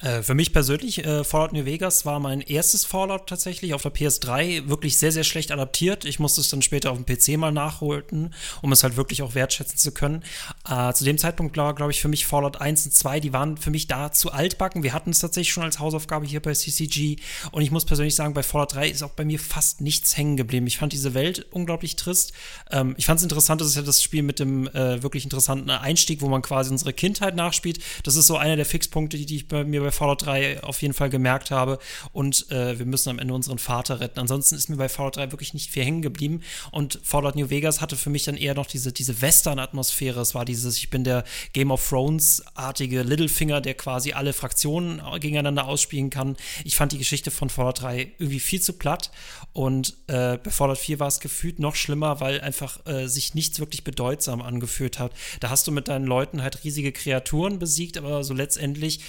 Äh, 0.00 0.22
für 0.22 0.34
mich 0.34 0.52
persönlich, 0.52 1.04
äh, 1.04 1.24
Fallout 1.24 1.54
New 1.54 1.64
Vegas 1.64 2.04
war 2.04 2.20
mein 2.20 2.42
erstes 2.42 2.84
Fallout 2.84 3.26
tatsächlich 3.26 3.72
auf 3.72 3.80
der 3.80 3.94
PS3, 3.94 4.68
wirklich 4.68 4.98
sehr, 4.98 5.10
sehr 5.10 5.24
schlecht 5.24 5.50
adaptiert. 5.52 6.04
Ich 6.04 6.18
musste 6.18 6.42
es 6.42 6.50
dann 6.50 6.60
später 6.60 6.90
auf 6.90 6.98
dem 7.02 7.06
PC 7.06 7.38
mal 7.38 7.50
nachholen, 7.50 8.34
um 8.60 8.72
es 8.72 8.82
halt 8.82 8.96
wirklich 8.98 9.22
auch 9.22 9.34
wertschätzen 9.34 9.78
zu 9.78 9.92
können. 9.92 10.22
Äh, 10.68 10.92
zu 10.92 11.04
dem 11.04 11.16
Zeitpunkt 11.16 11.56
war, 11.56 11.74
glaube 11.74 11.92
ich, 11.92 12.02
für 12.02 12.08
mich 12.08 12.26
Fallout 12.26 12.60
1 12.60 12.86
und 12.86 12.92
2, 12.92 13.20
die 13.20 13.32
waren 13.32 13.56
für 13.56 13.70
mich 13.70 13.86
da 13.86 14.12
zu 14.12 14.32
altbacken. 14.32 14.82
Wir 14.82 14.92
hatten 14.92 15.10
es 15.10 15.20
tatsächlich 15.20 15.52
schon 15.52 15.64
als 15.64 15.78
Hausaufgabe 15.78 16.26
hier 16.26 16.42
bei 16.42 16.52
CCG 16.52 17.16
und 17.52 17.62
ich 17.62 17.70
muss 17.70 17.86
persönlich 17.86 18.14
sagen, 18.14 18.34
bei 18.34 18.42
Fallout 18.42 18.74
3 18.74 18.90
ist 18.90 19.02
auch 19.02 19.10
bei 19.10 19.24
mir 19.24 19.38
fast 19.38 19.80
nichts 19.80 20.14
hängen 20.16 20.36
geblieben. 20.36 20.66
Ich 20.66 20.76
fand 20.76 20.92
diese 20.92 21.14
Welt 21.14 21.46
unglaublich 21.52 21.96
trist. 21.96 22.34
Ähm, 22.70 22.94
ich 22.98 23.06
fand 23.06 23.18
es 23.18 23.22
interessant, 23.22 23.62
das 23.62 23.68
ist 23.68 23.76
ja 23.76 23.82
das 23.82 24.02
Spiel 24.02 24.22
mit 24.22 24.40
dem 24.40 24.68
äh, 24.68 25.02
wirklich 25.02 25.24
interessanten 25.24 25.70
Einstieg, 25.70 26.20
wo 26.20 26.28
man 26.28 26.42
quasi 26.42 26.70
unsere 26.70 26.92
Kindheit 26.92 27.34
nachspielt. 27.34 27.78
Das 28.02 28.16
ist 28.16 28.26
so 28.26 28.36
einer 28.36 28.56
der 28.56 28.66
Fixpunkte, 28.66 29.16
die, 29.16 29.24
die 29.24 29.36
ich 29.36 29.48
bei 29.48 29.64
mir 29.64 29.85
bei 29.86 29.92
Fallout 29.92 30.26
3 30.26 30.62
auf 30.62 30.82
jeden 30.82 30.94
Fall 30.94 31.10
gemerkt 31.10 31.50
habe. 31.50 31.78
Und 32.12 32.50
äh, 32.50 32.78
wir 32.78 32.86
müssen 32.86 33.10
am 33.10 33.18
Ende 33.18 33.34
unseren 33.34 33.58
Vater 33.58 34.00
retten. 34.00 34.18
Ansonsten 34.18 34.54
ist 34.54 34.68
mir 34.68 34.76
bei 34.76 34.88
Fallout 34.88 35.16
3 35.16 35.32
wirklich 35.32 35.54
nicht 35.54 35.70
viel 35.70 35.84
hängen 35.84 36.02
geblieben. 36.02 36.42
Und 36.72 37.00
Fallout 37.02 37.36
New 37.36 37.50
Vegas 37.50 37.80
hatte 37.80 37.96
für 37.96 38.10
mich 38.10 38.24
dann 38.24 38.36
eher 38.36 38.54
noch 38.54 38.66
diese, 38.66 38.92
diese 38.92 39.20
Western-Atmosphäre. 39.20 40.20
Es 40.20 40.34
war 40.34 40.44
dieses, 40.44 40.76
ich 40.78 40.90
bin 40.90 41.04
der 41.04 41.24
Game 41.52 41.70
of 41.70 41.88
Thrones-artige 41.88 43.02
Littlefinger, 43.02 43.60
der 43.60 43.74
quasi 43.74 44.12
alle 44.12 44.32
Fraktionen 44.32 45.00
gegeneinander 45.20 45.66
ausspielen 45.66 46.10
kann. 46.10 46.36
Ich 46.64 46.76
fand 46.76 46.92
die 46.92 46.98
Geschichte 46.98 47.30
von 47.30 47.48
Fallout 47.48 47.82
3 47.82 48.12
irgendwie 48.18 48.40
viel 48.40 48.60
zu 48.60 48.72
platt. 48.72 49.10
Und 49.52 49.96
äh, 50.08 50.36
bei 50.36 50.50
Fallout 50.50 50.78
4 50.78 51.00
war 51.00 51.08
es 51.08 51.20
gefühlt 51.20 51.58
noch 51.58 51.76
schlimmer, 51.76 52.20
weil 52.20 52.40
einfach 52.40 52.84
äh, 52.86 53.06
sich 53.06 53.34
nichts 53.34 53.58
wirklich 53.58 53.84
bedeutsam 53.84 54.42
angefühlt 54.42 54.98
hat. 54.98 55.12
Da 55.40 55.50
hast 55.50 55.66
du 55.66 55.72
mit 55.72 55.88
deinen 55.88 56.06
Leuten 56.06 56.42
halt 56.42 56.64
riesige 56.64 56.92
Kreaturen 56.92 57.58
besiegt, 57.58 57.96
aber 57.96 58.24
so 58.24 58.34
letztendlich 58.34 59.00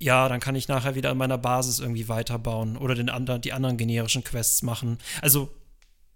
ja, 0.00 0.28
dann 0.28 0.40
kann 0.40 0.56
ich 0.56 0.66
nachher 0.66 0.94
wieder 0.94 1.10
an 1.10 1.18
meiner 1.18 1.38
Basis 1.38 1.78
irgendwie 1.78 2.08
weiterbauen 2.08 2.76
oder 2.76 2.94
den 2.94 3.10
anderen, 3.10 3.42
die 3.42 3.52
anderen 3.52 3.76
generischen 3.76 4.24
Quests 4.24 4.62
machen. 4.62 4.98
Also 5.20 5.50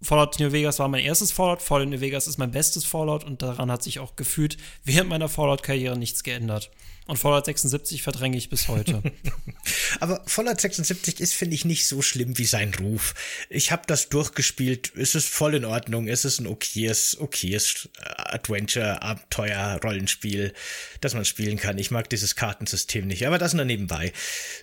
Fallout 0.00 0.40
New 0.40 0.52
Vegas 0.52 0.78
war 0.78 0.88
mein 0.88 1.04
erstes 1.04 1.32
Fallout, 1.32 1.62
Fallout 1.62 1.88
New 1.88 2.00
Vegas 2.00 2.26
ist 2.26 2.38
mein 2.38 2.50
bestes 2.50 2.84
Fallout 2.84 3.24
und 3.24 3.42
daran 3.42 3.70
hat 3.70 3.82
sich 3.82 4.00
auch 4.00 4.16
gefühlt 4.16 4.56
während 4.84 5.10
meiner 5.10 5.28
Fallout-Karriere 5.28 5.98
nichts 5.98 6.22
geändert. 6.22 6.70
Und 7.06 7.18
Fallout 7.18 7.44
76 7.44 8.02
verdränge 8.02 8.38
ich 8.38 8.48
bis 8.48 8.68
heute. 8.68 9.02
Aber 10.00 10.22
Fallout 10.26 10.60
76 10.60 11.20
ist, 11.20 11.34
finde 11.34 11.54
ich, 11.54 11.66
nicht 11.66 11.86
so 11.86 12.00
schlimm 12.00 12.38
wie 12.38 12.46
sein 12.46 12.72
Ruf. 12.74 13.14
Ich 13.50 13.72
habe 13.72 13.82
das 13.86 14.08
durchgespielt. 14.08 14.92
Es 14.96 15.14
ist 15.14 15.28
voll 15.28 15.54
in 15.54 15.66
Ordnung. 15.66 16.08
Es 16.08 16.24
ist 16.24 16.40
ein 16.40 16.46
okayes, 16.46 17.18
okayes 17.20 17.90
äh, 17.98 18.34
Adventure, 18.34 19.02
Abenteuer, 19.02 19.78
Rollenspiel, 19.84 20.54
das 21.02 21.12
man 21.12 21.26
spielen 21.26 21.58
kann. 21.58 21.76
Ich 21.76 21.90
mag 21.90 22.08
dieses 22.08 22.36
Kartensystem 22.36 23.06
nicht. 23.06 23.26
Aber 23.26 23.38
das 23.38 23.52
nur 23.52 23.66
nebenbei. 23.66 24.12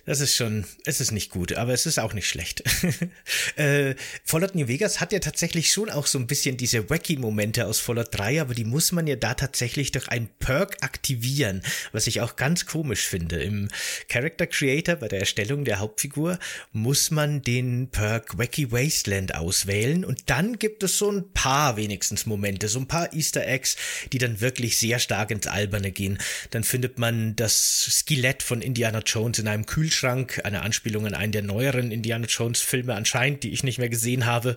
Das 0.04 0.20
ist 0.20 0.34
schon, 0.34 0.64
es 0.84 1.00
ist 1.00 1.12
nicht 1.12 1.30
gut, 1.30 1.52
aber 1.52 1.72
es 1.72 1.86
ist 1.86 2.00
auch 2.00 2.12
nicht 2.12 2.28
schlecht. 2.28 2.64
äh, 3.56 3.94
Fallout 4.24 4.56
New 4.56 4.66
Vegas 4.66 5.00
hat 5.00 5.12
ja 5.12 5.20
tatsächlich 5.20 5.70
schon 5.70 5.90
auch 5.90 6.06
so 6.06 6.18
ein 6.18 6.26
bisschen 6.26 6.56
diese 6.56 6.90
wacky-Momente 6.90 7.66
aus 7.66 7.78
Fallout 7.78 8.08
3, 8.10 8.40
aber 8.40 8.54
die 8.54 8.64
muss 8.64 8.90
man 8.90 9.06
ja 9.06 9.14
da 9.14 9.34
tatsächlich 9.34 9.92
durch 9.92 10.08
einen 10.08 10.28
Perk 10.40 10.78
aktivieren, 10.80 11.62
was 11.92 12.06
ich 12.08 12.20
auch 12.20 12.31
auch 12.32 12.36
ganz 12.36 12.66
komisch 12.66 13.06
finde. 13.06 13.42
Im 13.42 13.68
Character 14.08 14.46
Creator 14.46 14.96
bei 14.96 15.08
der 15.08 15.20
Erstellung 15.20 15.64
der 15.64 15.78
Hauptfigur 15.78 16.38
muss 16.72 17.10
man 17.10 17.42
den 17.42 17.88
Perk 17.88 18.38
Wacky 18.38 18.72
Wasteland 18.72 19.34
auswählen 19.34 20.04
und 20.04 20.30
dann 20.30 20.58
gibt 20.58 20.82
es 20.82 20.98
so 20.98 21.10
ein 21.10 21.32
paar 21.32 21.76
wenigstens 21.76 22.26
Momente, 22.26 22.68
so 22.68 22.78
ein 22.78 22.88
paar 22.88 23.12
Easter 23.12 23.46
Eggs, 23.46 23.76
die 24.12 24.18
dann 24.18 24.40
wirklich 24.40 24.78
sehr 24.78 24.98
stark 24.98 25.30
ins 25.30 25.46
Alberne 25.46 25.90
gehen. 25.90 26.18
Dann 26.50 26.64
findet 26.64 26.98
man 26.98 27.36
das 27.36 27.84
Skelett 27.90 28.42
von 28.42 28.62
Indiana 28.62 29.00
Jones 29.04 29.38
in 29.38 29.48
einem 29.48 29.66
Kühlschrank, 29.66 30.40
eine 30.44 30.62
Anspielung 30.62 31.06
an 31.06 31.14
einen 31.14 31.32
der 31.32 31.42
neueren 31.42 31.90
Indiana 31.90 32.26
Jones 32.26 32.60
Filme 32.60 32.94
anscheinend, 32.94 33.42
die 33.42 33.52
ich 33.52 33.62
nicht 33.62 33.78
mehr 33.78 33.88
gesehen 33.88 34.26
habe. 34.26 34.56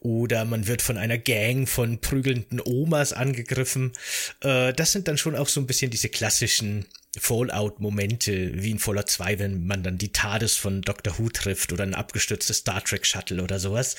Oder 0.00 0.44
man 0.44 0.66
wird 0.66 0.82
von 0.82 0.96
einer 0.96 1.18
Gang 1.18 1.68
von 1.68 2.00
prügelnden 2.00 2.60
Omas 2.64 3.12
angegriffen. 3.12 3.92
Äh, 4.40 4.72
das 4.72 4.92
sind 4.92 5.08
dann 5.08 5.18
schon 5.18 5.36
auch 5.36 5.48
so 5.48 5.60
ein 5.60 5.66
bisschen 5.66 5.90
diese 5.90 6.08
klassischen 6.08 6.86
Fallout-Momente, 7.18 8.62
wie 8.62 8.70
in 8.70 8.78
Fallout 8.78 9.10
2, 9.10 9.38
wenn 9.38 9.66
man 9.66 9.82
dann 9.82 9.98
die 9.98 10.12
TARDIS 10.12 10.56
von 10.56 10.82
Doctor 10.82 11.18
Who 11.18 11.28
trifft 11.28 11.72
oder 11.72 11.82
ein 11.82 11.94
abgestürztes 11.94 12.58
Star 12.58 12.82
Trek 12.84 13.04
Shuttle 13.04 13.42
oder 13.42 13.58
sowas. 13.58 13.96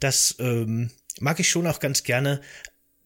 Das 0.00 0.36
ähm, 0.38 0.90
mag 1.20 1.38
ich 1.40 1.50
schon 1.50 1.66
auch 1.66 1.80
ganz 1.80 2.02
gerne, 2.02 2.40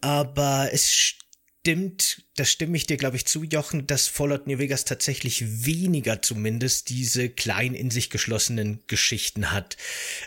aber 0.00 0.70
es 0.72 1.14
stimmt, 1.60 2.24
da 2.36 2.44
stimme 2.44 2.76
ich 2.76 2.86
dir, 2.86 2.96
glaube 2.96 3.16
ich, 3.16 3.26
zu, 3.26 3.42
Jochen, 3.42 3.86
dass 3.86 4.06
Fallout 4.06 4.46
New 4.46 4.58
Vegas 4.58 4.84
tatsächlich 4.84 5.66
weniger 5.66 6.22
zumindest 6.22 6.88
diese 6.88 7.28
klein 7.28 7.74
in 7.74 7.90
sich 7.90 8.10
geschlossenen 8.10 8.80
Geschichten 8.86 9.52
hat. 9.52 9.76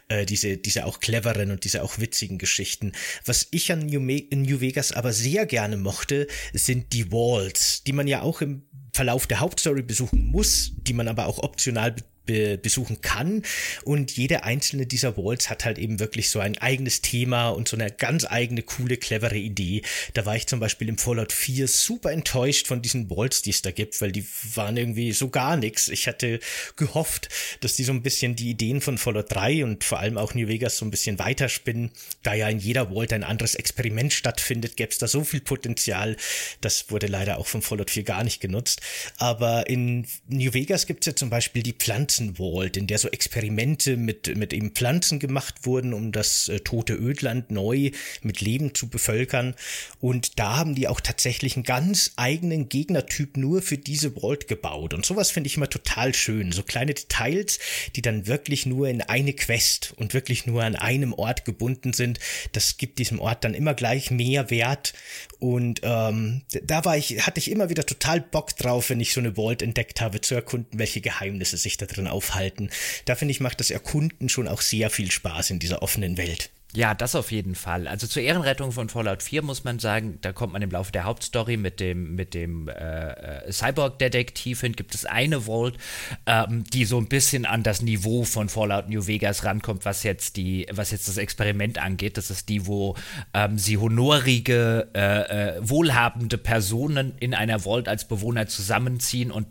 Äh, 0.08 0.26
diese, 0.26 0.58
diese 0.58 0.86
auch 0.86 1.00
cleveren 1.00 1.52
und 1.52 1.64
diese 1.64 1.84
auch 1.84 2.00
witzigen 2.00 2.38
Geschichten. 2.38 2.92
Was 3.26 3.48
ich 3.52 3.72
an 3.72 3.86
New, 3.86 4.00
New 4.00 4.62
Vegas 4.62 4.92
aber 4.92 5.14
sehr 5.14 5.46
gerne 5.46 5.78
mochte, 5.78 6.28
sind 6.54 6.94
die 6.94 7.12
Walls, 7.12 7.84
die 7.84 7.94
man 7.94 8.08
ja 8.08 8.22
auch 8.22 8.42
im 8.42 8.64
Verlauf 8.94 9.26
der 9.26 9.40
Hauptstory 9.40 9.84
besuchen 9.84 10.26
muss, 10.26 10.74
die 10.76 10.94
man 10.94 11.08
aber 11.08 11.26
auch 11.28 11.40
optional 11.40 11.96
be 12.26 12.58
besuchen 12.58 13.02
kann. 13.02 13.44
Und 13.84 14.16
jede 14.16 14.44
einzelne 14.44 14.86
dieser 14.86 15.18
Vaults 15.18 15.50
hat 15.50 15.66
halt 15.66 15.78
eben 15.78 16.00
wirklich 16.00 16.30
so 16.30 16.40
ein 16.40 16.58
eigenes 16.58 17.02
Thema 17.02 17.50
und 17.50 17.68
so 17.68 17.78
eine 17.78 17.92
ganz 17.92 18.26
eigene, 18.26 18.62
coole, 18.64 18.98
clevere 18.98 19.38
Idee. 19.38 19.82
Da 20.14 20.26
war 20.26 20.36
ich 20.36 20.48
zum 20.48 20.60
Beispiel 20.60 20.90
im 20.90 20.98
Fallout 20.98 21.32
4 21.32 21.68
super 21.68 22.12
enttäuscht 22.12 22.68
von 22.68 22.82
diesen 22.82 23.10
Vaults, 23.10 23.42
die 23.42 23.50
es 23.50 23.62
da 23.62 23.72
gibt, 23.72 24.00
weil 24.02 24.12
die 24.12 24.26
waren 24.56 24.78
irgendwie 24.78 25.12
so 25.12 25.30
gar 25.30 25.58
nichts. 25.58 25.88
Ich 25.90 26.08
hatte 26.08 26.40
gehofft, 26.76 27.30
dass 27.62 27.76
die 27.76 27.84
so 27.84 27.92
ein 27.92 28.04
bisschen 28.04 28.36
die 28.36 28.52
Ideen 28.52 28.82
von 28.82 28.98
Fallout 28.98 29.32
3 29.32 29.64
und 29.64 29.84
vor 29.84 30.00
allem 30.00 30.18
auch 30.18 30.34
New 30.34 30.48
Vegas 30.48 30.78
so 30.78 30.86
ein 30.86 30.92
bisschen 30.92 31.20
weiterspinnen. 31.20 31.92
Da 32.24 32.34
ja 32.34 32.50
in 32.50 32.60
jeder 32.60 32.88
Vault 32.90 33.14
ein 33.14 33.24
anderes 33.24 33.56
Experiment 33.56 34.14
stattfindet, 34.14 34.78
gäbe 34.78 34.92
es 34.92 34.98
da 34.98 35.08
so 35.08 35.24
viel 35.24 35.42
Potenzial. 35.42 36.18
Das 36.62 36.92
wurde 36.92 37.08
leider 37.08 37.38
auch 37.38 37.48
von 37.48 37.62
Fallout 37.62 37.90
4 37.90 38.04
gar 38.04 38.24
nicht 38.24 38.40
genutzt. 38.40 38.82
Aber 39.18 39.70
in 39.70 40.06
New 40.28 40.54
Vegas 40.54 40.86
gibt 40.86 41.04
es 41.04 41.08
ja 41.08 41.16
zum 41.16 41.30
Beispiel 41.30 41.64
die 41.64 41.74
Pflanzen 42.12 42.38
in 42.78 42.88
der 42.88 42.98
so 42.98 43.10
Experimente 43.10 43.98
mit, 43.98 44.36
mit 44.36 44.54
eben 44.54 44.72
Pflanzen 44.72 45.20
gemacht 45.20 45.66
wurden, 45.66 45.94
um 45.94 46.12
das 46.12 46.50
äh, 46.50 46.60
tote 46.60 46.94
Ödland 46.94 47.52
neu 47.52 47.92
mit 48.22 48.42
Leben 48.42 48.74
zu 48.74 48.90
bevölkern. 48.90 49.56
Und 50.00 50.40
da 50.40 50.58
haben 50.58 50.76
die 50.76 50.88
auch 50.88 51.00
tatsächlich 51.00 51.56
einen 51.56 51.64
ganz 51.64 52.12
eigenen 52.16 52.70
Gegnertyp 52.70 53.38
nur 53.38 53.62
für 53.62 53.78
diese 53.78 54.12
Vault 54.12 54.48
gebaut. 54.48 54.94
Und 54.94 55.06
sowas 55.06 55.32
finde 55.32 55.48
ich 55.48 55.58
immer 55.58 55.70
total 55.70 56.14
schön. 56.14 56.52
So 56.52 56.64
kleine 56.64 56.94
Details, 56.94 57.60
die 57.96 58.02
dann 58.02 58.28
wirklich 58.28 58.66
nur 58.66 58.90
in 58.90 59.02
eine 59.02 59.34
Quest 59.34 59.94
und 59.98 60.14
wirklich 60.14 60.46
nur 60.46 60.64
an 60.64 60.76
einem 60.76 61.14
Ort 61.14 61.46
gebunden 61.46 61.94
sind. 61.94 62.20
Das 62.52 62.78
gibt 62.78 63.00
diesem 63.00 63.20
Ort 63.20 63.44
dann 63.44 63.54
immer 63.54 63.74
gleich 63.74 64.12
mehr 64.12 64.50
Wert. 64.50 64.94
Und 65.40 65.82
ähm, 65.84 66.42
da 66.64 66.86
war 66.86 66.98
ich, 66.98 67.26
hatte 67.26 67.40
ich 67.40 67.50
immer 67.50 67.70
wieder 67.70 67.86
total 67.86 68.22
Bock 68.22 68.56
drauf, 68.58 68.90
wenn 68.90 69.00
ich 69.00 69.14
so 69.14 69.20
eine 69.20 69.36
Vault 69.36 69.62
entdeckt 69.62 70.02
habe, 70.02 70.22
zu 70.22 70.36
erkunden, 70.36 70.80
welche 70.80 71.02
Geheimnisse 71.02 71.58
sich 71.58 71.78
da 71.78 71.86
drin 71.86 72.01
aufhalten. 72.08 72.70
Da 73.06 73.16
finde 73.16 73.32
ich, 73.32 73.40
macht 73.40 73.60
das 73.60 73.72
Erkunden 73.72 74.30
schon 74.30 74.48
auch 74.48 74.62
sehr 74.62 74.90
viel 74.90 75.12
Spaß 75.12 75.52
in 75.52 75.60
dieser 75.60 75.82
offenen 75.82 76.18
Welt. 76.18 76.52
Ja, 76.74 76.94
das 76.94 77.16
auf 77.16 77.32
jeden 77.32 77.56
Fall. 77.56 77.86
Also 77.86 78.08
zur 78.08 78.24
Ehrenrettung 78.24 78.72
von 78.72 78.88
Fallout 78.88 79.24
4 79.24 79.42
muss 79.42 79.66
man 79.66 79.80
sagen, 79.80 80.20
da 80.22 80.32
kommt 80.32 80.54
man 80.54 80.62
im 80.62 80.72
Laufe 80.72 80.94
der 80.94 81.04
Hauptstory 81.04 81.58
mit 81.58 81.82
dem, 81.82 82.16
mit 82.16 82.34
dem 82.34 82.70
äh, 82.70 83.42
äh, 83.44 83.52
Cyborg-Detektiv 83.52 84.62
hin, 84.62 84.74
gibt 84.74 84.96
es 84.96 85.06
eine 85.06 85.42
Vault, 85.42 85.78
ähm, 86.26 86.64
die 86.64 86.86
so 86.86 86.98
ein 86.98 87.08
bisschen 87.08 87.46
an 87.46 87.64
das 87.64 87.82
Niveau 87.82 88.24
von 88.24 88.48
Fallout 88.48 88.90
New 88.90 89.06
Vegas 89.06 89.44
rankommt, 89.44 89.84
was 89.84 90.04
jetzt 90.04 90.38
die, 90.38 90.66
was 90.72 90.92
jetzt 90.92 91.10
das 91.10 91.18
Experiment 91.18 91.78
angeht. 91.78 92.16
Das 92.16 92.32
ist 92.32 92.48
die, 92.48 92.66
wo 92.68 92.96
ähm, 93.34 93.58
sie 93.58 93.78
honorige, 93.78 94.90
äh, 94.96 95.58
äh, 95.58 95.60
wohlhabende 95.62 96.38
Personen 96.38 97.16
in 97.20 97.34
einer 97.34 97.60
Vault 97.60 97.90
als 97.90 98.08
Bewohner 98.08 98.48
zusammenziehen 98.48 99.30
und 99.30 99.48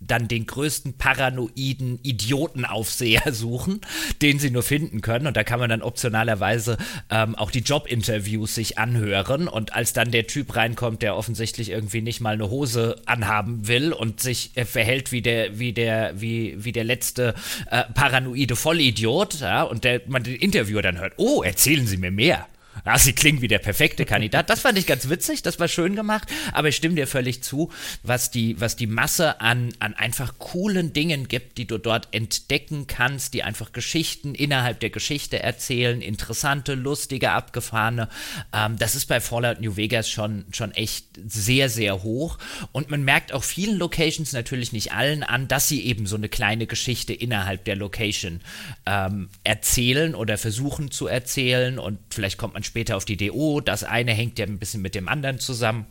dann 0.00 0.28
den 0.28 0.46
größten 0.46 0.98
paranoiden 0.98 1.98
Idiotenaufseher 2.02 3.32
suchen, 3.32 3.80
den 4.22 4.38
sie 4.38 4.50
nur 4.50 4.62
finden 4.62 5.00
können. 5.00 5.26
Und 5.26 5.36
da 5.36 5.44
kann 5.44 5.60
man 5.60 5.70
dann 5.70 5.82
optionalerweise 5.82 6.76
ähm, 7.10 7.34
auch 7.34 7.50
die 7.50 7.60
Jobinterviews 7.60 8.54
sich 8.54 8.78
anhören. 8.78 9.48
Und 9.48 9.74
als 9.74 9.92
dann 9.92 10.10
der 10.10 10.26
Typ 10.26 10.56
reinkommt, 10.56 11.02
der 11.02 11.16
offensichtlich 11.16 11.70
irgendwie 11.70 12.02
nicht 12.02 12.20
mal 12.20 12.34
eine 12.34 12.50
Hose 12.50 12.96
anhaben 13.06 13.66
will 13.66 13.92
und 13.92 14.20
sich 14.20 14.56
äh, 14.56 14.64
verhält 14.64 15.12
wie 15.12 15.22
der, 15.22 15.58
wie 15.58 15.72
der, 15.72 16.20
wie, 16.20 16.62
wie 16.62 16.72
der 16.72 16.84
letzte 16.84 17.34
äh, 17.70 17.84
paranoide 17.94 18.56
Vollidiot, 18.56 19.40
ja, 19.40 19.62
und 19.62 19.84
der, 19.84 20.02
man 20.06 20.22
den 20.22 20.36
Interviewer 20.36 20.82
dann 20.82 20.98
hört, 20.98 21.14
oh, 21.16 21.42
erzählen 21.42 21.86
Sie 21.86 21.96
mir 21.96 22.10
mehr. 22.10 22.46
Ja, 22.84 22.98
sie 22.98 23.12
klingen 23.12 23.40
wie 23.40 23.48
der 23.48 23.58
perfekte 23.58 24.04
Kandidat. 24.04 24.50
Das 24.50 24.60
fand 24.60 24.78
ich 24.78 24.86
ganz 24.86 25.08
witzig, 25.08 25.42
das 25.42 25.58
war 25.58 25.68
schön 25.68 25.96
gemacht, 25.96 26.28
aber 26.52 26.68
ich 26.68 26.76
stimme 26.76 26.96
dir 26.96 27.06
völlig 27.06 27.42
zu, 27.42 27.70
was 28.02 28.30
die, 28.30 28.60
was 28.60 28.76
die 28.76 28.86
Masse 28.86 29.40
an, 29.40 29.72
an 29.78 29.94
einfach 29.94 30.38
coolen 30.38 30.92
Dingen 30.92 31.28
gibt, 31.28 31.56
die 31.58 31.66
du 31.66 31.78
dort 31.78 32.08
entdecken 32.12 32.86
kannst, 32.86 33.34
die 33.34 33.42
einfach 33.42 33.72
Geschichten 33.72 34.34
innerhalb 34.34 34.80
der 34.80 34.90
Geschichte 34.90 35.42
erzählen, 35.42 36.02
interessante, 36.02 36.74
lustige, 36.74 37.30
abgefahrene. 37.30 38.08
Ähm, 38.52 38.76
das 38.78 38.94
ist 38.94 39.06
bei 39.06 39.20
Fallout 39.20 39.60
New 39.60 39.76
Vegas 39.76 40.10
schon, 40.10 40.44
schon 40.52 40.72
echt 40.72 41.06
sehr, 41.26 41.68
sehr 41.68 42.02
hoch. 42.02 42.38
Und 42.72 42.90
man 42.90 43.04
merkt 43.04 43.32
auch 43.32 43.44
vielen 43.44 43.78
Locations, 43.78 44.32
natürlich 44.32 44.72
nicht 44.72 44.92
allen, 44.92 45.22
an, 45.22 45.48
dass 45.48 45.68
sie 45.68 45.84
eben 45.84 46.06
so 46.06 46.16
eine 46.16 46.28
kleine 46.28 46.66
Geschichte 46.66 47.12
innerhalb 47.12 47.64
der 47.64 47.76
Location 47.76 48.40
ähm, 48.86 49.28
erzählen 49.44 50.14
oder 50.14 50.38
versuchen 50.38 50.90
zu 50.90 51.06
erzählen. 51.06 51.78
Und 51.78 51.98
vielleicht 52.10 52.38
kommt 52.38 52.54
man 52.54 52.63
später 52.64 52.96
auf 52.96 53.04
die 53.04 53.16
DO. 53.16 53.60
Das 53.60 53.84
eine 53.84 54.12
hängt 54.12 54.38
ja 54.38 54.46
ein 54.46 54.58
bisschen 54.58 54.82
mit 54.82 54.94
dem 54.94 55.08
anderen 55.08 55.38
zusammen. 55.38 55.86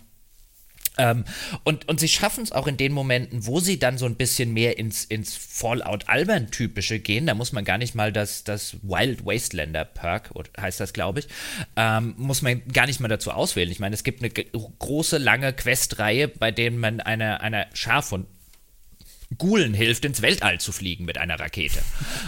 Ähm, 0.97 1.25
und, 1.63 1.87
und 1.87 1.99
sie 1.99 2.07
schaffen 2.07 2.43
es 2.43 2.51
auch 2.51 2.67
in 2.67 2.77
den 2.77 2.93
Momenten, 2.93 3.47
wo 3.47 3.59
sie 3.59 3.79
dann 3.79 3.97
so 3.97 4.05
ein 4.05 4.15
bisschen 4.15 4.53
mehr 4.53 4.77
ins, 4.77 5.05
ins 5.05 5.35
Fallout-Albern-typische 5.35 6.99
gehen. 6.99 7.25
Da 7.25 7.33
muss 7.33 7.51
man 7.51 7.65
gar 7.65 7.77
nicht 7.77 7.95
mal 7.95 8.11
das, 8.11 8.43
das 8.43 8.77
Wild 8.83 9.25
Wastelander 9.25 9.85
Perk, 9.85 10.31
heißt 10.59 10.79
das, 10.79 10.93
glaube 10.93 11.19
ich, 11.19 11.27
ähm, 11.75 12.13
muss 12.17 12.41
man 12.41 12.61
gar 12.71 12.85
nicht 12.85 12.99
mal 12.99 13.07
dazu 13.07 13.31
auswählen. 13.31 13.71
Ich 13.71 13.79
meine, 13.79 13.95
es 13.95 14.03
gibt 14.03 14.21
eine 14.21 14.29
große, 14.29 15.17
lange 15.17 15.53
Questreihe, 15.53 16.27
bei 16.27 16.51
denen 16.51 16.77
man 16.77 16.99
einer, 16.99 17.41
einer 17.41 17.65
Schar 17.73 18.03
von 18.03 18.27
Gulen 19.37 19.73
hilft, 19.73 20.05
ins 20.05 20.21
Weltall 20.21 20.59
zu 20.59 20.71
fliegen 20.71 21.05
mit 21.05 21.17
einer 21.17 21.39
Rakete. 21.39 21.79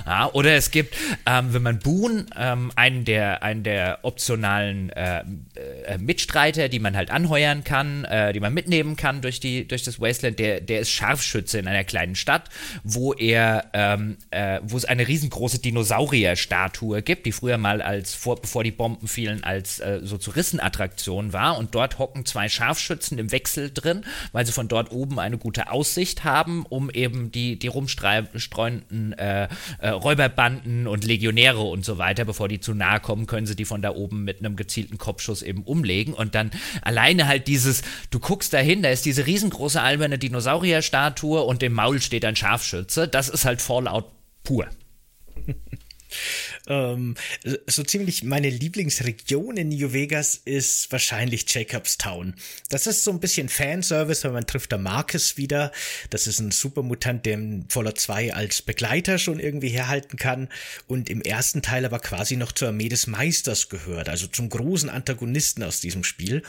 Ja, 0.05 0.29
oder 0.31 0.55
es 0.55 0.71
gibt, 0.71 0.95
ähm, 1.25 1.53
wenn 1.53 1.61
man 1.61 1.79
Boone, 1.79 2.25
ähm, 2.35 2.71
einen, 2.75 3.05
der, 3.05 3.43
einen 3.43 3.63
der 3.63 3.99
optionalen 4.03 4.89
äh, 4.91 5.23
äh, 5.85 5.97
Mitstreiter, 5.97 6.69
die 6.69 6.79
man 6.79 6.95
halt 6.95 7.11
anheuern 7.11 7.63
kann, 7.63 8.05
äh, 8.05 8.33
die 8.33 8.39
man 8.39 8.53
mitnehmen 8.53 8.95
kann 8.95 9.21
durch, 9.21 9.39
die, 9.39 9.67
durch 9.67 9.83
das 9.83 9.99
Wasteland, 9.99 10.39
der, 10.39 10.61
der 10.61 10.79
ist 10.79 10.91
Scharfschütze 10.91 11.59
in 11.59 11.67
einer 11.67 11.83
kleinen 11.83 12.15
Stadt, 12.15 12.49
wo 12.83 13.13
er, 13.13 13.69
ähm, 13.73 14.17
äh, 14.31 14.59
wo 14.63 14.77
es 14.77 14.85
eine 14.85 15.07
riesengroße 15.07 15.59
Dinosaurier-Statue 15.59 17.01
gibt, 17.01 17.25
die 17.25 17.31
früher 17.31 17.57
mal 17.57 17.81
als, 17.81 18.13
vor, 18.13 18.41
bevor 18.41 18.63
die 18.63 18.71
Bomben 18.71 19.07
fielen, 19.07 19.43
als 19.43 19.79
äh, 19.79 19.99
so 20.03 20.17
Touristenattraktion 20.17 21.33
war. 21.33 21.57
Und 21.57 21.75
dort 21.75 21.99
hocken 21.99 22.25
zwei 22.25 22.49
Scharfschützen 22.49 23.17
im 23.17 23.31
Wechsel 23.31 23.71
drin, 23.71 24.05
weil 24.31 24.45
sie 24.45 24.51
von 24.51 24.67
dort 24.67 24.91
oben 24.91 25.19
eine 25.19 25.37
gute 25.37 25.71
Aussicht 25.71 26.23
haben, 26.23 26.65
um 26.67 26.89
eben 26.95 27.31
die, 27.31 27.57
die 27.59 27.67
rumstreuenden 27.67 29.13
äh, 29.13 29.47
äh, 29.79 29.89
Räuberbanden 29.89 30.87
und 30.87 31.03
Legionäre 31.03 31.61
und 31.61 31.85
so 31.85 31.97
weiter, 31.97 32.25
bevor 32.25 32.47
die 32.47 32.59
zu 32.59 32.73
nahe 32.73 32.99
kommen, 32.99 33.27
können 33.27 33.47
sie 33.47 33.55
die 33.55 33.65
von 33.65 33.81
da 33.81 33.91
oben 33.91 34.23
mit 34.23 34.39
einem 34.39 34.55
gezielten 34.55 34.97
Kopfschuss 34.97 35.41
eben 35.41 35.63
umlegen. 35.63 36.13
Und 36.13 36.35
dann 36.35 36.51
alleine 36.81 37.27
halt 37.27 37.47
dieses, 37.47 37.83
du 38.09 38.19
guckst 38.19 38.53
dahin, 38.53 38.81
da 38.81 38.89
ist 38.89 39.05
diese 39.05 39.25
riesengroße 39.25 39.81
alberne 39.81 40.17
Dinosaurierstatue 40.17 41.41
und 41.41 41.63
im 41.63 41.73
Maul 41.73 42.01
steht 42.01 42.25
ein 42.25 42.35
Scharfschütze. 42.35 43.07
Das 43.07 43.29
ist 43.29 43.45
halt 43.45 43.61
Fallout 43.61 44.05
pur. 44.43 44.67
Ähm, 46.67 47.15
so 47.67 47.83
ziemlich 47.83 48.23
meine 48.23 48.49
Lieblingsregion 48.49 49.57
in 49.57 49.69
New 49.69 49.93
Vegas 49.93 50.41
ist 50.43 50.91
wahrscheinlich 50.91 51.45
Jacobstown. 51.47 52.35
Das 52.69 52.87
ist 52.87 53.03
so 53.03 53.11
ein 53.11 53.19
bisschen 53.19 53.49
Fanservice, 53.49 54.23
weil 54.23 54.31
man 54.31 54.47
trifft 54.47 54.71
da 54.71 54.77
Marcus 54.77 55.37
wieder. 55.37 55.71
Das 56.09 56.27
ist 56.27 56.39
ein 56.39 56.51
Supermutant, 56.51 57.25
der 57.25 57.35
im 57.35 57.69
Fallout 57.69 57.99
2 57.99 58.33
als 58.33 58.61
Begleiter 58.61 59.17
schon 59.17 59.39
irgendwie 59.39 59.69
herhalten 59.69 60.17
kann 60.17 60.49
und 60.87 61.09
im 61.09 61.21
ersten 61.21 61.61
Teil 61.61 61.85
aber 61.85 61.99
quasi 61.99 62.35
noch 62.35 62.51
zur 62.51 62.69
Armee 62.69 62.89
des 62.89 63.07
Meisters 63.07 63.69
gehört, 63.69 64.09
also 64.09 64.27
zum 64.27 64.49
großen 64.49 64.89
Antagonisten 64.89 65.63
aus 65.63 65.81
diesem 65.81 66.03
Spiel. 66.03 66.43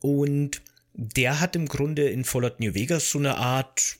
Und 0.00 0.60
der 0.94 1.40
hat 1.40 1.56
im 1.56 1.66
Grunde 1.66 2.08
in 2.08 2.24
Fallout 2.24 2.60
New 2.60 2.74
Vegas 2.74 3.10
so 3.10 3.18
eine 3.18 3.36
Art 3.36 3.96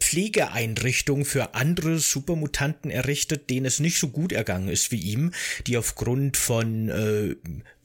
Pflegeeinrichtung 0.00 1.24
für 1.24 1.54
andere 1.54 1.98
Supermutanten 1.98 2.90
errichtet, 2.90 3.50
denen 3.50 3.66
es 3.66 3.80
nicht 3.80 3.98
so 3.98 4.08
gut 4.08 4.32
ergangen 4.32 4.68
ist 4.68 4.90
wie 4.92 5.00
ihm, 5.00 5.32
die 5.66 5.76
aufgrund 5.76 6.36
von 6.36 6.88
äh, 6.88 7.36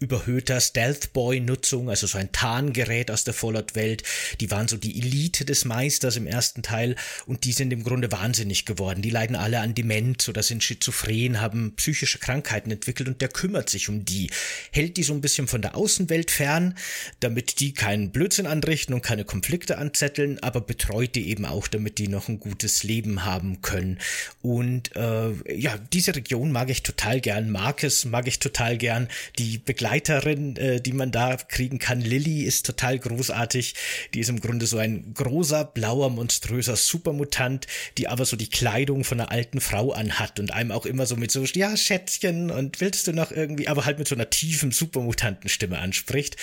überhöhter 0.04 0.60
Stealth 0.60 1.14
Boy 1.14 1.40
Nutzung, 1.40 1.90
also 1.90 2.08
so 2.08 2.18
ein 2.18 2.32
Tarngerät 2.34 3.10
aus 3.10 3.24
der 3.24 3.34
Fallout-Welt. 3.34 4.04
Die 4.42 4.52
waren 4.52 4.68
so 4.68 4.76
die 4.76 5.00
Elite 5.00 5.46
des 5.46 5.64
Meisters 5.64 6.18
im 6.18 6.28
ersten 6.28 6.62
Teil 6.62 6.98
und 7.26 7.46
die 7.46 7.54
sind 7.54 7.72
im 7.72 7.84
Grunde 7.84 8.12
wahnsinnig 8.12 8.66
geworden. 8.66 9.02
Die 9.02 9.10
leiden 9.10 9.38
alle 9.38 9.62
an 9.62 9.74
Demenz 9.74 10.28
oder 10.28 10.44
sind 10.44 10.62
schizophren, 10.62 11.40
haben 11.40 11.76
psychische 11.78 12.20
Krankheiten 12.20 12.70
entwickelt 12.70 13.08
und 13.08 13.22
der 13.22 13.30
kümmert 13.30 13.70
sich 13.70 13.88
um 13.88 14.04
die, 14.04 14.30
hält 14.72 14.98
die 14.98 15.04
so 15.04 15.14
ein 15.14 15.22
bisschen 15.22 15.48
von 15.48 15.62
der 15.62 15.78
Außenwelt 15.78 16.32
fern, 16.32 16.76
damit 17.22 17.62
die 17.62 17.74
keinen 17.74 18.12
Blödsinn 18.12 18.46
anrichten 18.46 18.94
und 18.94 19.04
keine 19.04 19.24
Konflikte 19.24 19.78
anzetteln, 19.78 20.38
aber 20.40 20.60
betreut 20.60 21.16
die 21.16 21.30
eben 21.30 21.46
auch, 21.46 21.63
damit 21.68 21.98
die 21.98 22.08
noch 22.08 22.28
ein 22.28 22.40
gutes 22.40 22.84
Leben 22.84 23.26
haben 23.26 23.62
können. 23.62 24.00
Und 24.42 24.96
äh, 24.96 25.32
ja, 25.56 25.78
diese 25.92 26.16
Region 26.16 26.52
mag 26.52 26.70
ich 26.70 26.84
total 26.84 27.22
gern. 27.22 27.50
Marcus 27.50 28.06
mag 28.06 28.28
ich 28.28 28.40
total 28.40 28.78
gern. 28.78 29.08
Die 29.38 29.58
Begleiterin, 29.58 30.56
äh, 30.58 30.82
die 30.82 30.94
man 30.94 31.12
da 31.12 31.36
kriegen 31.36 31.80
kann. 31.80 32.02
Lilly 32.02 32.44
ist 32.44 32.66
total 32.66 33.00
großartig. 33.00 33.76
Die 34.14 34.20
ist 34.20 34.30
im 34.30 34.40
Grunde 34.40 34.66
so 34.66 34.78
ein 34.78 35.14
großer, 35.14 35.66
blauer, 35.66 36.10
monströser 36.10 36.76
Supermutant, 36.76 37.68
die 37.98 38.08
aber 38.08 38.26
so 38.26 38.36
die 38.36 38.50
Kleidung 38.50 39.04
von 39.04 39.20
einer 39.20 39.32
alten 39.32 39.62
Frau 39.62 39.92
anhat 39.92 40.40
und 40.40 40.52
einem 40.52 40.72
auch 40.72 40.86
immer 40.86 41.06
so 41.06 41.16
mit 41.16 41.32
so, 41.32 41.44
ja, 41.44 41.76
Schätzchen 41.78 42.52
und 42.52 42.82
willst 42.82 43.08
du 43.08 43.14
noch 43.14 43.32
irgendwie, 43.32 43.68
aber 43.68 43.86
halt 43.86 44.00
mit 44.00 44.08
so 44.08 44.16
einer 44.16 44.30
tiefen 44.30 44.72
Supermutantenstimme 44.72 45.78
anspricht. 45.78 46.38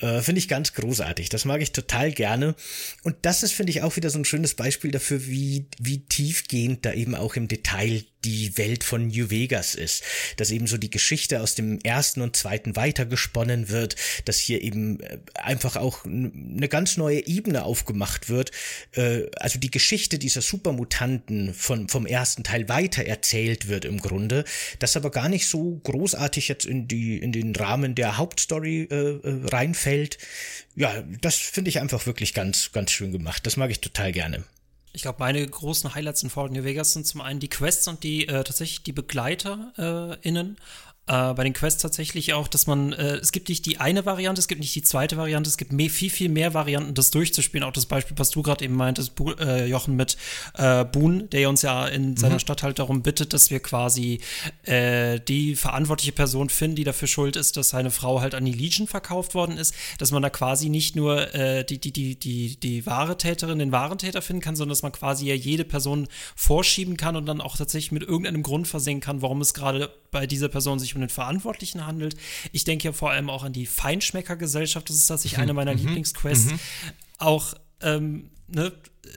Äh, 0.00 0.20
finde 0.20 0.38
ich 0.38 0.48
ganz 0.48 0.74
großartig. 0.74 1.28
Das 1.28 1.44
mag 1.44 1.60
ich 1.60 1.72
total 1.72 2.12
gerne. 2.12 2.54
Und 3.02 3.16
das 3.22 3.42
ist, 3.42 3.52
finde 3.52 3.70
ich, 3.70 3.82
auch 3.82 3.96
wieder 3.96 4.10
so 4.10 4.18
ein 4.18 4.24
schönes 4.24 4.51
Beispiel 4.54 4.90
dafür, 4.90 5.26
wie, 5.26 5.68
wie 5.78 6.04
tiefgehend 6.04 6.84
da 6.84 6.92
eben 6.92 7.14
auch 7.14 7.36
im 7.36 7.48
Detail 7.48 8.04
die 8.24 8.56
Welt 8.58 8.84
von 8.84 9.08
New 9.08 9.30
Vegas 9.30 9.74
ist, 9.74 10.02
dass 10.36 10.50
eben 10.50 10.66
so 10.66 10.76
die 10.78 10.90
Geschichte 10.90 11.40
aus 11.40 11.54
dem 11.54 11.78
ersten 11.80 12.20
und 12.20 12.36
zweiten 12.36 12.76
weitergesponnen 12.76 13.68
wird, 13.68 13.96
dass 14.24 14.38
hier 14.38 14.62
eben 14.62 15.00
äh, 15.00 15.18
einfach 15.34 15.76
auch 15.76 16.04
eine 16.04 16.68
ganz 16.68 16.96
neue 16.96 17.26
Ebene 17.26 17.64
aufgemacht 17.64 18.28
wird, 18.28 18.50
äh, 18.92 19.26
also 19.36 19.58
die 19.58 19.70
Geschichte 19.70 20.18
dieser 20.18 20.42
Supermutanten 20.42 21.54
von, 21.54 21.88
vom 21.88 22.06
ersten 22.06 22.44
Teil 22.44 22.68
weiter 22.68 23.04
erzählt 23.04 23.68
wird 23.68 23.84
im 23.84 23.98
Grunde, 24.00 24.44
das 24.78 24.96
aber 24.96 25.10
gar 25.10 25.28
nicht 25.28 25.46
so 25.46 25.80
großartig 25.82 26.48
jetzt 26.48 26.64
in 26.64 26.88
die, 26.88 27.18
in 27.18 27.32
den 27.32 27.54
Rahmen 27.54 27.94
der 27.94 28.18
Hauptstory 28.18 28.88
äh, 28.90 28.94
äh 28.94 29.20
reinfällt. 29.46 30.18
Ja, 30.74 31.02
das 31.20 31.36
finde 31.36 31.70
ich 31.70 31.80
einfach 31.80 32.06
wirklich 32.06 32.34
ganz, 32.34 32.72
ganz 32.72 32.90
schön 32.90 33.12
gemacht. 33.12 33.46
Das 33.46 33.56
mag 33.56 33.70
ich 33.70 33.80
total 33.80 34.12
gerne. 34.12 34.44
Ich 34.92 35.02
glaube, 35.02 35.20
meine 35.20 35.46
großen 35.46 35.94
Highlights 35.94 36.22
in 36.22 36.30
Fallout 36.30 36.52
New 36.52 36.64
Vegas 36.64 36.92
sind 36.92 37.06
zum 37.06 37.22
einen 37.22 37.40
die 37.40 37.48
Quests 37.48 37.88
und 37.88 38.02
die 38.02 38.28
äh, 38.28 38.44
tatsächlich 38.44 38.82
die 38.82 38.92
BegleiterInnen. 38.92 40.56
Äh, 40.56 40.60
äh, 41.08 41.34
bei 41.34 41.42
den 41.42 41.52
Quests 41.52 41.82
tatsächlich 41.82 42.32
auch, 42.32 42.46
dass 42.46 42.68
man, 42.68 42.92
äh, 42.92 43.16
es 43.16 43.32
gibt 43.32 43.48
nicht 43.48 43.66
die 43.66 43.78
eine 43.78 44.06
Variante, 44.06 44.38
es 44.38 44.46
gibt 44.46 44.60
nicht 44.60 44.74
die 44.74 44.82
zweite 44.82 45.16
Variante, 45.16 45.48
es 45.48 45.56
gibt 45.56 45.72
mehr, 45.72 45.90
viel, 45.90 46.10
viel 46.10 46.28
mehr 46.28 46.54
Varianten, 46.54 46.94
das 46.94 47.10
durchzuspielen. 47.10 47.66
Auch 47.66 47.72
das 47.72 47.86
Beispiel, 47.86 48.16
was 48.18 48.30
du 48.30 48.42
gerade 48.42 48.64
eben 48.64 48.76
meintest, 48.76 49.16
Bu 49.16 49.32
äh, 49.32 49.66
Jochen, 49.66 49.96
mit 49.96 50.16
äh, 50.54 50.84
Boon, 50.84 51.28
der 51.30 51.48
uns 51.48 51.62
ja 51.62 51.88
in 51.88 52.16
seiner 52.16 52.34
mhm. 52.34 52.40
Stadt 52.40 52.62
halt 52.62 52.78
darum 52.78 53.02
bittet, 53.02 53.32
dass 53.32 53.50
wir 53.50 53.58
quasi 53.58 54.20
äh, 54.62 55.18
die 55.18 55.56
verantwortliche 55.56 56.12
Person 56.12 56.50
finden, 56.50 56.76
die 56.76 56.84
dafür 56.84 57.08
schuld 57.08 57.34
ist, 57.34 57.56
dass 57.56 57.70
seine 57.70 57.90
Frau 57.90 58.20
halt 58.20 58.36
an 58.36 58.44
die 58.44 58.52
Legion 58.52 58.86
verkauft 58.86 59.34
worden 59.34 59.58
ist, 59.58 59.74
dass 59.98 60.12
man 60.12 60.22
da 60.22 60.30
quasi 60.30 60.68
nicht 60.68 60.94
nur 60.94 61.34
äh, 61.34 61.64
die, 61.64 61.78
die, 61.78 61.92
die, 61.92 62.14
die, 62.14 62.60
die 62.60 62.86
wahre 62.86 63.18
Täterin, 63.18 63.58
den 63.58 63.72
wahren 63.72 63.98
Täter 63.98 64.22
finden 64.22 64.42
kann, 64.42 64.54
sondern 64.54 64.70
dass 64.70 64.82
man 64.82 64.92
quasi 64.92 65.26
ja 65.26 65.34
jede 65.34 65.64
Person 65.64 66.06
vorschieben 66.36 66.96
kann 66.96 67.16
und 67.16 67.26
dann 67.26 67.40
auch 67.40 67.56
tatsächlich 67.56 67.90
mit 67.90 68.04
irgendeinem 68.04 68.44
Grund 68.44 68.68
versehen 68.68 69.00
kann, 69.00 69.20
warum 69.20 69.40
es 69.40 69.52
gerade 69.52 69.90
bei 70.12 70.28
dieser 70.28 70.48
Person 70.48 70.78
sich 70.78 70.94
um 70.94 71.00
den 71.00 71.10
Verantwortlichen 71.10 71.84
handelt. 71.84 72.14
Ich 72.52 72.62
denke 72.62 72.84
ja 72.84 72.92
vor 72.92 73.10
allem 73.10 73.28
auch 73.28 73.42
an 73.42 73.52
die 73.52 73.66
Feinschmeckergesellschaft. 73.66 74.88
Das 74.88 74.96
ist 74.96 75.08
tatsächlich 75.08 75.38
mhm. 75.38 75.42
eine 75.42 75.54
meiner 75.54 75.72
mhm. 75.72 75.78
Lieblingsquests. 75.78 76.52
Mhm. 76.52 76.60
Auch 77.18 77.54
ähm, 77.80 78.30
ne, 78.46 78.66
äh, 78.66 79.08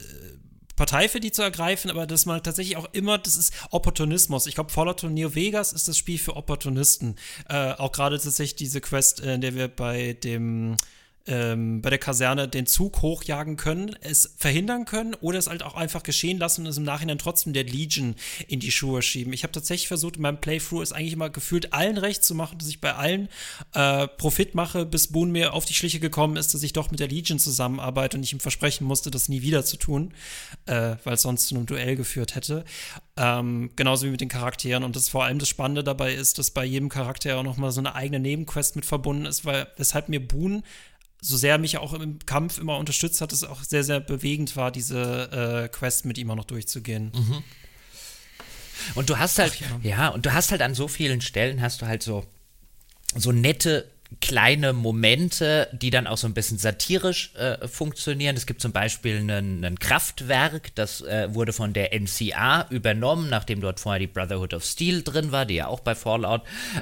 Partei 0.75 1.07
für 1.07 1.19
die 1.19 1.31
zu 1.31 1.41
ergreifen, 1.41 1.91
aber 1.91 2.07
dass 2.07 2.25
man 2.25 2.41
tatsächlich 2.41 2.77
auch 2.77 2.87
immer, 2.93 3.17
das 3.17 3.35
ist 3.35 3.53
Opportunismus. 3.71 4.47
Ich 4.47 4.55
glaube, 4.55 4.71
Fallout 4.71 5.03
Neo 5.03 5.35
Vegas 5.35 5.71
ist 5.73 5.87
das 5.87 5.97
Spiel 5.97 6.17
für 6.17 6.35
Opportunisten. 6.35 7.15
Äh, 7.49 7.73
auch 7.73 7.91
gerade 7.91 8.19
tatsächlich 8.19 8.55
diese 8.55 8.81
Quest, 8.81 9.19
in 9.19 9.41
der 9.41 9.53
wir 9.55 9.67
bei 9.67 10.13
dem 10.13 10.77
ähm, 11.27 11.81
bei 11.81 11.89
der 11.89 11.99
Kaserne 11.99 12.47
den 12.47 12.67
Zug 12.67 13.01
hochjagen 13.01 13.57
können, 13.57 13.95
es 14.01 14.35
verhindern 14.37 14.85
können 14.85 15.15
oder 15.15 15.39
es 15.39 15.47
halt 15.47 15.63
auch 15.63 15.75
einfach 15.75 16.03
geschehen 16.03 16.37
lassen 16.37 16.61
und 16.61 16.67
es 16.67 16.77
im 16.77 16.83
Nachhinein 16.83 17.17
trotzdem 17.17 17.53
der 17.53 17.63
Legion 17.63 18.15
in 18.47 18.59
die 18.59 18.71
Schuhe 18.71 19.01
schieben. 19.01 19.33
Ich 19.33 19.43
habe 19.43 19.51
tatsächlich 19.51 19.87
versucht, 19.87 20.17
in 20.17 20.21
meinem 20.21 20.39
Playthrough 20.39 20.83
es 20.83 20.91
eigentlich 20.91 21.13
immer 21.13 21.29
gefühlt 21.29 21.73
allen 21.73 21.97
recht 21.97 22.23
zu 22.23 22.35
machen, 22.35 22.57
dass 22.59 22.67
ich 22.67 22.79
bei 22.79 22.93
allen 22.93 23.29
äh, 23.73 24.07
Profit 24.07 24.53
mache, 24.53 24.85
bis 24.85 25.07
Boone 25.07 25.31
mir 25.31 25.53
auf 25.53 25.65
die 25.65 25.73
Schliche 25.73 25.99
gekommen 25.99 26.35
ist, 26.37 26.53
dass 26.53 26.63
ich 26.63 26.73
doch 26.73 26.91
mit 26.91 26.99
der 26.99 27.07
Legion 27.07 27.39
zusammenarbeite 27.39 28.17
und 28.17 28.23
ich 28.23 28.33
ihm 28.33 28.39
versprechen 28.39 28.85
musste, 28.85 29.09
das 29.09 29.29
nie 29.29 29.41
wieder 29.41 29.65
zu 29.65 29.77
tun, 29.77 30.13
äh, 30.67 30.95
weil 31.03 31.15
es 31.15 31.23
sonst 31.23 31.47
zu 31.47 31.55
einem 31.55 31.65
Duell 31.65 31.95
geführt 31.95 32.35
hätte. 32.35 32.65
Ähm, 33.17 33.71
genauso 33.75 34.05
wie 34.05 34.11
mit 34.11 34.21
den 34.21 34.29
Charakteren. 34.29 34.83
Und 34.83 34.95
das 34.95 35.09
vor 35.09 35.23
allem 35.23 35.39
das 35.39 35.49
Spannende 35.49 35.83
dabei 35.83 36.13
ist, 36.13 36.37
dass 36.37 36.51
bei 36.51 36.65
jedem 36.65 36.89
Charakter 36.89 37.37
auch 37.37 37.43
nochmal 37.43 37.71
so 37.71 37.79
eine 37.79 37.95
eigene 37.95 38.19
Nebenquest 38.19 38.75
mit 38.75 38.85
verbunden 38.85 39.25
ist, 39.25 39.45
weil 39.45 39.67
weshalb 39.77 40.09
mir 40.09 40.25
Boone 40.25 40.63
so 41.27 41.37
sehr 41.37 41.57
mich 41.57 41.77
auch 41.77 41.93
im 41.93 42.19
Kampf 42.19 42.59
immer 42.59 42.77
unterstützt 42.77 43.21
hat, 43.21 43.33
es 43.33 43.43
auch 43.43 43.63
sehr, 43.63 43.83
sehr 43.83 43.99
bewegend 43.99 44.55
war, 44.55 44.71
diese 44.71 45.63
äh, 45.65 45.69
Quest 45.69 46.05
mit 46.05 46.17
ihm 46.17 46.29
auch 46.29 46.35
noch 46.35 46.45
durchzugehen. 46.45 47.11
Mhm. 47.15 47.43
Und 48.93 49.09
du 49.09 49.17
hast 49.17 49.39
halt, 49.39 49.53
Ach, 49.55 49.83
ja. 49.83 49.89
ja, 49.89 50.07
und 50.09 50.25
du 50.25 50.33
hast 50.33 50.51
halt 50.51 50.61
an 50.61 50.75
so 50.75 50.87
vielen 50.87 51.21
Stellen 51.21 51.61
hast 51.61 51.81
du 51.81 51.87
halt 51.87 52.03
so, 52.03 52.25
so 53.15 53.31
nette 53.31 53.91
kleine 54.21 54.73
Momente, 54.73 55.67
die 55.73 55.89
dann 55.89 56.07
auch 56.07 56.17
so 56.17 56.27
ein 56.27 56.33
bisschen 56.33 56.57
satirisch 56.57 57.33
äh, 57.35 57.67
funktionieren. 57.67 58.35
Es 58.35 58.45
gibt 58.45 58.61
zum 58.61 58.71
Beispiel 58.71 59.17
ein 59.29 59.79
Kraftwerk, 59.79 60.73
das 60.75 61.01
äh, 61.01 61.33
wurde 61.33 61.53
von 61.53 61.73
der 61.73 61.93
NCA 61.93 62.67
übernommen, 62.69 63.29
nachdem 63.29 63.61
dort 63.61 63.79
vorher 63.79 63.99
die 63.99 64.07
Brotherhood 64.07 64.53
of 64.53 64.63
Steel 64.63 65.01
drin 65.03 65.31
war, 65.31 65.45
die 65.45 65.55
ja 65.55 65.67
auch 65.67 65.79
bei 65.79 65.95
Fallout 65.95 66.41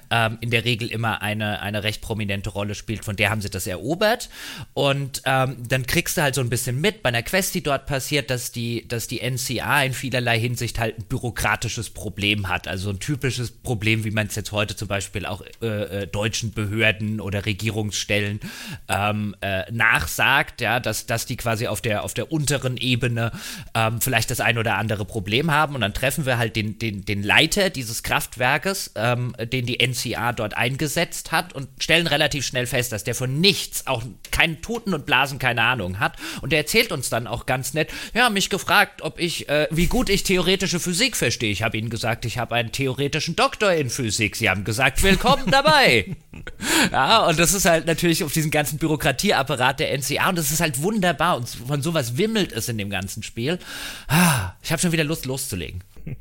ähm, 0.09 0.37
in 0.41 0.51
der 0.51 0.65
Regel 0.65 0.89
immer 0.89 1.21
eine, 1.21 1.61
eine 1.61 1.83
recht 1.83 2.01
prominente 2.01 2.49
Rolle 2.49 2.75
spielt. 2.75 3.05
Von 3.05 3.15
der 3.15 3.29
haben 3.29 3.41
sie 3.41 3.49
das 3.49 3.67
erobert. 3.67 4.29
Und 4.73 5.21
ähm, 5.25 5.57
dann 5.67 5.85
kriegst 5.85 6.17
du 6.17 6.21
halt 6.21 6.35
so 6.35 6.41
ein 6.41 6.49
bisschen 6.49 6.79
mit 6.81 7.03
bei 7.03 7.09
einer 7.09 7.23
Quest, 7.23 7.55
die 7.55 7.63
dort 7.63 7.85
passiert, 7.85 8.29
dass 8.29 8.51
die, 8.51 8.87
dass 8.87 9.07
die 9.07 9.21
NCA 9.21 9.83
in 9.83 9.93
vielerlei 9.93 10.39
Hinsicht 10.39 10.79
halt 10.79 10.99
ein 10.99 11.05
bürokratisches 11.05 11.89
Problem 11.89 12.49
hat. 12.49 12.67
Also 12.67 12.89
ein 12.89 12.99
typisches 12.99 13.51
Problem, 13.51 14.03
wie 14.03 14.11
man 14.11 14.27
es 14.27 14.35
jetzt 14.35 14.51
heute 14.51 14.75
zum 14.75 14.87
Beispiel 14.87 15.25
auch 15.25 15.43
äh, 15.61 16.03
äh 16.03 16.07
deutschen 16.07 16.53
Behörden 16.53 17.12
oder 17.19 17.45
Regierungsstellen 17.45 18.39
ähm, 18.87 19.35
äh, 19.41 19.71
nachsagt, 19.71 20.61
ja, 20.61 20.79
dass, 20.79 21.05
dass 21.05 21.25
die 21.25 21.37
quasi 21.37 21.67
auf 21.67 21.81
der, 21.81 22.03
auf 22.03 22.13
der 22.13 22.31
unteren 22.31 22.77
Ebene 22.77 23.31
ähm, 23.73 24.01
vielleicht 24.01 24.31
das 24.31 24.39
ein 24.39 24.57
oder 24.57 24.77
andere 24.77 25.05
Problem 25.05 25.51
haben. 25.51 25.75
Und 25.75 25.81
dann 25.81 25.93
treffen 25.93 26.25
wir 26.25 26.37
halt 26.37 26.55
den, 26.55 26.79
den, 26.79 27.05
den 27.05 27.23
Leiter 27.23 27.69
dieses 27.69 28.03
Kraftwerkes, 28.03 28.91
ähm, 28.95 29.35
den 29.39 29.65
die 29.65 29.85
NCA 29.85 30.33
dort 30.33 30.55
eingesetzt 30.55 31.31
hat 31.31 31.53
und 31.53 31.67
stellen 31.79 32.07
relativ 32.07 32.45
schnell 32.45 32.65
fest, 32.65 32.91
dass 32.91 33.03
der 33.03 33.15
von 33.15 33.39
nichts, 33.39 33.87
auch 33.87 34.03
keinen 34.31 34.61
Toten 34.61 34.93
und 34.93 35.05
Blasen, 35.05 35.39
keine 35.39 35.61
Ahnung 35.61 35.99
hat. 35.99 36.15
Und 36.41 36.51
der 36.51 36.59
erzählt 36.59 36.91
uns 36.91 37.09
dann 37.09 37.27
auch 37.27 37.45
ganz 37.45 37.73
nett, 37.73 37.91
ja, 38.13 38.29
mich 38.29 38.49
gefragt, 38.49 39.01
ob 39.01 39.19
ich, 39.19 39.49
äh, 39.49 39.67
wie 39.71 39.87
gut 39.87 40.09
ich 40.09 40.23
theoretische 40.23 40.79
Physik 40.79 41.15
verstehe. 41.15 41.51
Ich 41.51 41.63
habe 41.63 41.77
ihnen 41.77 41.89
gesagt, 41.89 42.25
ich 42.25 42.37
habe 42.37 42.55
einen 42.55 42.71
theoretischen 42.71 43.35
Doktor 43.35 43.71
in 43.73 43.89
Physik. 43.89 44.35
Sie 44.35 44.49
haben 44.49 44.63
gesagt, 44.63 45.03
willkommen 45.03 45.49
dabei. 45.51 46.15
ja, 46.91 47.02
und 47.27 47.39
das 47.39 47.53
ist 47.53 47.65
halt 47.65 47.85
natürlich 47.85 48.23
auf 48.23 48.33
diesen 48.33 48.51
ganzen 48.51 48.77
Bürokratieapparat 48.77 49.79
der 49.79 49.97
NCA 49.97 50.29
und 50.29 50.37
das 50.37 50.51
ist 50.51 50.59
halt 50.59 50.81
wunderbar 50.81 51.37
und 51.37 51.47
von 51.47 51.81
sowas 51.81 52.17
wimmelt 52.17 52.51
es 52.51 52.69
in 52.69 52.77
dem 52.77 52.89
ganzen 52.89 53.23
Spiel. 53.23 53.59
Ah, 54.07 54.53
ich 54.61 54.71
habe 54.71 54.81
schon 54.81 54.91
wieder 54.91 55.03
Lust 55.03 55.25
loszulegen. 55.25 55.83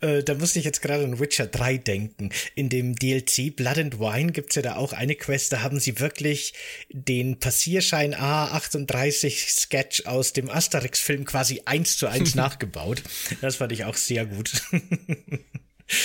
Äh, 0.00 0.22
da 0.22 0.34
musste 0.34 0.60
ich 0.60 0.64
jetzt 0.64 0.80
gerade 0.80 1.02
an 1.02 1.18
Witcher 1.18 1.46
3 1.46 1.78
denken. 1.78 2.30
In 2.54 2.68
dem 2.68 2.94
DLC 2.94 3.54
Blood 3.54 3.78
and 3.78 3.98
Wine 3.98 4.30
gibt's 4.30 4.54
ja 4.54 4.62
da 4.62 4.76
auch 4.76 4.92
eine 4.92 5.16
Quest, 5.16 5.52
da 5.52 5.62
haben 5.62 5.80
sie 5.80 5.98
wirklich 5.98 6.54
den 6.90 7.40
Passierschein 7.40 8.14
A38 8.14 9.60
Sketch 9.60 10.06
aus 10.06 10.32
dem 10.32 10.50
Asterix-Film 10.50 11.24
quasi 11.24 11.62
eins 11.64 11.96
zu 11.96 12.06
eins 12.06 12.34
nachgebaut. 12.36 13.02
Das 13.40 13.56
fand 13.56 13.72
ich 13.72 13.86
auch 13.86 13.96
sehr 13.96 14.24
gut. 14.24 14.62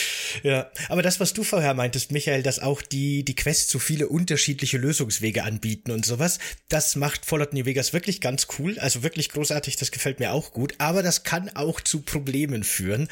Ja, 0.41 0.71
aber 0.89 1.03
das, 1.03 1.19
was 1.19 1.33
du 1.33 1.43
vorher 1.43 1.75
meintest, 1.75 2.11
Michael, 2.11 2.41
dass 2.41 2.59
auch 2.59 2.81
die, 2.81 3.23
die 3.23 3.35
Quests 3.35 3.71
so 3.71 3.77
viele 3.77 4.07
unterschiedliche 4.07 4.77
Lösungswege 4.77 5.43
anbieten 5.43 5.91
und 5.91 6.05
sowas, 6.05 6.39
das 6.69 6.95
macht 6.95 7.25
Fallout 7.25 7.53
New 7.53 7.65
Vegas 7.65 7.93
wirklich 7.93 8.19
ganz 8.19 8.47
cool, 8.57 8.79
also 8.79 9.03
wirklich 9.03 9.29
großartig, 9.29 9.75
das 9.75 9.91
gefällt 9.91 10.19
mir 10.19 10.31
auch 10.31 10.51
gut, 10.51 10.73
aber 10.79 11.03
das 11.03 11.23
kann 11.23 11.49
auch 11.55 11.81
zu 11.81 12.01
Problemen 12.01 12.63
führen. 12.63 13.09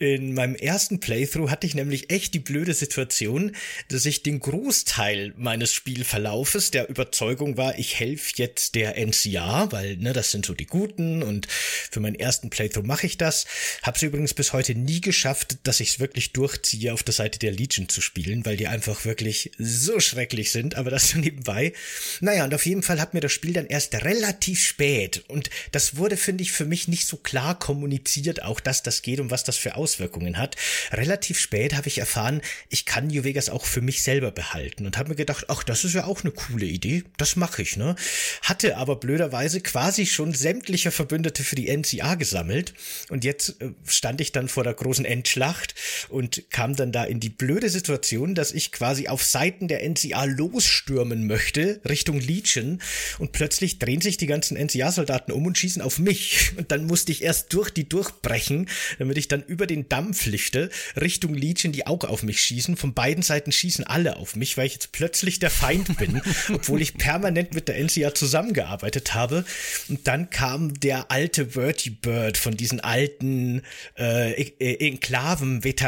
In 0.00 0.34
meinem 0.34 0.56
ersten 0.56 0.98
Playthrough 0.98 1.50
hatte 1.50 1.66
ich 1.66 1.74
nämlich 1.74 2.10
echt 2.10 2.34
die 2.34 2.40
blöde 2.40 2.74
Situation, 2.74 3.52
dass 3.88 4.04
ich 4.04 4.22
den 4.22 4.40
Großteil 4.40 5.32
meines 5.36 5.72
Spielverlaufes 5.72 6.70
der 6.70 6.88
Überzeugung 6.88 7.56
war, 7.56 7.78
ich 7.78 8.00
helfe 8.00 8.32
jetzt 8.36 8.74
der 8.74 8.96
NCA, 8.98 9.70
weil, 9.70 9.96
ne, 9.98 10.12
das 10.12 10.30
sind 10.32 10.44
so 10.44 10.54
die 10.54 10.66
Guten 10.66 11.22
und 11.22 11.46
für 11.48 12.00
meinen 12.00 12.16
ersten 12.16 12.50
Playthrough 12.50 12.86
mache 12.86 13.06
ich 13.06 13.16
das. 13.16 13.46
Hab's 13.82 14.02
übrigens 14.02 14.34
bis 14.34 14.52
heute 14.52 14.74
nie 14.74 15.00
geschafft, 15.00 15.58
dass 15.62 15.80
ich 15.80 15.90
es 15.90 16.00
wirklich 16.00 16.13
wirklich 16.14 16.32
durchziehe, 16.32 16.94
auf 16.94 17.02
der 17.02 17.12
Seite 17.12 17.40
der 17.40 17.50
Legion 17.50 17.88
zu 17.88 18.00
spielen, 18.00 18.46
weil 18.46 18.56
die 18.56 18.68
einfach 18.68 19.04
wirklich 19.04 19.50
so 19.58 19.98
schrecklich 19.98 20.52
sind, 20.52 20.76
aber 20.76 20.90
das 20.90 21.08
so 21.08 21.18
nebenbei. 21.18 21.72
Naja, 22.20 22.44
und 22.44 22.54
auf 22.54 22.66
jeden 22.66 22.84
Fall 22.84 23.00
hat 23.00 23.14
mir 23.14 23.20
das 23.20 23.32
Spiel 23.32 23.52
dann 23.52 23.66
erst 23.66 23.96
relativ 23.96 24.62
spät 24.62 25.24
und 25.26 25.50
das 25.72 25.96
wurde, 25.96 26.16
finde 26.16 26.44
ich, 26.44 26.52
für 26.52 26.66
mich 26.66 26.86
nicht 26.86 27.08
so 27.08 27.16
klar 27.16 27.58
kommuniziert, 27.58 28.44
auch 28.44 28.60
dass 28.60 28.84
das 28.84 29.02
geht 29.02 29.18
und 29.18 29.32
was 29.32 29.42
das 29.42 29.56
für 29.56 29.74
Auswirkungen 29.74 30.38
hat. 30.38 30.54
Relativ 30.92 31.40
spät 31.40 31.74
habe 31.74 31.88
ich 31.88 31.98
erfahren, 31.98 32.42
ich 32.68 32.84
kann 32.84 33.08
New 33.08 33.24
Vegas 33.24 33.48
auch 33.48 33.66
für 33.66 33.80
mich 33.80 34.04
selber 34.04 34.30
behalten 34.30 34.86
und 34.86 34.96
habe 34.96 35.08
mir 35.08 35.16
gedacht, 35.16 35.46
ach, 35.48 35.64
das 35.64 35.82
ist 35.82 35.94
ja 35.94 36.04
auch 36.04 36.22
eine 36.22 36.30
coole 36.30 36.66
Idee, 36.66 37.02
das 37.16 37.34
mache 37.34 37.62
ich, 37.62 37.76
ne? 37.76 37.96
Hatte 38.42 38.76
aber 38.76 38.96
blöderweise 38.96 39.60
quasi 39.60 40.06
schon 40.06 40.32
sämtliche 40.32 40.92
Verbündete 40.92 41.42
für 41.42 41.56
die 41.56 41.76
NCA 41.76 42.14
gesammelt 42.14 42.72
und 43.08 43.24
jetzt 43.24 43.60
äh, 43.60 43.70
stand 43.84 44.20
ich 44.20 44.30
dann 44.30 44.48
vor 44.48 44.62
der 44.62 44.74
großen 44.74 45.04
Endschlacht 45.04 45.74
und 46.08 46.50
kam 46.50 46.76
dann 46.76 46.92
da 46.92 47.04
in 47.04 47.20
die 47.20 47.30
blöde 47.30 47.68
Situation, 47.68 48.34
dass 48.34 48.52
ich 48.52 48.72
quasi 48.72 49.08
auf 49.08 49.24
Seiten 49.24 49.68
der 49.68 49.88
NCA 49.88 50.24
losstürmen 50.24 51.26
möchte, 51.26 51.80
Richtung 51.88 52.20
Legion 52.20 52.80
und 53.18 53.32
plötzlich 53.32 53.78
drehen 53.78 54.00
sich 54.00 54.16
die 54.16 54.26
ganzen 54.26 54.56
NCA-Soldaten 54.56 55.32
um 55.32 55.46
und 55.46 55.58
schießen 55.58 55.82
auf 55.82 55.98
mich 55.98 56.52
und 56.56 56.70
dann 56.70 56.86
musste 56.86 57.12
ich 57.12 57.22
erst 57.22 57.52
durch 57.52 57.70
die 57.70 57.88
durchbrechen, 57.88 58.68
damit 58.98 59.18
ich 59.18 59.28
dann 59.28 59.42
über 59.42 59.66
den 59.66 59.88
Damm 59.88 60.14
flüchte, 60.14 60.70
Richtung 61.00 61.34
Legion, 61.34 61.72
die 61.72 61.86
auch 61.86 62.04
auf 62.04 62.22
mich 62.22 62.40
schießen. 62.40 62.76
Von 62.76 62.94
beiden 62.94 63.22
Seiten 63.22 63.52
schießen 63.52 63.86
alle 63.86 64.16
auf 64.16 64.36
mich, 64.36 64.56
weil 64.56 64.66
ich 64.66 64.74
jetzt 64.74 64.92
plötzlich 64.92 65.38
der 65.38 65.50
Feind 65.50 65.96
bin, 65.98 66.20
obwohl 66.52 66.82
ich 66.82 66.94
permanent 66.94 67.54
mit 67.54 67.68
der 67.68 67.82
NCA 67.82 68.14
zusammengearbeitet 68.14 69.14
habe. 69.14 69.44
Und 69.88 70.06
dann 70.06 70.30
kam 70.30 70.78
der 70.80 71.10
alte 71.10 71.44
Bertie 71.46 71.90
Bird 71.90 72.36
von 72.36 72.56
diesen 72.56 72.80
alten 72.80 73.62
äh, 73.98 74.32
e-, 74.32 74.86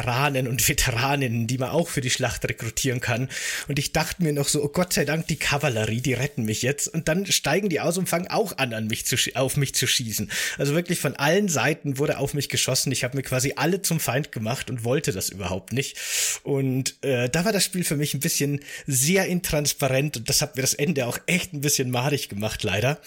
Enklaven-Veteranen 0.06 0.48
und 0.48 0.68
Veteraninnen, 0.68 1.46
die 1.46 1.58
man 1.58 1.70
auch 1.70 1.88
für 1.88 2.00
die 2.00 2.10
Schlacht 2.10 2.44
rekrutieren 2.44 3.00
kann. 3.00 3.28
Und 3.68 3.78
ich 3.78 3.92
dachte 3.92 4.22
mir 4.22 4.32
noch 4.32 4.48
so, 4.48 4.62
oh 4.62 4.68
Gott 4.68 4.92
sei 4.92 5.04
Dank, 5.04 5.26
die 5.26 5.36
Kavallerie, 5.36 6.00
die 6.00 6.14
retten 6.14 6.44
mich 6.44 6.62
jetzt. 6.62 6.88
Und 6.88 7.08
dann 7.08 7.26
steigen 7.26 7.68
die 7.68 7.80
aus 7.80 7.98
und 7.98 8.08
fangen 8.08 8.28
auch 8.28 8.58
an, 8.58 8.72
an 8.72 8.86
mich 8.86 9.06
zu, 9.06 9.16
auf 9.34 9.56
mich 9.56 9.74
zu 9.74 9.86
schießen. 9.86 10.30
Also 10.58 10.74
wirklich 10.74 11.00
von 11.00 11.16
allen 11.16 11.48
Seiten 11.48 11.98
wurde 11.98 12.18
auf 12.18 12.34
mich 12.34 12.48
geschossen. 12.48 12.92
Ich 12.92 13.04
habe 13.04 13.16
mir 13.16 13.22
quasi 13.22 13.54
alle 13.56 13.82
zum 13.82 14.00
Feind 14.00 14.32
gemacht 14.32 14.70
und 14.70 14.84
wollte 14.84 15.12
das 15.12 15.28
überhaupt 15.28 15.72
nicht. 15.72 15.96
Und 16.42 17.02
äh, 17.02 17.28
da 17.28 17.44
war 17.44 17.52
das 17.52 17.64
Spiel 17.64 17.84
für 17.84 17.96
mich 17.96 18.14
ein 18.14 18.20
bisschen 18.20 18.60
sehr 18.86 19.26
intransparent 19.26 20.16
und 20.16 20.28
das 20.28 20.40
hat 20.40 20.56
mir 20.56 20.62
das 20.62 20.74
Ende 20.74 21.06
auch 21.06 21.18
echt 21.26 21.52
ein 21.52 21.60
bisschen 21.60 21.90
madig 21.90 22.28
gemacht, 22.28 22.62
leider 22.62 23.00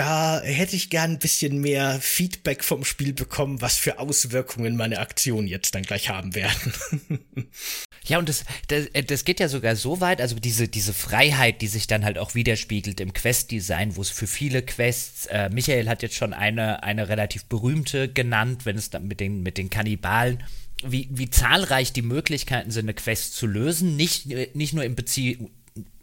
da 0.00 0.40
hätte 0.40 0.76
ich 0.76 0.88
gern 0.88 1.10
ein 1.10 1.18
bisschen 1.18 1.60
mehr 1.60 1.98
Feedback 2.00 2.64
vom 2.64 2.86
Spiel 2.86 3.12
bekommen, 3.12 3.60
was 3.60 3.76
für 3.76 3.98
Auswirkungen 3.98 4.74
meine 4.74 4.98
Aktionen 4.98 5.46
jetzt 5.46 5.74
dann 5.74 5.82
gleich 5.82 6.08
haben 6.08 6.34
werden. 6.34 6.72
ja, 8.04 8.18
und 8.18 8.26
das, 8.30 8.46
das, 8.68 8.86
das 9.06 9.26
geht 9.26 9.40
ja 9.40 9.48
sogar 9.48 9.76
so 9.76 10.00
weit, 10.00 10.22
also 10.22 10.36
diese, 10.36 10.68
diese 10.68 10.94
Freiheit, 10.94 11.60
die 11.60 11.66
sich 11.66 11.86
dann 11.86 12.02
halt 12.02 12.16
auch 12.16 12.34
widerspiegelt 12.34 12.98
im 12.98 13.12
Quest-Design, 13.12 13.94
wo 13.96 14.00
es 14.00 14.08
für 14.08 14.26
viele 14.26 14.62
Quests, 14.62 15.26
äh, 15.26 15.50
Michael 15.50 15.90
hat 15.90 16.00
jetzt 16.00 16.14
schon 16.14 16.32
eine, 16.32 16.82
eine 16.82 17.10
relativ 17.10 17.44
berühmte 17.44 18.10
genannt, 18.10 18.64
wenn 18.64 18.78
es 18.78 18.88
dann 18.88 19.06
mit 19.06 19.20
den, 19.20 19.42
mit 19.42 19.58
den 19.58 19.68
Kannibalen 19.68 20.42
wie, 20.82 21.10
wie 21.10 21.28
zahlreich 21.28 21.92
die 21.92 22.00
Möglichkeiten 22.00 22.70
sind, 22.70 22.86
eine 22.86 22.94
Quest 22.94 23.34
zu 23.34 23.46
lösen. 23.46 23.96
Nicht, 23.96 24.28
nicht 24.54 24.72
nur 24.72 24.82
im, 24.82 24.94
Bezie 24.94 25.50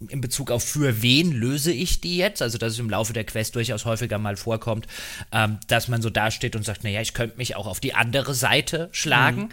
in 0.10 0.22
Bezug 0.22 0.52
auf 0.52 0.64
für 0.64 1.02
wen 1.02 1.32
löse 1.32 1.72
ich 1.72 2.02
die 2.02 2.18
jetzt, 2.18 2.42
also 2.42 2.58
dass 2.58 2.74
es 2.74 2.80
im 2.80 2.90
Laufe 2.90 3.14
der 3.14 3.24
Quest 3.24 3.56
durchaus 3.56 3.86
häufiger 3.86 4.20
mal 4.20 4.38
vorkommt, 4.38 4.88
ähm, 5.32 5.58
dass 5.68 5.88
man 5.88 6.02
so 6.02 6.10
dasteht 6.10 6.56
und 6.56 6.64
sagt, 6.64 6.84
naja, 6.84 7.02
ich 7.02 7.14
könnte 7.14 7.38
mich 7.38 7.56
auch 7.56 7.68
auf 7.68 7.80
die 7.80 7.94
andere 7.94 8.34
Seite 8.34 8.90
schlagen, 8.92 9.42
mhm. 9.42 9.50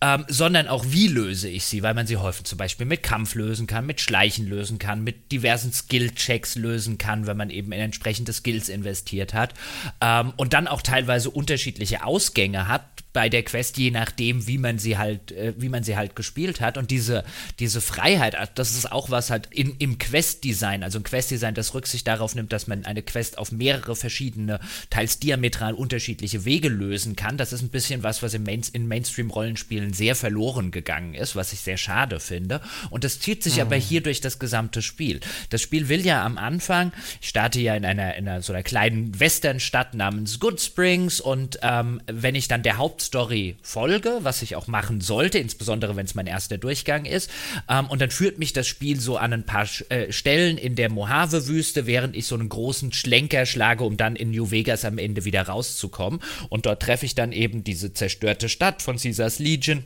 ähm, 0.00 0.24
sondern 0.28 0.68
auch 0.68 0.84
wie 0.88 1.08
löse 1.08 1.48
ich 1.48 1.64
sie, 1.64 1.82
weil 1.82 1.94
man 1.94 2.06
sie 2.06 2.16
häufig 2.16 2.44
zum 2.44 2.58
Beispiel 2.58 2.86
mit 2.86 3.02
Kampf 3.02 3.34
lösen 3.34 3.66
kann, 3.66 3.86
mit 3.86 4.00
Schleichen 4.00 4.46
lösen 4.46 4.78
kann, 4.78 5.02
mit 5.02 5.32
diversen 5.32 5.72
Skill-Checks 5.72 6.54
lösen 6.56 6.98
kann, 6.98 7.26
wenn 7.26 7.36
man 7.36 7.50
eben 7.50 7.72
in 7.72 7.80
entsprechende 7.80 8.32
Skills 8.32 8.68
investiert 8.68 9.34
hat 9.34 9.54
ähm, 10.00 10.32
und 10.36 10.52
dann 10.52 10.68
auch 10.68 10.82
teilweise 10.82 11.30
unterschiedliche 11.30 12.04
Ausgänge 12.04 12.68
hat, 12.68 12.84
bei 13.12 13.28
der 13.28 13.42
Quest, 13.42 13.78
je 13.78 13.90
nachdem, 13.90 14.46
wie 14.46 14.58
man 14.58 14.78
sie 14.78 14.96
halt, 14.98 15.32
äh, 15.32 15.52
wie 15.56 15.68
man 15.68 15.82
sie 15.82 15.96
halt 15.96 16.14
gespielt 16.14 16.60
hat. 16.60 16.78
Und 16.78 16.92
diese, 16.92 17.24
diese 17.58 17.80
Freiheit, 17.80 18.36
das 18.54 18.76
ist 18.76 18.92
auch 18.92 19.10
was 19.10 19.30
halt 19.30 19.48
in, 19.50 19.74
im 19.78 19.87
Quest-Design, 19.96 20.82
also 20.82 20.98
ein 20.98 21.04
Quest-Design, 21.04 21.54
das 21.54 21.72
Rücksicht 21.72 22.06
darauf 22.06 22.34
nimmt, 22.34 22.52
dass 22.52 22.66
man 22.66 22.84
eine 22.84 23.02
Quest 23.02 23.38
auf 23.38 23.52
mehrere 23.52 23.96
verschiedene, 23.96 24.60
teils 24.90 25.18
diametral 25.18 25.72
unterschiedliche 25.72 26.44
Wege 26.44 26.68
lösen 26.68 27.16
kann. 27.16 27.38
Das 27.38 27.54
ist 27.54 27.62
ein 27.62 27.70
bisschen 27.70 28.02
was, 28.02 28.22
was 28.22 28.34
im 28.34 28.42
Main, 28.42 28.62
in 28.74 28.86
Mainstream-Rollenspielen 28.86 29.94
sehr 29.94 30.14
verloren 30.14 30.70
gegangen 30.70 31.14
ist, 31.14 31.34
was 31.34 31.54
ich 31.54 31.60
sehr 31.60 31.78
schade 31.78 32.20
finde. 32.20 32.60
Und 32.90 33.04
das 33.04 33.20
zieht 33.20 33.42
sich 33.42 33.56
mhm. 33.56 33.62
aber 33.62 33.76
hier 33.76 34.02
durch 34.02 34.20
das 34.20 34.38
gesamte 34.38 34.82
Spiel. 34.82 35.20
Das 35.48 35.62
Spiel 35.62 35.88
will 35.88 36.04
ja 36.04 36.26
am 36.26 36.36
Anfang, 36.36 36.92
ich 37.22 37.30
starte 37.30 37.58
ja 37.58 37.74
in 37.74 37.86
einer, 37.86 38.16
in 38.16 38.28
einer 38.28 38.42
so 38.42 38.52
einer 38.52 38.62
kleinen 38.62 39.18
Westernstadt 39.18 39.94
namens 39.94 40.40
Good 40.40 40.60
Springs 40.60 41.20
und 41.20 41.58
ähm, 41.62 42.02
wenn 42.06 42.34
ich 42.34 42.48
dann 42.48 42.62
der 42.62 42.76
Haupt 42.76 42.98
Hauptstory 42.98 43.56
folge, 43.62 44.18
was 44.22 44.42
ich 44.42 44.56
auch 44.56 44.66
machen 44.66 45.00
sollte, 45.00 45.38
insbesondere 45.38 45.94
wenn 45.94 46.06
es 46.06 46.14
mein 46.14 46.26
erster 46.26 46.58
Durchgang 46.58 47.04
ist. 47.04 47.30
Ähm, 47.68 47.86
und 47.86 48.00
dann 48.00 48.10
führt 48.10 48.38
mich 48.38 48.52
das 48.52 48.66
Spiel 48.66 48.98
so 48.98 49.18
an 49.18 49.32
ein 49.32 49.44
paar 49.44 49.66
äh, 49.88 50.12
Stellen 50.12 50.58
in 50.58 50.74
der 50.74 50.90
Mojave-Wüste, 50.90 51.86
während 51.86 52.16
ich 52.16 52.26
so 52.26 52.34
einen 52.34 52.48
großen 52.48 52.92
Schlenker 52.92 53.46
schlage, 53.46 53.84
um 53.84 53.96
dann 53.96 54.16
in 54.16 54.30
New 54.30 54.50
Vegas 54.50 54.84
am 54.84 54.98
Ende 54.98 55.24
wieder 55.24 55.42
rauszukommen. 55.42 56.20
Und 56.48 56.66
dort 56.66 56.82
treffe 56.82 57.06
ich 57.06 57.14
dann 57.14 57.32
eben 57.32 57.64
diese 57.64 57.92
zerstörte 57.92 58.48
Stadt 58.48 58.82
von 58.82 58.96
Caesars 58.96 59.38
Legion 59.38 59.84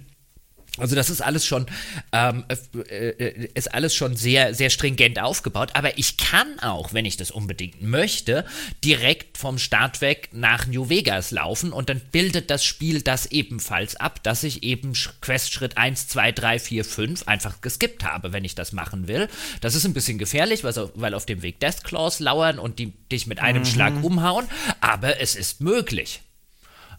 also 0.79 0.97
das 0.97 1.11
ist 1.11 1.21
alles 1.21 1.45
schon 1.45 1.67
ähm, 2.13 2.45
äh, 2.89 3.09
äh, 3.09 3.49
ist 3.53 3.75
alles 3.75 3.95
schon 3.95 4.17
sehr 4.17 4.55
sehr 4.55 4.71
stringent 4.71 5.21
aufgebaut, 5.21 5.71
aber 5.75 5.99
ich 5.99 6.17
kann 6.17 6.59
auch, 6.61 6.95
wenn 6.95 7.05
ich 7.05 7.19
das 7.19 7.31
unbedingt 7.31 7.83
möchte, 7.83 8.47
direkt 8.83 9.37
vom 9.37 9.59
Start 9.59 10.01
weg 10.01 10.31
nach 10.33 10.67
New 10.67 10.89
Vegas 10.89 11.31
laufen 11.31 11.73
und 11.73 11.91
dann 11.91 12.01
bildet 12.11 12.49
das 12.49 12.65
Spiel 12.65 13.03
das 13.03 13.27
ebenfalls 13.27 13.97
ab, 13.97 14.23
dass 14.23 14.45
ich 14.45 14.63
eben 14.63 14.95
Quest 15.21 15.53
Schritt 15.53 15.77
1, 15.77 16.09
2, 16.09 16.33
3, 16.33 16.59
4, 16.59 16.85
5 16.85 17.29
einfach 17.29 17.61
geskippt 17.61 18.05
habe, 18.05 18.33
wenn 18.33 18.45
ich 18.45 18.55
das 18.55 18.73
machen 18.73 19.09
will. 19.09 19.29
Das 19.61 19.75
ist 19.75 19.85
ein 19.85 19.93
bisschen 19.93 20.17
gefährlich, 20.17 20.65
weil 20.65 21.15
auf 21.15 21.27
dem 21.27 21.43
Weg 21.43 21.61
Deathclaws 21.61 22.19
lauern 22.21 22.59
und 22.59 22.79
die 22.79 22.93
dich 23.11 23.27
mit 23.27 23.41
einem 23.41 23.63
mhm. 23.63 23.67
Schlag 23.67 24.03
umhauen, 24.03 24.47
aber 24.81 25.21
es 25.21 25.37
ist 25.37 25.61
möglich 25.61 26.23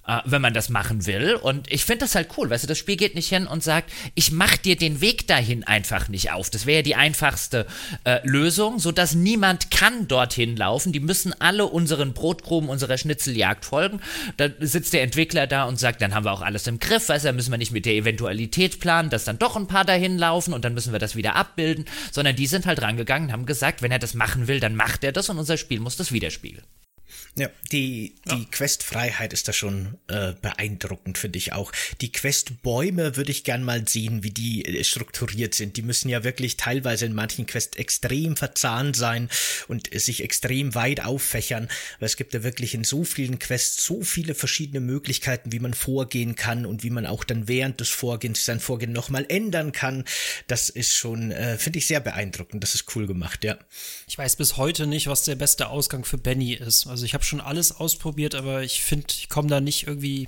äh, 0.08 0.20
wenn 0.26 0.42
man 0.42 0.54
das 0.54 0.70
machen 0.70 1.06
will. 1.06 1.36
Und 1.36 1.72
ich 1.72 1.86
finde 1.86 2.00
das 2.00 2.16
halt 2.16 2.30
cool, 2.38 2.50
weißt 2.50 2.64
du, 2.64 2.68
das 2.68 2.78
Spiel 2.78 2.98
geht 2.98 3.16
nicht 3.16 3.30
hin 3.30 3.48
und 3.48 3.64
sagt, 3.64 3.92
ich 4.16 4.32
mach 4.32 4.58
dir 4.58 4.76
den 4.76 5.02
Weg 5.02 5.28
dahin 5.28 5.64
einfach 5.64 6.10
nicht 6.10 6.32
auf. 6.32 6.50
Das 6.50 6.66
wäre 6.66 6.78
ja 6.78 6.84
die 6.84 6.96
einfachste 6.96 7.66
äh, 8.04 8.20
Lösung, 8.24 8.80
sodass 8.80 9.16
niemand 9.16 9.72
kann 9.72 10.08
dorthin 10.08 10.56
laufen. 10.58 10.92
Die 10.92 11.00
müssen 11.00 11.34
alle 11.40 11.66
unseren 11.66 12.14
Brotkrumen, 12.14 12.70
unserer 12.70 12.98
Schnitzeljagd 12.98 13.66
folgen. 13.66 14.02
Da 14.38 14.50
sitzt 14.60 14.94
der 14.94 15.04
Entwickler 15.04 15.48
da 15.48 15.66
und 15.66 15.80
sagt, 15.80 16.02
dann 16.02 16.14
haben 16.14 16.26
wir 16.26 16.34
auch 16.34 16.42
alles 16.42 16.68
im 16.68 16.80
Griff, 16.80 17.10
weißt 17.10 17.26
du, 17.26 17.30
da 17.30 17.34
müssen 17.34 17.52
wir 17.52 17.58
nicht 17.58 17.72
mit 17.72 17.86
der 17.86 17.94
Eventualität 17.94 18.80
planen, 18.80 19.10
dass 19.10 19.24
dann 19.24 19.40
doch 19.40 19.56
ein 19.56 19.68
paar 19.68 19.86
dahin 19.86 20.18
laufen 20.18 20.54
und 20.54 20.66
dann 20.66 20.74
müssen 20.74 20.92
wir 20.92 21.00
das 21.00 21.16
wieder 21.16 21.36
abbilden, 21.36 21.86
sondern 22.12 22.36
die 22.36 22.48
sind 22.48 22.66
halt 22.66 22.82
rangegangen 22.82 23.30
und 23.30 23.34
haben 23.34 23.46
gesagt, 23.46 23.82
wenn 23.82 23.92
er 23.92 24.00
das 24.00 24.14
machen 24.14 24.48
will, 24.48 24.60
dann 24.60 24.76
macht 24.76 25.04
er 25.04 25.12
das 25.12 25.30
und 25.30 25.38
unser 25.38 25.58
Spiel 25.58 25.80
muss 25.80 25.96
das 25.96 26.12
widerspiegeln. 26.12 26.66
Ja, 27.36 27.50
die, 27.72 28.16
die 28.26 28.42
ja. 28.42 28.46
Questfreiheit 28.52 29.34
ist 29.34 29.48
da 29.48 29.54
schon 29.54 29.98
äh, 30.08 30.34
beeindruckend, 30.40 31.18
finde 31.18 31.40
ich 31.40 31.52
auch. 31.52 31.72
Die 32.00 32.12
Questbäume 32.12 33.16
würde 33.16 33.32
ich 33.32 33.44
gern 33.44 33.64
mal 33.64 33.88
sehen, 33.88 34.24
wie 34.24 34.30
die 34.30 34.64
äh, 34.66 34.84
strukturiert 34.84 35.56
sind. 35.56 35.76
Die 35.78 35.82
müssen 35.82 36.10
ja 36.10 36.24
wirklich 36.24 36.58
teilweise 36.58 37.08
in 37.08 37.16
manchen 37.16 37.48
Quests 37.48 37.78
extrem 37.78 38.36
verzahnt 38.36 38.96
sein 38.96 39.30
und 39.68 39.94
äh, 39.96 39.98
sich 39.98 40.24
extrem 40.24 40.76
weit 40.76 41.04
auffächern, 41.04 41.70
weil 42.00 42.06
es 42.06 42.18
gibt 42.18 42.36
ja 42.36 42.44
wirklich 42.44 42.76
in 42.76 42.84
so 42.84 43.04
vielen 43.04 43.40
Quests 43.40 43.84
so 43.84 44.04
viele 44.04 44.36
verschiedene 44.36 44.80
Möglichkeiten, 44.80 45.52
wie 45.52 45.60
man 45.60 45.74
vorgehen 45.74 46.36
kann 46.36 46.68
und 46.68 46.84
wie 46.84 46.92
man 46.92 47.08
auch 47.08 47.24
dann 47.24 47.48
während 47.48 47.80
des 47.80 47.90
Vorgehens 47.90 48.46
sein 48.46 48.60
Vorgehen 48.60 48.94
nochmal 48.94 49.26
ändern 49.28 49.72
kann. 49.72 50.06
Das 50.46 50.70
ist 50.70 50.94
schon, 50.94 51.32
äh, 51.32 51.58
finde 51.58 51.80
ich, 51.80 51.88
sehr 51.88 52.00
beeindruckend. 52.00 52.62
Das 52.62 52.76
ist 52.76 52.96
cool 52.96 53.08
gemacht, 53.08 53.44
ja. 53.44 53.58
Ich 54.08 54.20
weiß 54.20 54.36
bis 54.36 54.58
heute 54.58 54.86
nicht, 54.86 55.08
was 55.08 55.24
der 55.24 55.36
beste 55.36 55.70
Ausgang 55.70 56.06
für 56.06 56.20
Benny 56.20 56.54
ist. 56.54 56.86
Also 56.86 57.03
ich 57.06 57.14
habe 57.14 57.24
schon 57.24 57.42
alles 57.42 57.72
ausprobiert, 57.72 58.36
aber 58.36 58.64
ich 58.64 58.84
finde, 58.84 59.08
ich 59.10 59.30
komme 59.30 59.48
da 59.48 59.62
nicht 59.62 59.88
irgendwie. 59.88 60.28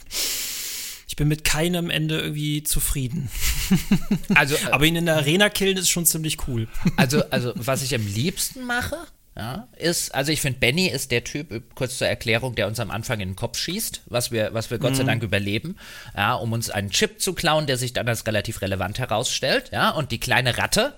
Ich 1.08 1.16
bin 1.16 1.28
mit 1.28 1.44
keinem 1.44 1.90
Ende 1.90 2.20
irgendwie 2.20 2.64
zufrieden. 2.64 3.30
Also, 4.36 4.56
äh, 4.56 4.72
aber 4.72 4.86
ihn 4.86 4.96
in 4.96 5.06
der 5.06 5.16
Arena 5.16 5.50
killen 5.50 5.78
ist 5.78 5.90
schon 5.90 6.06
ziemlich 6.06 6.48
cool. 6.48 6.68
Also, 6.98 7.24
also 7.32 7.54
was 7.56 7.82
ich 7.82 7.96
am 7.96 8.06
liebsten 8.06 8.64
mache, 8.64 8.98
ja, 9.38 9.68
ist, 9.78 10.16
also 10.16 10.32
ich 10.32 10.40
finde, 10.40 10.60
Benny 10.60 10.88
ist 10.88 11.12
der 11.12 11.26
Typ, 11.26 11.76
kurz 11.76 11.98
zur 11.98 12.08
Erklärung, 12.08 12.56
der 12.56 12.68
uns 12.68 12.80
am 12.80 12.90
Anfang 12.90 13.20
in 13.20 13.30
den 13.30 13.36
Kopf 13.36 13.58
schießt, 13.58 14.04
was 14.06 14.32
wir, 14.32 14.54
was 14.54 14.72
wir 14.72 14.78
Gott 14.78 14.92
mhm. 14.92 14.96
sei 14.96 15.04
Dank 15.04 15.24
überleben, 15.24 15.76
ja, 16.16 16.36
um 16.36 16.54
uns 16.54 16.70
einen 16.70 16.90
Chip 16.90 17.20
zu 17.20 17.34
klauen, 17.34 17.68
der 17.68 17.78
sich 17.78 17.92
dann 17.92 18.08
als 18.08 18.26
relativ 18.26 18.62
relevant 18.62 18.98
herausstellt, 18.98 19.72
ja, 19.74 19.90
und 19.90 20.12
die 20.12 20.20
kleine 20.20 20.58
Ratte 20.58 20.94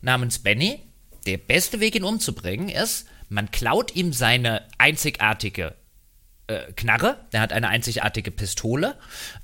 namens 0.00 0.38
Benny, 0.38 0.80
der 1.26 1.36
beste 1.36 1.80
Weg, 1.80 1.94
ihn 1.94 2.04
umzubringen, 2.04 2.70
ist, 2.70 3.06
man 3.32 3.50
klaut 3.50 3.94
ihm 3.96 4.12
seine 4.12 4.68
einzigartige 4.78 5.74
äh, 6.46 6.72
Knarre, 6.72 7.18
der 7.32 7.40
hat 7.40 7.52
eine 7.52 7.68
einzigartige 7.68 8.30
Pistole 8.30 8.98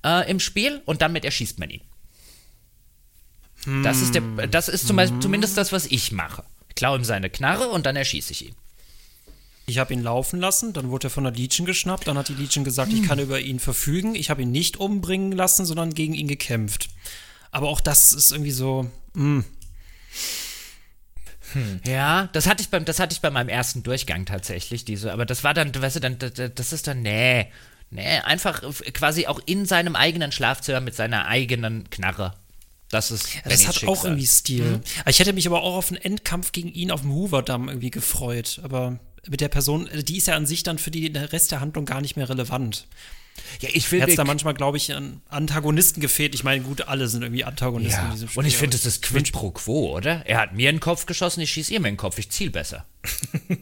äh, 0.05 0.31
im 0.31 0.41
Spiel 0.41 0.83
und 0.85 1.03
damit 1.03 1.25
erschießt 1.25 1.59
man 1.59 1.71
ihn. 1.71 1.81
Hm. 3.65 3.83
Das 3.83 4.01
ist, 4.01 4.15
der, 4.15 4.23
das 4.47 4.69
ist 4.69 4.87
zum 4.87 4.97
Beispiel, 4.97 5.21
zumindest 5.21 5.57
das, 5.57 5.73
was 5.73 5.87
ich 5.87 6.13
mache. 6.13 6.45
Ich 6.69 6.75
klaue 6.75 6.99
ihm 6.99 7.05
seine 7.05 7.31
Knarre 7.31 7.69
und 7.69 7.87
dann 7.87 7.97
erschieße 7.97 8.33
ich 8.33 8.49
ihn. 8.49 8.55
Ich 9.67 9.79
habe 9.79 9.93
ihn 9.93 10.03
laufen 10.03 10.39
lassen, 10.39 10.73
dann 10.73 10.91
wurde 10.91 11.09
er 11.09 11.11
von 11.11 11.25
der 11.25 11.33
Legion 11.33 11.67
geschnappt, 11.67 12.09
dann 12.09 12.17
hat 12.17 12.29
die 12.29 12.35
Legion 12.35 12.65
gesagt, 12.65 12.93
hm. 12.93 13.03
ich 13.03 13.09
kann 13.09 13.19
über 13.19 13.41
ihn 13.41 13.59
verfügen. 13.59 14.15
Ich 14.15 14.31
habe 14.31 14.43
ihn 14.43 14.51
nicht 14.51 14.77
umbringen 14.77 15.33
lassen, 15.33 15.67
sondern 15.67 15.95
gegen 15.95 16.15
ihn 16.15 16.29
gekämpft. 16.29 16.89
Aber 17.51 17.69
auch 17.69 17.81
das 17.81 18.13
ist 18.13 18.33
irgendwie 18.33 18.51
so, 18.51 18.91
mh. 19.15 19.45
Hm. 21.53 21.81
Ja, 21.87 22.29
das 22.33 22.47
hatte 22.47 22.63
ich 22.63 22.69
beim, 22.69 22.85
das 22.85 23.01
hatte 23.01 23.13
ich 23.13 23.21
bei 23.21 23.31
meinem 23.31 23.49
ersten 23.49 23.83
Durchgang 23.83 24.27
tatsächlich, 24.27 24.85
diese, 24.85 25.13
aber 25.13 25.27
das 25.27 25.45
war 25.45 25.55
dann, 25.55 25.75
weißt 25.75 25.97
du, 25.97 26.01
dann, 26.01 26.19
das 26.55 26.73
ist 26.73 26.87
dann, 26.87 27.03
nee, 27.03 27.51
nee, 27.91 28.19
einfach 28.21 28.63
quasi 28.93 29.27
auch 29.27 29.41
in 29.47 29.67
seinem 29.67 29.97
eigenen 29.97 30.33
Schlafzimmer 30.33 30.81
mit 30.81 30.95
seiner 30.95 31.27
eigenen 31.27 31.89
Knarre 31.91 32.35
Das 32.91 33.11
ist. 33.11 33.35
Ja, 33.35 33.41
das 33.45 33.67
hat 33.67 33.75
Schicksal. 33.75 33.89
auch 33.89 34.05
irgendwie 34.05 34.27
Stil. 34.27 34.65
Mhm. 34.65 34.81
Ich 35.07 35.19
hätte 35.21 35.33
mich 35.33 35.47
aber 35.47 35.63
auch 35.63 35.77
auf 35.77 35.89
einen 35.89 36.01
Endkampf 36.01 36.53
gegen 36.53 36.69
ihn 36.69 36.91
auf 36.91 37.03
dem 37.03 37.13
Hoover-Damm 37.13 37.69
irgendwie 37.69 37.91
gefreut. 37.91 38.61
Aber 38.63 38.99
mit 39.27 39.41
der 39.41 39.49
Person, 39.49 39.89
die 39.93 40.17
ist 40.17 40.27
ja 40.27 40.37
an 40.37 40.47
sich 40.47 40.63
dann 40.63 40.79
für 40.79 40.91
die, 40.91 41.13
den 41.13 41.25
Rest 41.25 41.53
der 41.53 41.61
Handlung 41.61 41.85
gar 41.85 42.01
nicht 42.01 42.17
mehr 42.17 42.29
relevant. 42.29 42.87
Ja, 43.61 43.69
ich 43.73 43.89
finde. 43.89 44.07
Hat 44.07 44.19
da 44.19 44.25
manchmal, 44.25 44.55
glaube 44.55 44.77
ich, 44.77 44.95
an 44.95 45.21
Antagonisten 45.29 46.01
gefehlt. 46.01 46.35
Ich 46.35 46.45
meine, 46.45 46.63
gut, 46.63 46.89
alle 46.89 47.09
sind 47.09 47.23
irgendwie 47.23 47.45
Antagonisten 47.45 48.01
ja. 48.01 48.07
in 48.07 48.13
diesem 48.13 48.29
Spiel. 48.29 48.41
Und 48.41 48.47
ich 48.47 48.57
finde, 48.57 48.77
das 48.77 48.87
ist 48.87 49.03
Quid 49.03 49.33
pro 49.33 49.51
quo, 49.51 49.97
oder? 49.97 50.27
Er 50.27 50.39
hat 50.39 50.55
mir 50.55 50.71
in 50.71 50.77
den 50.77 50.81
Kopf 50.81 51.07
geschossen, 51.07 51.41
ich 51.41 51.51
schieße 51.51 51.73
ihm 51.73 51.85
in 51.85 51.95
den 51.95 51.97
Kopf, 51.97 52.19
ich 52.19 52.31
ziel 52.31 52.51
besser. 52.51 52.87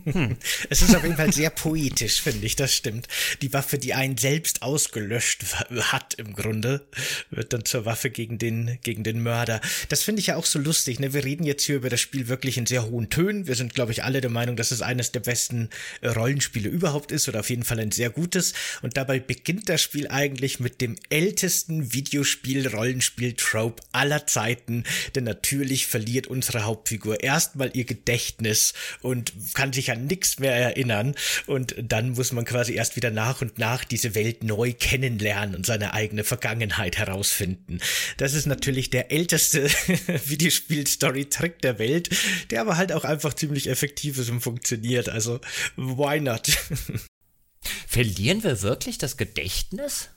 Hm. 0.04 0.36
Es 0.70 0.82
ist 0.82 0.94
auf 0.94 1.02
jeden 1.02 1.16
Fall 1.16 1.32
sehr 1.32 1.50
poetisch, 1.50 2.22
finde 2.22 2.46
ich, 2.46 2.56
das 2.56 2.72
stimmt. 2.72 3.08
Die 3.42 3.52
Waffe, 3.52 3.78
die 3.78 3.94
einen 3.94 4.16
selbst 4.16 4.62
ausgelöscht 4.62 5.44
hat, 5.70 6.14
im 6.14 6.34
Grunde, 6.34 6.86
wird 7.30 7.52
dann 7.52 7.64
zur 7.64 7.84
Waffe 7.84 8.10
gegen 8.10 8.38
den, 8.38 8.78
gegen 8.82 9.04
den 9.04 9.22
Mörder. 9.22 9.60
Das 9.88 10.02
finde 10.02 10.20
ich 10.20 10.28
ja 10.28 10.36
auch 10.36 10.46
so 10.46 10.58
lustig. 10.58 11.00
Ne? 11.00 11.12
Wir 11.12 11.24
reden 11.24 11.44
jetzt 11.44 11.64
hier 11.64 11.76
über 11.76 11.88
das 11.88 12.00
Spiel 12.00 12.28
wirklich 12.28 12.56
in 12.58 12.66
sehr 12.66 12.86
hohen 12.86 13.10
Tönen. 13.10 13.46
Wir 13.46 13.54
sind, 13.54 13.74
glaube 13.74 13.92
ich, 13.92 14.04
alle 14.04 14.20
der 14.20 14.30
Meinung, 14.30 14.56
dass 14.56 14.70
es 14.70 14.82
eines 14.82 15.12
der 15.12 15.20
besten 15.20 15.70
äh, 16.00 16.08
Rollenspiele 16.08 16.68
überhaupt 16.68 17.12
ist 17.12 17.28
oder 17.28 17.40
auf 17.40 17.50
jeden 17.50 17.64
Fall 17.64 17.80
ein 17.80 17.92
sehr 17.92 18.10
gutes. 18.10 18.54
Und 18.82 18.96
dabei 18.96 19.18
beginnt 19.20 19.68
das 19.68 19.82
Spiel 19.82 20.08
eigentlich 20.08 20.60
mit 20.60 20.80
dem 20.80 20.96
ältesten 21.10 21.92
Videospiel-Rollenspiel-Trope 21.92 23.82
aller 23.92 24.26
Zeiten. 24.26 24.84
Denn 25.14 25.24
natürlich 25.24 25.86
verliert 25.86 26.26
unsere 26.26 26.64
Hauptfigur 26.64 27.22
erstmal 27.22 27.70
ihr 27.74 27.84
Gedächtnis 27.84 28.74
und 29.02 29.32
kann 29.54 29.72
sich 29.72 29.90
an 29.90 30.06
nichts 30.06 30.38
mehr 30.38 30.54
erinnern 30.54 31.14
und 31.46 31.74
dann 31.78 32.10
muss 32.10 32.32
man 32.32 32.44
quasi 32.44 32.74
erst 32.74 32.96
wieder 32.96 33.10
nach 33.10 33.42
und 33.42 33.58
nach 33.58 33.84
diese 33.84 34.14
Welt 34.14 34.44
neu 34.44 34.72
kennenlernen 34.72 35.54
und 35.54 35.66
seine 35.66 35.94
eigene 35.94 36.24
Vergangenheit 36.24 36.98
herausfinden. 36.98 37.80
Das 38.16 38.34
ist 38.34 38.46
natürlich 38.46 38.90
der 38.90 39.10
älteste 39.10 39.68
Videospiel-Story-Trick 40.26 41.60
der 41.62 41.78
Welt, 41.78 42.10
der 42.50 42.60
aber 42.60 42.76
halt 42.76 42.92
auch 42.92 43.04
einfach 43.04 43.34
ziemlich 43.34 43.68
effektiv 43.68 44.18
ist 44.18 44.30
und 44.30 44.40
funktioniert. 44.40 45.08
Also, 45.08 45.40
why 45.76 46.20
not? 46.20 46.46
Verlieren 47.88 48.44
wir 48.44 48.62
wirklich 48.62 48.98
das 48.98 49.16
Gedächtnis? 49.16 50.10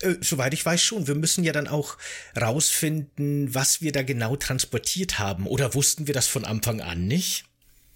Äh, 0.00 0.16
soweit 0.20 0.54
ich 0.54 0.64
weiß 0.64 0.82
schon. 0.82 1.06
Wir 1.06 1.14
müssen 1.14 1.44
ja 1.44 1.52
dann 1.52 1.68
auch 1.68 1.96
rausfinden, 2.38 3.54
was 3.54 3.80
wir 3.80 3.92
da 3.92 4.02
genau 4.02 4.36
transportiert 4.36 5.18
haben. 5.18 5.46
Oder 5.46 5.74
wussten 5.74 6.06
wir 6.06 6.14
das 6.14 6.26
von 6.26 6.44
Anfang 6.44 6.80
an 6.80 7.06
nicht? 7.06 7.44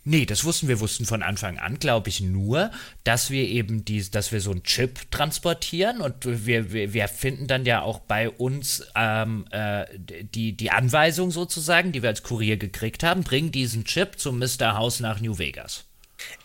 Nee, 0.05 0.27
das 0.27 0.45
wussten 0.45 0.67
wir, 0.67 0.81
wussten 0.81 1.07
von 1.07 1.23
Anfang 1.23 1.59
an, 1.59 1.79
glaube 1.79 2.09
ich, 2.09 2.21
nur, 2.21 2.73
dass 3.05 3.31
wir 3.31 3.47
eben 3.47 3.85
dies, 3.85 4.11
dass 4.11 4.33
wir 4.33 4.41
so 4.41 4.51
einen 4.51 4.65
Chip 4.65 5.11
transportieren 5.13 6.01
und 6.01 6.47
wir, 6.47 6.73
wir, 6.73 6.93
wir 6.93 7.07
finden 7.07 7.47
dann 7.47 7.65
ja 7.65 7.83
auch 7.83 8.01
bei 8.01 8.29
uns 8.29 8.85
ähm, 8.97 9.45
äh, 9.51 9.87
die, 9.97 10.57
die 10.57 10.71
Anweisung 10.73 11.31
sozusagen, 11.31 11.93
die 11.93 12.03
wir 12.03 12.09
als 12.09 12.25
Kurier 12.25 12.57
gekriegt 12.57 13.05
haben, 13.05 13.23
bring 13.23 13.53
diesen 13.53 13.85
Chip 13.85 14.19
zum 14.19 14.41
Mr. 14.41 14.75
House 14.75 14.99
nach 14.99 15.21
New 15.21 15.39
Vegas. 15.39 15.85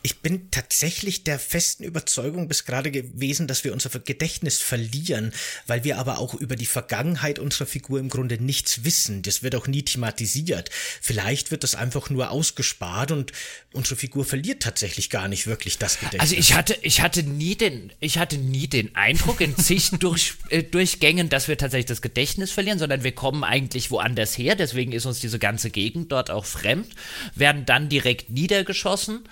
Ich 0.04 0.22
bin 0.22 0.52
tatsächlich 0.52 1.24
der 1.24 1.38
festen 1.38 1.84
Überzeugung 1.84 2.48
bis 2.48 2.66
gerade 2.66 2.92
gewesen, 2.92 3.48
dass 3.48 3.64
wir 3.64 3.74
unser 3.74 3.90
Gedächtnis 4.00 4.62
verlieren, 4.62 5.34
weil 5.66 5.84
wir 5.84 5.98
aber 5.98 6.20
auch 6.20 6.34
über 6.34 6.56
die 6.56 6.66
Vergangenheit 6.66 7.40
unserer 7.40 7.66
Figur 7.66 8.00
im 8.00 8.08
Grunde 8.08 8.42
nichts 8.42 8.86
wissen. 8.86 9.22
Das 9.22 9.44
wird 9.44 9.56
auch 9.56 9.68
nie 9.68 9.84
thematisiert. 9.84 10.70
Vielleicht 11.02 11.52
wird 11.52 11.64
das 11.64 11.76
einfach 11.76 12.10
nur 12.10 12.32
ausgespart 12.32 13.12
und 13.12 13.34
unsere 13.74 13.96
Figur 13.96 14.24
verliert 14.24 14.64
tatsächlich 14.64 15.10
gar 15.10 15.28
nicht 15.28 15.46
wirklich 15.46 15.78
das 15.78 16.00
Gedächtnis. 16.00 16.22
Also 16.22 16.36
ich 16.36 16.54
hatte, 16.54 16.78
ich 16.82 17.02
hatte 17.02 17.24
nie 17.24 17.56
den, 17.56 17.92
ich 18.00 18.18
hatte 18.18 18.38
nie 18.38 18.68
den 18.68 18.96
Eindruck 18.96 19.42
in 19.42 19.58
zig 19.58 19.90
durch, 20.00 20.36
äh, 20.50 20.64
Durchgängen, 20.64 21.30
dass 21.30 21.48
wir 21.48 21.58
tatsächlich 21.58 21.88
das 21.88 22.02
Gedächtnis 22.02 22.52
verlieren, 22.52 22.80
sondern 22.80 23.04
wir 23.04 23.12
kommen 23.14 23.44
eigentlich 23.44 23.92
woanders 23.92 24.38
her. 24.38 24.56
Deswegen 24.56 24.92
ist 24.92 25.06
uns 25.06 25.20
diese 25.20 25.40
ganze 25.40 25.70
Gegend 25.70 26.12
dort 26.12 26.30
auch 26.30 26.46
fremd, 26.46 26.88
werden 27.36 27.66
dann 27.66 27.90
direkt 27.90 28.30
niedergeschossen 28.30 29.28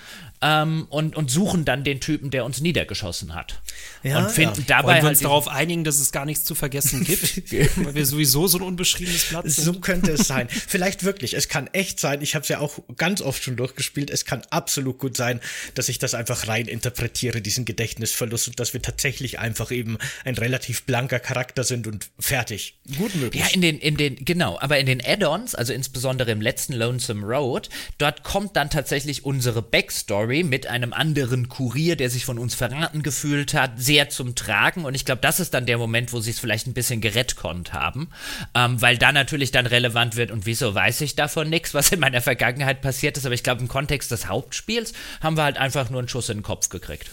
ähm, 0.46 0.86
und, 0.90 1.16
und 1.16 1.32
suchen 1.32 1.66
dann 1.66 1.84
den 1.84 2.00
Typen, 2.00 2.30
der 2.30 2.46
uns 2.46 2.62
niedergeschossen 2.62 3.34
hat. 3.34 3.62
Ja, 4.04 4.20
und 4.20 4.32
finden 4.32 4.60
ja. 4.60 4.66
dabei 4.68 4.84
Wollen 4.84 4.96
wir 4.98 5.02
halt 5.02 5.12
uns 5.14 5.20
darauf 5.22 5.48
einigen, 5.48 5.84
dass 5.84 6.00
es 6.00 6.12
gar 6.12 6.26
nichts 6.26 6.46
zu 6.46 6.54
vergessen 6.54 7.04
gibt, 7.04 7.52
weil 7.78 7.96
wir 7.96 8.06
sowieso 8.06 8.46
so 8.46 8.60
ein 8.60 8.62
unbeschriebenes 8.62 9.26
Platz 9.26 9.56
sind. 9.56 9.64
So 9.64 9.74
könnte 9.80 10.12
es 10.12 10.28
sein. 10.28 10.48
Vielleicht 10.68 11.04
wirklich. 11.04 11.34
Es 11.34 11.50
kann 11.50 11.66
echt 11.74 12.00
sein. 12.00 12.22
Ich 12.22 12.36
habe 12.36 12.44
es 12.44 12.50
ja 12.50 12.60
auch 12.60 12.80
ganz 12.96 13.22
oft 13.22 13.44
schon 13.44 13.56
durchgespielt. 13.56 14.12
Es 14.12 14.26
kann 14.26 14.44
absolut 14.52 15.00
gut 15.00 15.18
sein, 15.18 15.40
dass 15.74 15.90
ich 15.90 15.98
das 15.98 16.14
einfach 16.14 16.48
rein 16.48 16.68
interpretiere, 16.68 17.42
diesen 17.42 17.66
Gedächtnisverlust 17.66 18.50
und 18.50 18.60
dass 18.60 18.74
wir 18.74 18.84
tatsächlich 18.84 19.40
einfach 19.40 19.72
eben 19.72 19.98
ein 20.26 20.36
relativ 20.36 20.84
blanker 20.84 21.20
Charakter 21.20 21.64
sind 21.64 21.88
und 21.88 22.12
fertig. 22.20 22.78
Gut 23.00 23.16
möglich. 23.16 23.42
Ja, 23.42 23.50
in 23.52 23.62
den, 23.62 23.80
in 23.80 23.98
den, 23.98 24.24
genau. 24.24 24.60
Aber 24.60 24.78
in 24.78 24.86
den 24.86 25.04
Add-ons, 25.04 25.56
also 25.56 25.74
insbesondere 25.74 26.30
im 26.30 26.42
letzten 26.42 26.74
Lonesome 26.74 27.26
Road, 27.26 27.70
dort 27.98 28.24
kommt 28.24 28.56
dann 28.56 28.70
tatsächlich 28.70 29.26
unsere 29.26 29.64
Backstory 29.64 30.35
Story 30.36 30.44
mit 30.44 30.68
einem 30.68 30.92
anderen 30.92 31.48
Kurier, 31.48 31.96
der 31.96 32.10
sich 32.10 32.26
von 32.26 32.40
uns 32.40 32.56
verraten 32.56 33.04
gefühlt 33.04 33.54
hat, 33.54 33.74
sehr 33.78 34.10
zum 34.10 34.36
Tragen. 34.36 34.84
Und 34.84 34.94
ich 34.94 35.06
glaube, 35.06 35.22
das 35.22 35.40
ist 35.40 35.54
dann 35.54 35.66
der 35.66 35.78
Moment, 35.78 36.12
wo 36.12 36.20
sie 36.20 36.32
es 36.32 36.40
vielleicht 36.40 36.68
ein 36.68 36.74
bisschen 36.74 37.00
gerettkonnt 37.00 37.74
haben, 37.74 38.10
ähm, 38.54 38.82
weil 38.82 38.98
da 38.98 39.12
natürlich 39.12 39.52
dann 39.52 39.66
relevant 39.66 40.16
wird 40.18 40.32
und 40.32 40.46
wieso 40.46 40.76
weiß 40.76 41.02
ich 41.02 41.16
davon 41.16 41.50
nichts, 41.50 41.74
was 41.74 41.92
in 41.92 42.00
meiner 42.00 42.22
Vergangenheit 42.22 42.82
passiert 42.82 43.18
ist. 43.18 43.26
Aber 43.26 43.36
ich 43.36 43.44
glaube, 43.44 43.62
im 43.62 43.68
Kontext 43.68 44.12
des 44.12 44.28
Hauptspiels 44.28 44.94
haben 45.22 45.38
wir 45.38 45.44
halt 45.44 45.58
einfach 45.58 45.90
nur 45.90 46.00
einen 46.00 46.10
Schuss 46.10 46.30
in 46.30 46.40
den 46.40 46.44
Kopf 46.44 46.70
gekriegt. 46.70 47.12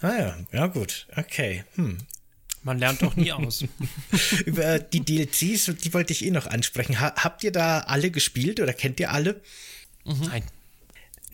Ah 0.00 0.14
ja, 0.18 0.36
ja 0.52 0.66
gut, 0.66 1.06
okay. 1.16 1.64
Hm. 1.74 1.98
Man 2.64 2.78
lernt 2.78 3.02
doch 3.02 3.16
nie 3.16 3.32
aus. 3.32 3.64
Über 4.46 4.78
die 4.78 5.00
DLCs, 5.00 5.72
die 5.82 5.92
wollte 5.92 6.12
ich 6.12 6.24
eh 6.24 6.30
noch 6.30 6.46
ansprechen. 6.46 7.00
Ha 7.00 7.12
habt 7.16 7.42
ihr 7.44 7.52
da 7.52 7.80
alle 7.80 8.10
gespielt 8.10 8.60
oder 8.60 8.72
kennt 8.72 9.00
ihr 9.00 9.10
alle? 9.10 9.40
Mhm. 10.04 10.28
Nein. 10.28 10.42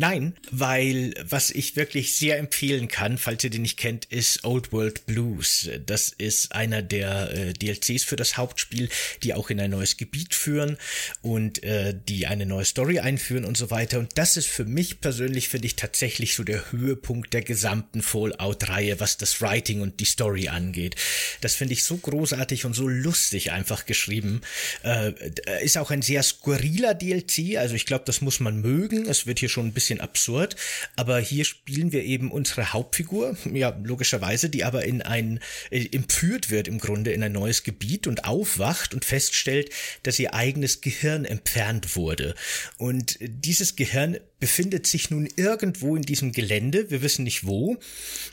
Nein, 0.01 0.35
weil 0.53 1.13
was 1.29 1.51
ich 1.51 1.75
wirklich 1.75 2.15
sehr 2.15 2.39
empfehlen 2.39 2.87
kann, 2.87 3.19
falls 3.19 3.43
ihr 3.43 3.51
den 3.51 3.63
nicht 3.63 3.77
kennt, 3.77 4.05
ist 4.05 4.45
Old 4.45 4.73
World 4.73 5.07
Blues. 5.07 5.69
Das 5.87 6.11
ist 6.11 6.53
einer 6.53 6.83
der 6.83 7.33
äh, 7.33 7.53
DLCs 7.53 8.05
für 8.05 8.15
das 8.15 8.37
Hauptspiel, 8.37 8.89
die 9.25 9.35
auch 9.35 9.51
in 9.51 9.59
ein 9.59 9.73
neues 9.73 9.97
Gebiet 9.97 10.37
führen 10.37 10.79
und 11.21 11.65
äh, 11.65 11.99
die 12.09 12.29
eine 12.29 12.47
neue 12.47 12.65
Story 12.65 13.01
einführen 13.01 13.45
und 13.45 13.57
so 13.57 13.73
weiter. 13.73 13.99
Und 13.99 14.17
das 14.17 14.37
ist 14.37 14.47
für 14.47 14.65
mich 14.65 15.01
persönlich, 15.01 15.49
finde 15.49 15.67
ich, 15.67 15.75
tatsächlich 15.75 16.37
so 16.37 16.45
der 16.45 16.71
Höhepunkt 16.71 17.35
der 17.35 17.43
gesamten 17.43 18.01
Fallout-Reihe, 18.01 19.01
was 19.01 19.17
das 19.17 19.41
Writing 19.41 19.81
und 19.81 19.99
die 19.99 20.05
Story 20.05 20.47
angeht. 20.47 20.95
Das 21.41 21.57
finde 21.57 21.73
ich 21.73 21.83
so 21.83 21.97
großartig 21.97 22.67
und 22.67 22.75
so 22.75 22.87
lustig 22.87 23.51
einfach 23.51 23.85
geschrieben. 23.85 24.43
Äh, 24.85 25.13
ist 25.61 25.77
auch 25.77 25.91
ein 25.91 26.03
sehr 26.03 26.23
skurriler 26.23 26.95
DLC, 26.95 27.57
also 27.57 27.75
ich 27.75 27.85
glaube, 27.85 28.05
das 28.07 28.21
muss 28.21 28.39
man 28.39 28.61
mögen. 28.61 29.09
Es 29.09 29.27
wird 29.27 29.41
hier 29.41 29.49
schon 29.49 29.67
ein 29.67 29.73
bisschen 29.73 29.88
bisschen 29.89 30.01
absurd, 30.01 30.57
aber 30.97 31.19
hier 31.19 31.45
spielen 31.45 31.93
wir 31.93 32.05
eben 32.05 32.31
unsere 32.31 32.73
Hauptfigur, 32.73 33.37
ja, 33.53 33.77
logischerweise, 33.83 34.51
die 34.51 34.65
aber 34.65 34.85
in 34.85 35.01
ein, 35.01 35.41
äh, 35.71 35.87
entführt 35.93 36.51
wird 36.51 36.69
im 36.69 36.79
Grunde 36.79 37.13
in 37.13 37.23
ein 37.23 37.33
neues 37.33 37.63
Gebiet 37.63 38.07
und 38.07 38.25
aufwacht 38.25 38.93
und 38.93 39.07
feststellt, 39.07 39.71
dass 40.03 40.19
ihr 40.19 40.35
eigenes 40.35 40.83
Gehirn 40.83 41.25
entfernt 41.25 41.97
wurde. 41.97 42.35
Und 42.77 43.17
dieses 43.21 43.77
Gehirn 43.77 44.19
befindet 44.41 44.87
sich 44.87 45.11
nun 45.11 45.29
irgendwo 45.37 45.97
in 45.97 46.03
diesem 46.03 46.33
Gelände, 46.33 46.91
wir 46.91 47.03
wissen 47.03 47.25
nicht 47.25 47.47
wo, 47.47 47.79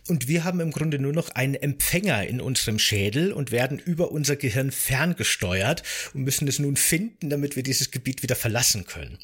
und 0.08 0.28
wir 0.28 0.44
haben 0.44 0.60
im 0.60 0.72
Grunde 0.72 1.00
nur 1.00 1.14
noch 1.14 1.30
einen 1.30 1.56
Empfänger 1.56 2.28
in 2.28 2.42
unserem 2.42 2.78
Schädel 2.78 3.32
und 3.32 3.52
werden 3.52 3.80
über 3.80 4.12
unser 4.12 4.36
Gehirn 4.36 4.72
ferngesteuert 4.72 5.84
und 6.14 6.24
müssen 6.24 6.48
es 6.48 6.60
nun 6.60 6.76
finden, 6.76 7.30
damit 7.30 7.56
wir 7.56 7.64
dieses 7.64 7.90
Gebiet 7.92 8.22
wieder 8.22 8.36
verlassen 8.36 8.86
können. 8.86 9.18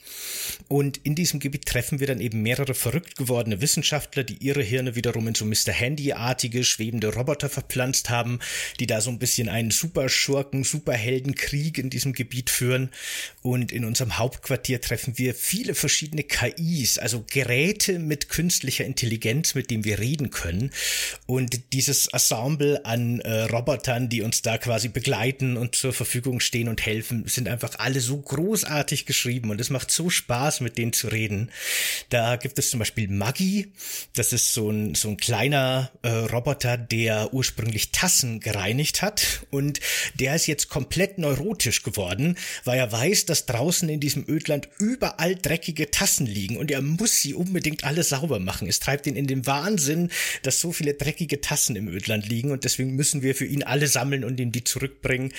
Und 0.68 0.98
in 1.04 1.14
diesem 1.14 1.40
Gebiet 1.40 1.66
treffen 1.66 2.00
wir 2.00 2.08
dann 2.08 2.21
eben 2.22 2.42
mehrere 2.42 2.74
verrückt 2.74 3.18
gewordene 3.18 3.62
Wissenschaftler, 3.62 4.24
die 4.24 4.38
ihre 4.38 4.64
Hirne 4.64 4.96
wiederum 4.96 5.28
in 5.28 5.36
so 5.36 5.46
Mr. 5.46 5.72
Handy-artige, 5.72 6.64
schwebende 6.64 7.14
Roboter 7.14 7.50
verpflanzt 7.50 8.10
haben, 8.10 8.40
die 8.80 8.88
da 8.88 9.02
so 9.02 9.10
ein 9.10 9.20
bisschen 9.20 9.50
einen 9.50 9.72
Superschurken, 9.72 10.64
Superheldenkrieg 10.64 11.78
in 11.78 11.90
diesem 11.90 12.14
Gebiet 12.14 12.50
führen. 12.50 12.92
Und 13.42 13.72
in 13.72 13.86
unserem 13.86 14.18
Hauptquartier 14.18 14.82
treffen 14.82 15.18
wir 15.18 15.36
viele 15.36 15.76
verschiedene 15.76 16.24
KI 16.24 16.52
KIs, 16.52 16.98
also 16.98 17.24
Geräte 17.30 18.00
mit 18.00 18.30
künstlicher 18.30 18.86
Intelligenz, 18.86 19.56
mit 19.56 19.72
dem 19.72 19.84
wir 19.84 20.00
reden 20.00 20.30
können. 20.30 20.72
Und 21.26 21.74
dieses 21.74 22.08
Ensemble 22.08 22.86
an 22.86 23.20
äh, 23.22 23.44
Robotern, 23.44 24.10
die 24.10 24.22
uns 24.22 24.42
da 24.42 24.58
quasi 24.58 24.90
begleiten 24.90 25.58
und 25.58 25.76
zur 25.76 25.94
Verfügung 25.94 26.40
stehen 26.40 26.68
und 26.68 26.86
helfen, 26.86 27.28
sind 27.28 27.48
einfach 27.48 27.80
alle 27.80 28.00
so 28.00 28.18
großartig 28.18 29.06
geschrieben 29.06 29.50
und 29.50 29.62
es 29.62 29.70
macht 29.70 29.92
so 29.92 30.10
Spaß, 30.10 30.62
mit 30.62 30.78
denen 30.78 30.94
zu 30.94 31.08
reden. 31.08 31.52
Da 32.12 32.36
gibt 32.36 32.60
es 32.60 32.70
zum 32.70 32.80
Beispiel 32.80 33.08
Maggie. 33.08 33.72
Das 34.16 34.34
ist 34.34 34.54
so 34.54 34.70
ein, 34.70 34.96
so 34.96 35.08
ein 35.08 35.16
kleiner 35.16 35.92
äh, 36.02 36.10
Roboter, 36.10 36.76
der 36.78 37.34
ursprünglich 37.34 37.94
Tassen 37.94 38.42
gereinigt 38.42 39.02
hat. 39.02 39.46
Und 39.50 39.80
der 40.16 40.36
ist 40.36 40.46
jetzt 40.46 40.68
komplett 40.68 41.18
neurotisch 41.20 41.84
geworden, 41.84 42.38
weil 42.66 42.78
er 42.80 42.92
weiß, 42.92 43.26
dass 43.28 43.46
draußen 43.46 43.88
in 43.88 44.02
diesem 44.02 44.26
Ödland 44.28 44.68
überall 44.78 45.38
dreckige 45.38 45.90
Tassen 45.90 46.26
liegen 46.26 46.58
und 46.58 46.70
er 46.70 46.82
muss 46.82 47.22
sie 47.22 47.34
unbedingt 47.34 47.86
alle 47.86 48.04
sauber 48.04 48.40
machen. 48.40 48.68
Es 48.68 48.82
treibt 48.82 49.08
ihn 49.08 49.16
in 49.16 49.28
den 49.28 49.46
Wahnsinn, 49.46 50.12
dass 50.44 50.60
so 50.60 50.74
viele 50.74 50.96
dreckige 50.96 51.40
Tassen 51.40 51.78
im 51.78 51.88
Ödland 51.88 52.28
liegen 52.28 52.52
und 52.52 52.66
deswegen 52.66 52.94
müssen 52.96 53.22
wir 53.22 53.36
für 53.36 53.46
ihn 53.46 53.64
alle 53.64 53.88
sammeln 53.88 54.26
und 54.26 54.38
ihm 54.38 54.52
die 54.52 54.66
zurückbringen. 54.66 55.32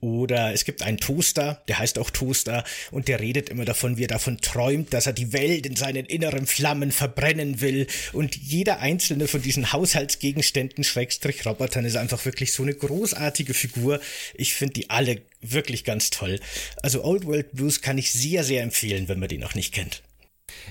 Oder 0.00 0.52
es 0.52 0.64
gibt 0.64 0.82
einen 0.82 0.98
Toaster, 0.98 1.62
der 1.68 1.78
heißt 1.78 2.00
auch 2.00 2.10
Toaster 2.10 2.64
und 2.90 3.06
der 3.06 3.20
redet 3.20 3.48
immer 3.48 3.64
davon, 3.64 3.96
wie 3.96 4.04
er 4.04 4.08
davon 4.08 4.38
träumt, 4.38 4.92
dass 4.92 5.06
er 5.06 5.12
die 5.12 5.32
Welt 5.32 5.66
in 5.66 5.76
seinen 5.76 6.06
inneren 6.16 6.46
Flammen 6.46 6.90
verbrennen 6.90 7.60
will 7.60 7.86
und 8.12 8.36
jeder 8.36 8.80
einzelne 8.80 9.28
von 9.28 9.42
diesen 9.42 9.72
Haushaltsgegenständen, 9.72 10.82
Schrägstrich 10.82 11.46
Robotern, 11.46 11.84
ist 11.84 11.96
einfach 11.96 12.24
wirklich 12.24 12.52
so 12.52 12.62
eine 12.62 12.74
großartige 12.74 13.54
Figur. 13.54 14.00
Ich 14.34 14.54
finde 14.54 14.74
die 14.74 14.90
alle 14.90 15.22
wirklich 15.40 15.84
ganz 15.84 16.10
toll. 16.10 16.40
Also 16.82 17.04
Old 17.04 17.26
World 17.26 17.52
Blues 17.52 17.80
kann 17.80 17.98
ich 17.98 18.12
sehr, 18.12 18.42
sehr 18.42 18.62
empfehlen, 18.62 19.08
wenn 19.08 19.20
man 19.20 19.28
die 19.28 19.38
noch 19.38 19.54
nicht 19.54 19.72
kennt. 19.72 20.02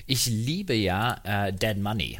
Ich 0.06 0.26
liebe 0.26 0.74
ja 0.74 1.20
äh, 1.24 1.52
Dead 1.52 1.78
Money. 1.78 2.18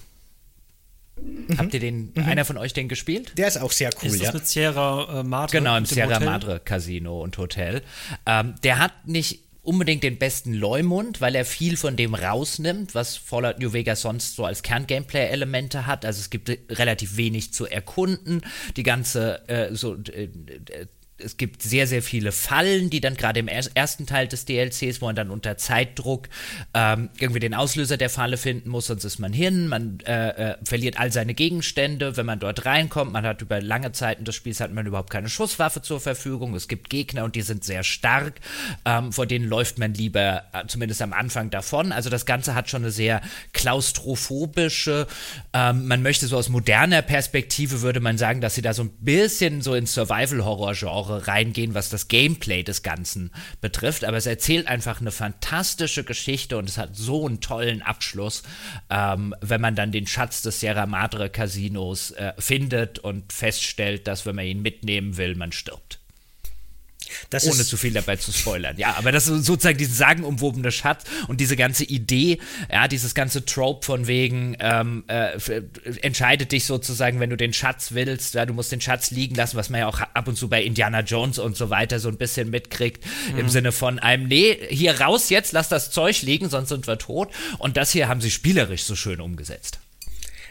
Mhm. 1.20 1.58
Habt 1.58 1.74
ihr 1.74 1.80
den, 1.80 2.12
mhm. 2.14 2.24
einer 2.24 2.44
von 2.44 2.58
euch 2.58 2.72
den 2.72 2.88
gespielt? 2.88 3.32
Der 3.36 3.48
ist 3.48 3.56
auch 3.56 3.72
sehr 3.72 3.90
cool, 4.02 4.08
ist 4.08 4.20
das 4.20 4.28
ja. 4.28 4.32
mit 4.32 4.46
Sierra 4.46 5.20
äh, 5.20 5.22
Madre? 5.22 5.58
Genau, 5.58 5.76
im 5.76 5.86
Sierra 5.86 6.14
Hotel? 6.16 6.26
Madre 6.26 6.60
Casino 6.60 7.22
und 7.22 7.38
Hotel. 7.38 7.82
Ähm, 8.26 8.54
der 8.62 8.78
hat 8.78 9.06
nicht 9.06 9.40
unbedingt 9.66 10.04
den 10.04 10.18
besten 10.18 10.52
Leumund, 10.52 11.20
weil 11.20 11.34
er 11.34 11.44
viel 11.44 11.76
von 11.76 11.96
dem 11.96 12.14
rausnimmt, 12.14 12.94
was 12.94 13.16
Fallout 13.16 13.58
New 13.58 13.72
Vegas 13.72 14.02
sonst 14.02 14.36
so 14.36 14.44
als 14.44 14.62
Kern-Gameplay-Elemente 14.62 15.86
hat. 15.86 16.04
Also 16.04 16.20
es 16.20 16.30
gibt 16.30 16.50
relativ 16.70 17.16
wenig 17.16 17.52
zu 17.52 17.66
erkunden. 17.66 18.42
Die 18.76 18.84
ganze 18.84 19.48
äh, 19.48 19.74
so 19.74 19.94
äh, 19.94 20.28
es 21.18 21.36
gibt 21.38 21.62
sehr, 21.62 21.86
sehr 21.86 22.02
viele 22.02 22.30
Fallen, 22.30 22.90
die 22.90 23.00
dann 23.00 23.14
gerade 23.14 23.40
im 23.40 23.48
ersten 23.48 24.06
Teil 24.06 24.28
des 24.28 24.44
DLCs, 24.44 25.00
wo 25.00 25.06
man 25.06 25.16
dann 25.16 25.30
unter 25.30 25.56
Zeitdruck 25.56 26.28
ähm, 26.74 27.08
irgendwie 27.18 27.40
den 27.40 27.54
Auslöser 27.54 27.96
der 27.96 28.10
Falle 28.10 28.36
finden 28.36 28.68
muss, 28.68 28.86
sonst 28.86 29.04
ist 29.04 29.18
man 29.18 29.32
hin, 29.32 29.68
man 29.68 29.98
äh, 30.06 30.52
äh, 30.52 30.56
verliert 30.62 30.98
all 30.98 31.10
seine 31.12 31.32
Gegenstände, 31.32 32.16
wenn 32.16 32.26
man 32.26 32.38
dort 32.38 32.66
reinkommt, 32.66 33.12
man 33.12 33.24
hat 33.24 33.40
über 33.40 33.62
lange 33.62 33.92
Zeiten 33.92 34.24
des 34.24 34.34
Spiels 34.34 34.60
hat 34.60 34.72
man 34.72 34.86
überhaupt 34.86 35.10
keine 35.10 35.28
Schusswaffe 35.28 35.80
zur 35.80 36.00
Verfügung, 36.00 36.54
es 36.54 36.68
gibt 36.68 36.90
Gegner 36.90 37.24
und 37.24 37.34
die 37.34 37.42
sind 37.42 37.64
sehr 37.64 37.82
stark, 37.82 38.34
ähm, 38.84 39.12
vor 39.12 39.26
denen 39.26 39.48
läuft 39.48 39.78
man 39.78 39.94
lieber, 39.94 40.44
äh, 40.52 40.66
zumindest 40.66 41.00
am 41.00 41.14
Anfang 41.14 41.48
davon, 41.48 41.92
also 41.92 42.10
das 42.10 42.26
Ganze 42.26 42.54
hat 42.54 42.68
schon 42.68 42.82
eine 42.82 42.90
sehr 42.90 43.22
klaustrophobische, 43.54 45.06
ähm, 45.54 45.86
man 45.86 46.02
möchte 46.02 46.26
so 46.26 46.36
aus 46.36 46.50
moderner 46.50 47.00
Perspektive 47.00 47.80
würde 47.80 48.00
man 48.00 48.18
sagen, 48.18 48.42
dass 48.42 48.54
sie 48.54 48.62
da 48.62 48.74
so 48.74 48.82
ein 48.82 48.90
bisschen 49.00 49.62
so 49.62 49.74
ins 49.74 49.94
Survival-Horror-Genre 49.94 51.05
Genre 51.06 51.26
reingehen, 51.26 51.74
was 51.74 51.88
das 51.88 52.08
Gameplay 52.08 52.62
des 52.62 52.82
Ganzen 52.82 53.30
betrifft. 53.60 54.04
Aber 54.04 54.16
es 54.16 54.26
erzählt 54.26 54.66
einfach 54.66 55.00
eine 55.00 55.12
fantastische 55.12 56.04
Geschichte 56.04 56.58
und 56.58 56.68
es 56.68 56.78
hat 56.78 56.96
so 56.96 57.26
einen 57.26 57.40
tollen 57.40 57.82
Abschluss, 57.82 58.42
ähm, 58.90 59.34
wenn 59.40 59.60
man 59.60 59.74
dann 59.74 59.92
den 59.92 60.06
Schatz 60.06 60.42
des 60.42 60.60
Sierra 60.60 60.86
Madre 60.86 61.30
Casinos 61.30 62.10
äh, 62.12 62.32
findet 62.38 62.98
und 62.98 63.32
feststellt, 63.32 64.06
dass 64.06 64.26
wenn 64.26 64.36
man 64.36 64.46
ihn 64.46 64.62
mitnehmen 64.62 65.16
will, 65.16 65.34
man 65.34 65.52
stirbt. 65.52 66.00
Das 67.30 67.46
Ohne 67.46 67.64
zu 67.64 67.76
viel 67.76 67.92
dabei 67.92 68.16
zu 68.16 68.32
spoilern. 68.32 68.76
Ja, 68.78 68.94
aber 68.96 69.12
das 69.12 69.28
ist 69.28 69.44
sozusagen 69.44 69.78
dieses 69.78 69.98
sagenumwobene 69.98 70.70
Schatz 70.70 71.04
und 71.28 71.40
diese 71.40 71.56
ganze 71.56 71.84
Idee, 71.84 72.38
ja, 72.70 72.88
dieses 72.88 73.14
ganze 73.14 73.44
Trope 73.44 73.84
von 73.84 74.06
wegen, 74.06 74.56
ähm, 74.60 75.04
äh, 75.08 75.38
entscheidet 76.02 76.52
dich 76.52 76.64
sozusagen, 76.64 77.20
wenn 77.20 77.30
du 77.30 77.36
den 77.36 77.52
Schatz 77.52 77.92
willst, 77.92 78.34
ja, 78.34 78.46
du 78.46 78.54
musst 78.54 78.72
den 78.72 78.80
Schatz 78.80 79.10
liegen 79.10 79.34
lassen, 79.34 79.56
was 79.56 79.70
man 79.70 79.80
ja 79.80 79.86
auch 79.86 80.00
ab 80.00 80.28
und 80.28 80.36
zu 80.36 80.48
bei 80.48 80.62
Indiana 80.62 81.00
Jones 81.00 81.38
und 81.38 81.56
so 81.56 81.70
weiter 81.70 81.98
so 81.98 82.08
ein 82.08 82.16
bisschen 82.16 82.50
mitkriegt, 82.50 83.04
mhm. 83.32 83.38
im 83.38 83.48
Sinne 83.48 83.72
von 83.72 83.98
einem, 83.98 84.28
nee, 84.28 84.58
hier 84.68 85.00
raus 85.00 85.30
jetzt, 85.30 85.52
lass 85.52 85.68
das 85.68 85.90
Zeug 85.90 86.22
liegen, 86.22 86.48
sonst 86.48 86.68
sind 86.68 86.86
wir 86.86 86.98
tot. 86.98 87.30
Und 87.58 87.76
das 87.76 87.92
hier 87.92 88.08
haben 88.08 88.20
sie 88.20 88.30
spielerisch 88.30 88.84
so 88.84 88.96
schön 88.96 89.20
umgesetzt 89.20 89.80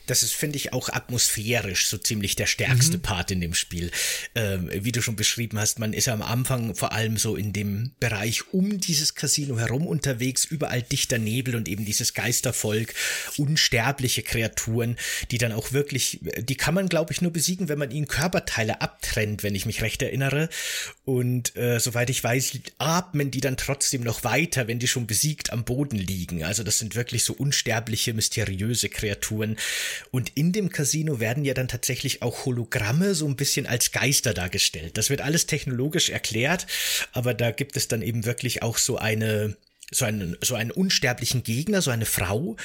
das 0.08 0.24
ist, 0.24 0.34
finde 0.34 0.58
ich, 0.58 0.74
auch 0.74 0.90
atmosphärisch 0.90 1.88
so 1.88 1.98
ziemlich 1.98 2.36
der 2.36 2.46
stärkste 2.46 2.98
mhm. 2.98 3.02
Part 3.02 3.32
in 3.32 3.42
dem 3.42 3.54
Spiel. 3.54 3.92
Ähm, 4.36 4.70
wie 4.74 4.92
du 4.92 5.02
schon 5.02 5.16
beschrieben 5.16 5.60
hast, 5.60 5.80
man 5.80 5.94
ist 5.94 6.08
am 6.08 6.22
Anfang 6.22 6.76
vor 6.76 6.92
allem 6.92 7.18
so 7.18 7.36
in 7.36 7.54
dem 7.54 7.92
Bereich 8.00 8.54
um 8.54 8.80
dieses 8.80 9.16
Casino 9.16 9.60
herum 9.60 9.88
unterwegs, 9.88 10.46
überall 10.46 10.82
dichter 10.82 11.18
Nebel 11.18 11.56
und 11.56 11.68
eben 11.68 11.86
dieses 11.86 12.14
Geistervolk, 12.14 12.94
unsterbliche 13.38 14.24
Kreaturen, 14.24 14.98
die 15.32 15.38
dann 15.38 15.52
auch 15.52 15.72
wirklich, 15.72 16.20
die 16.40 16.56
kann 16.56 16.74
man, 16.74 16.90
glaube 16.90 17.14
ich, 17.14 17.22
nur 17.22 17.32
besiegen, 17.32 17.70
wenn 17.70 17.80
man 17.80 17.92
ihnen 17.92 18.08
Körperteile 18.08 18.82
abtrennt, 18.82 19.44
wenn 19.44 19.56
ich 19.56 19.66
mich 19.66 19.82
recht 19.82 20.02
erinnere. 20.02 20.50
Und 21.06 21.56
äh, 21.56 21.80
soweit 21.80 22.10
ich 22.10 22.24
weiß, 22.24 22.60
atmen 22.78 23.32
die 23.32 23.42
dann 23.42 23.58
trotzdem 23.58 24.02
noch 24.02 24.24
weiter, 24.24 24.68
wenn 24.68 24.80
die 24.80 24.88
schon 24.88 25.08
besiegt 25.08 25.52
am 25.52 25.64
Boden 25.64 25.98
liegen. 25.98 26.44
Also 26.44 26.64
das 26.64 26.80
sind 26.80 26.96
wirklich 26.96 27.24
so 27.24 27.34
unsterbliche, 27.34 28.14
mysteriöse 28.14 28.90
Kreaturen. 28.90 29.58
Und 30.12 30.32
in 30.36 30.52
dem 30.52 30.70
Casino 30.70 31.20
werden 31.20 31.46
ja 31.46 31.54
dann 31.54 31.68
tatsächlich 31.68 32.22
auch 32.22 32.46
Hologramme 32.46 33.16
so 33.16 33.28
ein 33.28 33.36
bisschen 33.36 33.66
als 33.66 33.92
Geister 33.92 34.34
dargestellt. 34.34 34.98
Das 34.98 35.10
wird 35.10 35.22
alles 35.22 35.46
technologisch 35.46 36.10
erklärt, 36.10 36.68
aber 37.12 37.34
da 37.34 37.52
gibt 37.52 37.78
es 37.78 37.88
dann 37.88 38.02
eben 38.02 38.26
wirklich 38.26 38.64
auch 38.64 38.78
so 38.78 38.98
eine, 38.98 39.56
so 39.92 40.06
einen, 40.06 40.36
so 40.42 40.56
einen 40.56 40.72
unsterblichen 40.72 41.44
Gegner, 41.44 41.82
so 41.82 41.92
eine 41.92 42.06
Frau, 42.06 42.56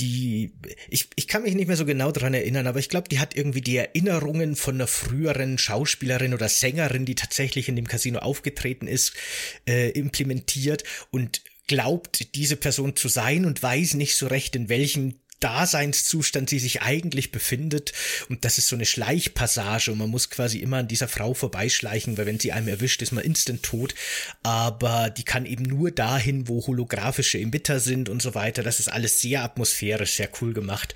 die, 0.00 0.52
ich, 0.88 1.08
ich 1.14 1.28
kann 1.28 1.42
mich 1.42 1.54
nicht 1.54 1.68
mehr 1.68 1.76
so 1.76 1.86
genau 1.86 2.10
dran 2.10 2.34
erinnern, 2.34 2.66
aber 2.66 2.78
ich 2.78 2.88
glaube, 2.88 3.08
die 3.08 3.20
hat 3.20 3.36
irgendwie 3.36 3.60
die 3.60 3.76
Erinnerungen 3.76 4.56
von 4.56 4.74
einer 4.74 4.86
früheren 4.86 5.58
Schauspielerin 5.58 6.34
oder 6.34 6.48
Sängerin, 6.48 7.04
die 7.04 7.14
tatsächlich 7.14 7.68
in 7.68 7.76
dem 7.76 7.86
Casino 7.86 8.20
aufgetreten 8.20 8.88
ist, 8.88 9.12
äh, 9.68 9.90
implementiert 9.90 10.84
und 11.10 11.42
glaubt, 11.66 12.34
diese 12.34 12.56
Person 12.56 12.96
zu 12.96 13.08
sein 13.08 13.46
und 13.46 13.62
weiß 13.62 13.94
nicht 13.94 14.16
so 14.16 14.26
recht, 14.26 14.54
in 14.54 14.68
welchem 14.68 15.14
Daseinszustand 15.44 16.48
sie 16.48 16.58
sich 16.58 16.80
eigentlich 16.80 17.30
befindet. 17.30 17.92
Und 18.30 18.46
das 18.46 18.56
ist 18.56 18.68
so 18.68 18.76
eine 18.76 18.86
Schleichpassage 18.86 19.92
und 19.92 19.98
man 19.98 20.08
muss 20.08 20.30
quasi 20.30 20.58
immer 20.58 20.78
an 20.78 20.88
dieser 20.88 21.06
Frau 21.06 21.34
vorbeischleichen, 21.34 22.16
weil 22.16 22.24
wenn 22.24 22.40
sie 22.40 22.52
einem 22.52 22.68
erwischt, 22.68 23.02
ist 23.02 23.12
man 23.12 23.22
instant 23.22 23.62
tot. 23.62 23.94
Aber 24.42 25.10
die 25.10 25.22
kann 25.22 25.44
eben 25.44 25.64
nur 25.64 25.90
dahin, 25.90 26.48
wo 26.48 26.66
holographische 26.66 27.38
Emitter 27.38 27.78
sind 27.78 28.08
und 28.08 28.22
so 28.22 28.34
weiter. 28.34 28.62
Das 28.62 28.80
ist 28.80 28.88
alles 28.88 29.20
sehr 29.20 29.44
atmosphärisch, 29.44 30.14
sehr 30.14 30.30
cool 30.40 30.54
gemacht. 30.54 30.94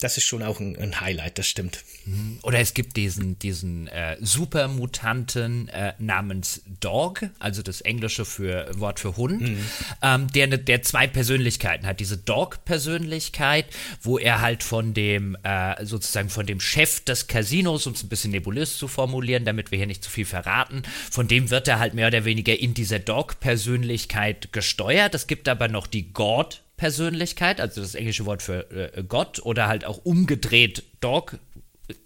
Das 0.00 0.16
ist 0.16 0.24
schon 0.24 0.44
auch 0.44 0.60
ein, 0.60 0.78
ein 0.78 1.00
Highlight, 1.00 1.38
das 1.38 1.48
stimmt. 1.48 1.82
Mhm. 2.04 2.38
Oder 2.42 2.60
es 2.60 2.74
gibt 2.74 2.96
diesen, 2.96 3.36
diesen 3.40 3.88
äh, 3.88 4.16
Supermutanten 4.20 5.68
äh, 5.68 5.94
namens 5.98 6.62
Dog, 6.80 7.28
also 7.40 7.62
das 7.62 7.80
englische 7.80 8.24
für, 8.24 8.70
Wort 8.78 9.00
für 9.00 9.16
Hund, 9.16 9.40
mhm. 9.40 9.64
ähm, 10.02 10.28
der, 10.32 10.46
der 10.46 10.82
zwei 10.82 11.08
Persönlichkeiten 11.08 11.84
hat. 11.84 11.98
Diese 11.98 12.16
Dog-Persönlichkeit, 12.16 13.66
wo 14.02 14.18
er 14.18 14.40
halt 14.40 14.62
von 14.62 14.94
dem, 14.94 15.36
äh, 15.42 15.84
sozusagen 15.84 16.28
von 16.28 16.46
dem 16.46 16.60
Chef 16.60 17.00
des 17.04 17.26
Casinos, 17.26 17.86
um 17.86 17.94
es 17.94 18.02
ein 18.02 18.08
bisschen 18.08 18.30
nebulös 18.30 18.78
zu 18.78 18.88
formulieren, 18.88 19.44
damit 19.44 19.70
wir 19.70 19.78
hier 19.78 19.86
nicht 19.86 20.04
zu 20.04 20.10
viel 20.10 20.24
verraten, 20.24 20.82
von 21.10 21.28
dem 21.28 21.50
wird 21.50 21.68
er 21.68 21.78
halt 21.78 21.94
mehr 21.94 22.08
oder 22.08 22.24
weniger 22.24 22.58
in 22.58 22.74
dieser 22.74 22.98
Dog-Persönlichkeit 22.98 24.52
gesteuert. 24.52 25.14
Es 25.14 25.26
gibt 25.26 25.48
aber 25.48 25.68
noch 25.68 25.86
die 25.86 26.12
God- 26.12 26.62
Persönlichkeit, 26.78 27.60
also 27.60 27.80
das 27.80 27.96
englische 27.96 28.24
Wort 28.24 28.40
für 28.40 28.70
äh, 28.70 29.02
Gott 29.02 29.40
oder 29.40 29.66
halt 29.66 29.84
auch 29.84 29.98
umgedreht 30.04 30.84
Dog 31.00 31.38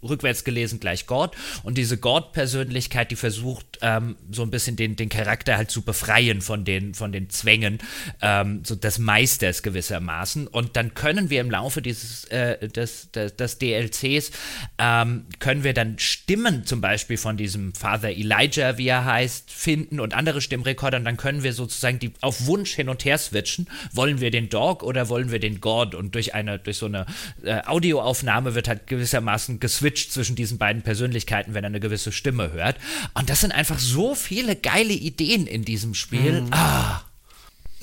rückwärts 0.03 0.45
gelesen 0.45 0.81
gleich 0.81 1.07
Gott. 1.07 1.37
Und 1.63 1.79
diese 1.79 1.99
Gott-Persönlichkeit, 1.99 3.11
die 3.11 3.17
versucht, 3.17 3.79
ähm, 3.83 4.17
so 4.31 4.43
ein 4.43 4.51
bisschen 4.51 4.77
den, 4.77 4.97
den 4.97 5.09
Charakter 5.09 5.57
halt 5.57 5.71
zu 5.71 5.83
befreien 5.83 6.41
von 6.41 6.65
den, 6.65 6.95
von 6.95 7.13
den 7.13 7.31
Zwängen 7.31 7.79
ähm, 8.21 8.63
so 8.65 8.75
des 8.75 8.99
Meisters 8.99 9.63
gewissermaßen. 9.63 10.47
Und 10.47 10.77
dann 10.77 10.95
können 10.95 11.31
wir 11.31 11.41
im 11.41 11.51
Laufe 11.51 11.83
dieses 11.83 12.25
äh, 12.27 12.69
des, 12.69 13.11
des, 13.13 13.37
des 13.37 13.59
DLCs 13.59 14.31
ähm, 14.79 15.27
können 15.39 15.65
wir 15.65 15.75
dann 15.75 15.99
Stimmen 15.99 16.65
zum 16.65 16.81
Beispiel 16.81 17.17
von 17.17 17.37
diesem 17.37 17.75
Father 17.75 18.11
Elijah, 18.11 18.79
wie 18.79 18.89
er 18.89 19.05
heißt, 19.05 19.51
finden 19.51 20.01
und 20.01 20.15
andere 20.15 20.41
Stimmrekorder. 20.41 20.99
Und 20.99 21.05
dann 21.05 21.17
können 21.17 21.43
wir 21.43 21.53
sozusagen 21.53 21.99
die 21.99 22.13
auf 22.21 22.47
Wunsch 22.47 22.75
hin 22.75 22.89
und 22.89 23.05
her 23.05 23.19
switchen. 23.19 23.69
Wollen 23.93 24.21
wir 24.21 24.31
den 24.31 24.49
Dog 24.49 24.83
oder 24.83 25.09
wollen 25.09 25.31
wir 25.31 25.39
den 25.39 25.61
God? 25.61 25.95
Und 25.95 26.15
durch 26.15 26.35
eine, 26.35 26.59
durch 26.59 26.77
so 26.77 26.87
eine 26.87 27.07
äh, 27.43 27.61
Audioaufnahme 27.67 28.55
wird 28.55 28.69
halt 28.69 28.87
gewissermaßen 28.87 29.61
ges 29.61 29.72
switcht 29.73 30.13
zwischen 30.13 30.37
diesen 30.37 30.59
beiden 30.59 30.83
Persönlichkeiten, 30.83 31.55
wenn 31.55 31.65
er 31.65 31.69
eine 31.69 31.81
gewisse 31.81 32.13
Stimme 32.13 32.53
hört. 32.53 32.77
Und 33.15 33.31
das 33.31 33.41
sind 33.41 33.53
einfach 33.53 33.79
so 33.79 34.15
viele 34.15 34.57
geile 34.57 34.93
Ideen 34.93 35.47
in 35.47 35.65
diesem 35.65 35.95
Spiel. 35.95 36.43
Mhm. 36.43 36.53
Ah. 36.53 37.05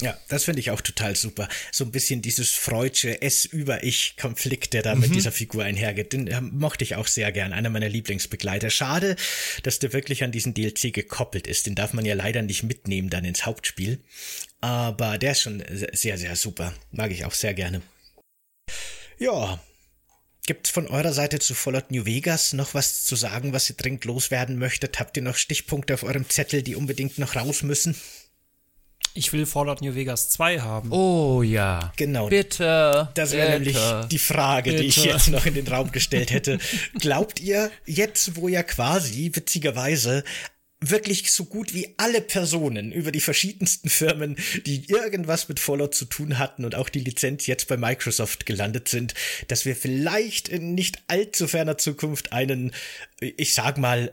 Ja, 0.01 0.17
das 0.29 0.45
finde 0.45 0.61
ich 0.61 0.71
auch 0.71 0.81
total 0.81 1.15
super. 1.15 1.49
So 1.71 1.83
ein 1.83 1.91
bisschen 1.91 2.21
dieses 2.21 2.51
freudsche 2.51 3.21
S 3.21 3.45
über 3.45 3.83
Ich-Konflikt, 3.83 4.73
der 4.73 4.81
da 4.81 4.95
mhm. 4.95 5.01
mit 5.01 5.15
dieser 5.15 5.31
Figur 5.31 5.63
einhergeht, 5.63 6.13
den 6.13 6.27
äh, 6.27 6.39
mochte 6.39 6.83
ich 6.83 6.95
auch 6.95 7.07
sehr 7.07 7.31
gern. 7.31 7.51
Einer 7.51 7.69
meiner 7.69 7.89
Lieblingsbegleiter. 7.89 8.69
Schade, 8.69 9.17
dass 9.63 9.79
der 9.79 9.91
wirklich 9.91 10.23
an 10.23 10.31
diesen 10.31 10.53
DLC 10.53 10.93
gekoppelt 10.93 11.47
ist. 11.47 11.65
Den 11.65 11.75
darf 11.75 11.93
man 11.93 12.05
ja 12.05 12.15
leider 12.15 12.41
nicht 12.41 12.63
mitnehmen 12.63 13.09
dann 13.09 13.25
ins 13.25 13.45
Hauptspiel. 13.45 13.99
Aber 14.61 15.17
der 15.17 15.31
ist 15.33 15.41
schon 15.41 15.63
sehr, 15.91 16.17
sehr 16.17 16.35
super. 16.35 16.73
Mag 16.91 17.11
ich 17.11 17.25
auch 17.25 17.33
sehr 17.33 17.53
gerne. 17.53 17.81
Ja, 19.17 19.59
Gibt's 20.49 20.71
von 20.71 20.87
eurer 20.87 21.13
Seite 21.13 21.37
zu 21.37 21.53
Fallout 21.53 21.91
New 21.91 22.07
Vegas 22.07 22.53
noch 22.53 22.73
was 22.73 23.05
zu 23.05 23.15
sagen, 23.15 23.53
was 23.53 23.69
ihr 23.69 23.75
dringend 23.75 24.05
loswerden 24.05 24.57
möchtet? 24.57 24.99
Habt 24.99 25.15
ihr 25.15 25.21
noch 25.21 25.35
Stichpunkte 25.35 25.93
auf 25.93 26.01
eurem 26.01 26.27
Zettel, 26.27 26.63
die 26.63 26.75
unbedingt 26.75 27.19
noch 27.19 27.35
raus 27.35 27.61
müssen? 27.61 27.95
Ich 29.13 29.31
will 29.31 29.45
Fallout 29.45 29.83
New 29.83 29.93
Vegas 29.93 30.31
2 30.31 30.61
haben. 30.61 30.91
Oh 30.91 31.43
ja. 31.43 31.93
Genau. 31.97 32.29
Bitte. 32.29 33.09
Das 33.13 33.33
wäre 33.33 33.59
nämlich 33.59 33.77
die 34.09 34.17
Frage, 34.17 34.71
Bitte. 34.71 34.81
die 34.81 34.89
ich 34.89 35.03
jetzt 35.03 35.27
noch 35.27 35.45
in 35.45 35.53
den 35.53 35.67
Raum 35.67 35.91
gestellt 35.91 36.31
hätte. 36.31 36.57
Glaubt 36.97 37.39
ihr, 37.39 37.69
jetzt 37.85 38.35
wo 38.35 38.47
ja 38.47 38.63
quasi, 38.63 39.29
witzigerweise, 39.31 40.23
wirklich 40.81 41.31
so 41.31 41.45
gut 41.45 41.73
wie 41.73 41.93
alle 41.97 42.21
Personen 42.21 42.91
über 42.91 43.11
die 43.11 43.19
verschiedensten 43.19 43.89
Firmen, 43.89 44.37
die 44.65 44.89
irgendwas 44.89 45.49
mit 45.49 45.59
Fallout 45.59 45.93
zu 45.93 46.05
tun 46.05 46.39
hatten 46.39 46.63
und 46.63 46.75
auch 46.75 46.89
die 46.89 47.01
Lizenz 47.01 47.47
jetzt 47.47 47.67
bei 47.67 47.75
Microsoft 47.75 48.45
gelandet 48.45 48.87
sind, 48.87 49.13
dass 49.47 49.65
wir 49.65 49.75
vielleicht 49.75 50.47
in 50.47 50.73
nicht 50.75 51.03
allzu 51.07 51.47
ferner 51.47 51.77
Zukunft 51.77 52.31
einen, 52.31 52.71
ich 53.19 53.53
sag 53.53 53.77
mal, 53.77 54.11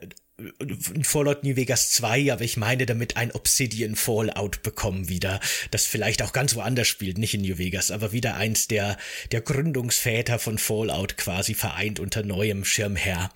Fallout 1.02 1.44
New 1.44 1.56
Vegas 1.56 1.92
2, 1.92 2.30
aber 2.30 2.42
ich 2.42 2.58
meine 2.58 2.84
damit 2.84 3.16
ein 3.16 3.32
Obsidian 3.32 3.96
Fallout 3.96 4.62
bekommen 4.62 5.08
wieder, 5.08 5.40
das 5.70 5.86
vielleicht 5.86 6.20
auch 6.20 6.34
ganz 6.34 6.54
woanders 6.54 6.88
spielt, 6.88 7.16
nicht 7.16 7.32
in 7.32 7.40
New 7.40 7.56
Vegas, 7.56 7.90
aber 7.90 8.12
wieder 8.12 8.36
eins 8.36 8.68
der, 8.68 8.98
der 9.32 9.40
Gründungsväter 9.40 10.38
von 10.38 10.58
Fallout 10.58 11.16
quasi 11.16 11.54
vereint 11.54 12.00
unter 12.00 12.22
neuem 12.22 12.66
Schirmherr. 12.66 13.32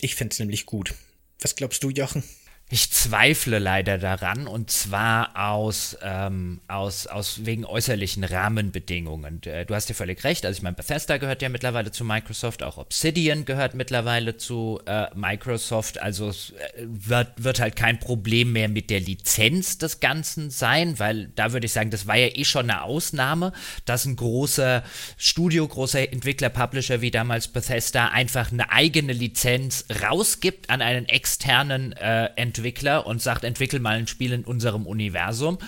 Ich 0.00 0.14
find's 0.14 0.38
nämlich 0.38 0.64
gut. 0.64 0.94
Was 1.40 1.54
glaubst 1.54 1.82
du, 1.82 1.90
Jochen? 1.90 2.22
Ich 2.68 2.90
zweifle 2.90 3.60
leider 3.60 3.96
daran 3.96 4.48
und 4.48 4.72
zwar 4.72 5.36
aus, 5.36 5.96
ähm, 6.02 6.60
aus, 6.66 7.06
aus 7.06 7.46
wegen 7.46 7.64
äußerlichen 7.64 8.24
Rahmenbedingungen. 8.24 9.40
Äh, 9.44 9.64
du 9.64 9.72
hast 9.76 9.88
ja 9.88 9.94
völlig 9.94 10.24
recht. 10.24 10.44
Also 10.44 10.58
ich 10.58 10.62
meine, 10.64 10.74
Bethesda 10.74 11.18
gehört 11.18 11.42
ja 11.42 11.48
mittlerweile 11.48 11.92
zu 11.92 12.04
Microsoft, 12.04 12.64
auch 12.64 12.76
Obsidian 12.76 13.44
gehört 13.44 13.74
mittlerweile 13.74 14.36
zu 14.36 14.80
äh, 14.84 15.06
Microsoft. 15.14 16.02
Also 16.02 16.30
es 16.30 16.54
äh, 16.74 16.86
wird, 16.88 17.44
wird 17.44 17.60
halt 17.60 17.76
kein 17.76 18.00
Problem 18.00 18.52
mehr 18.52 18.68
mit 18.68 18.90
der 18.90 18.98
Lizenz 18.98 19.78
des 19.78 20.00
Ganzen 20.00 20.50
sein, 20.50 20.98
weil 20.98 21.28
da 21.36 21.52
würde 21.52 21.66
ich 21.66 21.72
sagen, 21.72 21.90
das 21.90 22.08
war 22.08 22.16
ja 22.16 22.34
eh 22.34 22.44
schon 22.44 22.68
eine 22.68 22.82
Ausnahme, 22.82 23.52
dass 23.84 24.06
ein 24.06 24.16
großer 24.16 24.82
Studio, 25.16 25.68
großer 25.68 26.12
Entwickler, 26.12 26.48
Publisher 26.48 27.00
wie 27.00 27.12
damals 27.12 27.46
Bethesda 27.46 28.08
einfach 28.08 28.50
eine 28.50 28.72
eigene 28.72 29.12
Lizenz 29.12 29.84
rausgibt 30.02 30.68
an 30.68 30.82
einen 30.82 31.06
externen 31.08 31.92
äh, 31.92 32.24
Entwickler 32.34 32.55
Entwickler 32.56 33.06
und 33.06 33.20
sagt, 33.20 33.44
entwickel 33.44 33.80
mal 33.80 33.98
ein 33.98 34.06
Spiel 34.06 34.32
in 34.32 34.44
unserem 34.44 34.86
Universum. 34.86 35.58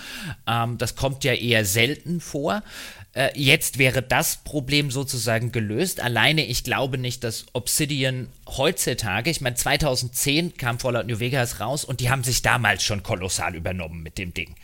Ähm, 0.47 0.77
das 0.77 0.95
kommt 0.95 1.23
ja 1.23 1.33
eher 1.33 1.65
selten 1.65 2.19
vor. 2.19 2.63
Äh, 3.13 3.31
jetzt 3.33 3.79
wäre 3.79 4.03
das 4.03 4.37
Problem 4.37 4.91
sozusagen 4.91 5.51
gelöst. 5.51 5.99
Alleine, 5.99 6.45
ich 6.45 6.63
glaube 6.63 6.99
nicht, 6.99 7.23
dass 7.23 7.47
Obsidian 7.53 8.27
heutzutage, 8.47 9.31
ich 9.31 9.41
meine, 9.41 9.55
2010 9.55 10.57
kam 10.57 10.77
Fallout 10.77 11.07
New 11.07 11.19
Vegas 11.19 11.59
raus 11.59 11.83
und 11.83 12.01
die 12.01 12.11
haben 12.11 12.23
sich 12.23 12.43
damals 12.43 12.83
schon 12.83 13.01
kolossal 13.01 13.55
übernommen 13.55 14.03
mit 14.03 14.19
dem 14.19 14.35
Ding. 14.35 14.55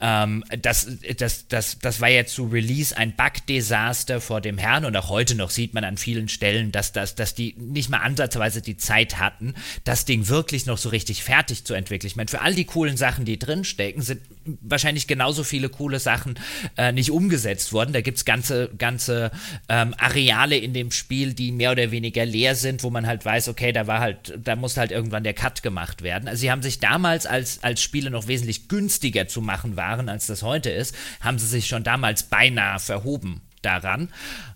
Ähm, 0.00 0.44
das, 0.60 0.88
das, 1.16 1.46
das, 1.46 1.78
das 1.78 2.00
war 2.00 2.08
ja 2.08 2.26
zu 2.26 2.46
Release 2.46 2.96
ein 2.96 3.14
Bug-Desaster 3.14 4.20
vor 4.20 4.40
dem 4.40 4.58
Herrn 4.58 4.84
und 4.84 4.96
auch 4.96 5.08
heute 5.08 5.36
noch 5.36 5.50
sieht 5.50 5.72
man 5.72 5.84
an 5.84 5.96
vielen 5.96 6.28
Stellen, 6.28 6.72
dass, 6.72 6.90
das, 6.90 7.14
dass 7.14 7.34
die 7.36 7.54
nicht 7.58 7.90
mal 7.90 7.98
ansatzweise 7.98 8.60
die 8.60 8.76
Zeit 8.76 9.18
hatten, 9.18 9.54
das 9.84 10.04
Ding 10.04 10.28
wirklich 10.28 10.66
noch 10.66 10.78
so 10.78 10.88
richtig 10.88 11.22
fertig 11.22 11.64
zu 11.64 11.74
entwickeln. 11.74 12.08
Ich 12.08 12.16
meine, 12.16 12.28
für 12.28 12.40
all 12.40 12.56
die 12.56 12.64
coolen 12.64 12.96
Sachen, 12.96 13.24
die 13.24 13.38
drinstecken, 13.38 14.02
sind 14.02 14.20
wahrscheinlich 14.60 15.06
genauso 15.06 15.44
viele 15.44 15.68
coole 15.68 15.98
Sachen 15.98 16.34
äh, 16.76 16.92
nicht 16.92 17.10
umgesetzt 17.10 17.72
worden. 17.72 17.92
Da 17.92 18.00
gibt 18.00 18.18
es 18.18 18.24
ganze, 18.24 18.70
ganze 18.76 19.30
ähm, 19.68 19.94
Areale 19.98 20.56
in 20.56 20.72
dem 20.72 20.90
Spiel, 20.90 21.34
die 21.34 21.52
mehr 21.52 21.72
oder 21.72 21.90
weniger 21.90 22.24
leer 22.24 22.54
sind, 22.54 22.82
wo 22.82 22.90
man 22.90 23.06
halt 23.06 23.24
weiß, 23.24 23.48
okay, 23.48 23.72
da 23.72 23.86
war 23.86 24.00
halt, 24.00 24.34
da 24.42 24.56
muss 24.56 24.76
halt 24.76 24.90
irgendwann 24.90 25.24
der 25.24 25.34
Cut 25.34 25.62
gemacht 25.62 26.02
werden. 26.02 26.28
Also 26.28 26.40
sie 26.40 26.50
haben 26.50 26.62
sich 26.62 26.80
damals, 26.80 27.26
als, 27.26 27.62
als 27.62 27.82
Spiele 27.82 28.10
noch 28.10 28.28
wesentlich 28.28 28.68
günstiger 28.68 29.28
zu 29.28 29.40
machen 29.40 29.76
waren, 29.76 30.08
als 30.08 30.26
das 30.26 30.42
heute 30.42 30.70
ist, 30.70 30.94
haben 31.20 31.38
sie 31.38 31.46
sich 31.46 31.66
schon 31.66 31.84
damals 31.84 32.24
beinahe 32.24 32.78
verhoben 32.78 33.40
daran. 33.62 34.10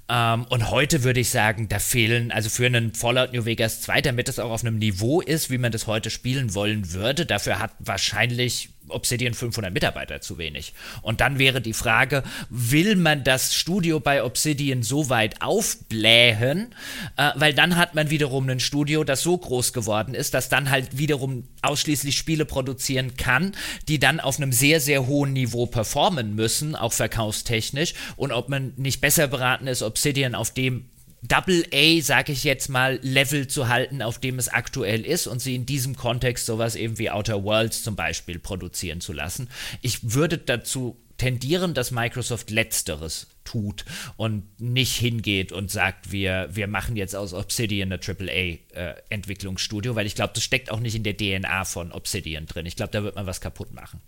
Ähm, 0.08 0.44
und 0.48 0.70
heute 0.70 1.04
würde 1.04 1.20
ich 1.20 1.30
sagen, 1.30 1.68
da 1.68 1.78
fehlen, 1.78 2.32
also 2.32 2.48
für 2.48 2.66
einen 2.66 2.94
Fallout 2.94 3.32
New 3.32 3.44
Vegas 3.44 3.82
2, 3.82 4.00
damit 4.02 4.28
es 4.28 4.38
auch 4.38 4.50
auf 4.50 4.64
einem 4.64 4.78
Niveau 4.78 5.20
ist, 5.20 5.50
wie 5.50 5.58
man 5.58 5.72
das 5.72 5.86
heute 5.86 6.10
spielen 6.10 6.54
wollen 6.54 6.92
würde, 6.92 7.26
dafür 7.26 7.58
hat 7.58 7.72
wahrscheinlich 7.78 8.70
Obsidian 8.90 9.34
500 9.34 9.72
Mitarbeiter 9.72 10.20
zu 10.20 10.38
wenig. 10.38 10.74
Und 11.02 11.20
dann 11.20 11.38
wäre 11.38 11.60
die 11.60 11.72
Frage, 11.72 12.22
will 12.50 12.96
man 12.96 13.24
das 13.24 13.54
Studio 13.54 14.00
bei 14.00 14.22
Obsidian 14.24 14.82
so 14.82 15.08
weit 15.08 15.42
aufblähen, 15.42 16.74
äh, 17.16 17.30
weil 17.34 17.54
dann 17.54 17.76
hat 17.76 17.94
man 17.94 18.10
wiederum 18.10 18.48
ein 18.48 18.60
Studio, 18.60 19.04
das 19.04 19.22
so 19.22 19.36
groß 19.36 19.72
geworden 19.72 20.14
ist, 20.14 20.34
dass 20.34 20.48
dann 20.48 20.70
halt 20.70 20.98
wiederum 20.98 21.44
ausschließlich 21.62 22.16
Spiele 22.16 22.44
produzieren 22.44 23.16
kann, 23.16 23.52
die 23.88 23.98
dann 23.98 24.20
auf 24.20 24.38
einem 24.38 24.52
sehr, 24.52 24.80
sehr 24.80 25.06
hohen 25.06 25.32
Niveau 25.32 25.66
performen 25.66 26.34
müssen, 26.34 26.76
auch 26.76 26.92
verkaufstechnisch. 26.92 27.94
Und 28.16 28.32
ob 28.32 28.48
man 28.48 28.72
nicht 28.76 29.00
besser 29.00 29.28
beraten 29.28 29.66
ist, 29.66 29.82
Obsidian 29.82 30.34
auf 30.34 30.52
dem 30.52 30.88
Double 31.22 31.64
A, 31.72 32.00
sag 32.00 32.28
ich 32.28 32.44
jetzt 32.44 32.68
mal, 32.68 33.00
Level 33.02 33.48
zu 33.48 33.68
halten, 33.68 34.02
auf 34.02 34.18
dem 34.18 34.38
es 34.38 34.48
aktuell 34.48 35.04
ist 35.04 35.26
und 35.26 35.40
sie 35.40 35.54
in 35.56 35.66
diesem 35.66 35.96
Kontext 35.96 36.46
sowas 36.46 36.76
eben 36.76 36.98
wie 36.98 37.10
Outer 37.10 37.42
Worlds 37.42 37.82
zum 37.82 37.96
Beispiel 37.96 38.38
produzieren 38.38 39.00
zu 39.00 39.12
lassen. 39.12 39.48
Ich 39.82 40.14
würde 40.14 40.38
dazu 40.38 40.96
tendieren, 41.16 41.74
dass 41.74 41.90
Microsoft 41.90 42.50
Letzteres 42.50 43.26
tut 43.44 43.84
und 44.16 44.60
nicht 44.60 44.94
hingeht 44.94 45.52
und 45.52 45.70
sagt, 45.70 46.12
wir, 46.12 46.48
wir 46.52 46.68
machen 46.68 46.96
jetzt 46.96 47.16
aus 47.16 47.34
Obsidian 47.34 47.92
eine 47.92 48.00
AAA-Entwicklungsstudio, 48.00 49.92
äh, 49.92 49.96
weil 49.96 50.06
ich 50.06 50.14
glaube, 50.14 50.32
das 50.34 50.44
steckt 50.44 50.70
auch 50.70 50.80
nicht 50.80 50.94
in 50.94 51.02
der 51.02 51.16
DNA 51.16 51.64
von 51.64 51.92
Obsidian 51.92 52.46
drin. 52.46 52.66
Ich 52.66 52.76
glaube, 52.76 52.92
da 52.92 53.02
wird 53.02 53.16
man 53.16 53.26
was 53.26 53.40
kaputt 53.40 53.72
machen. 53.72 54.00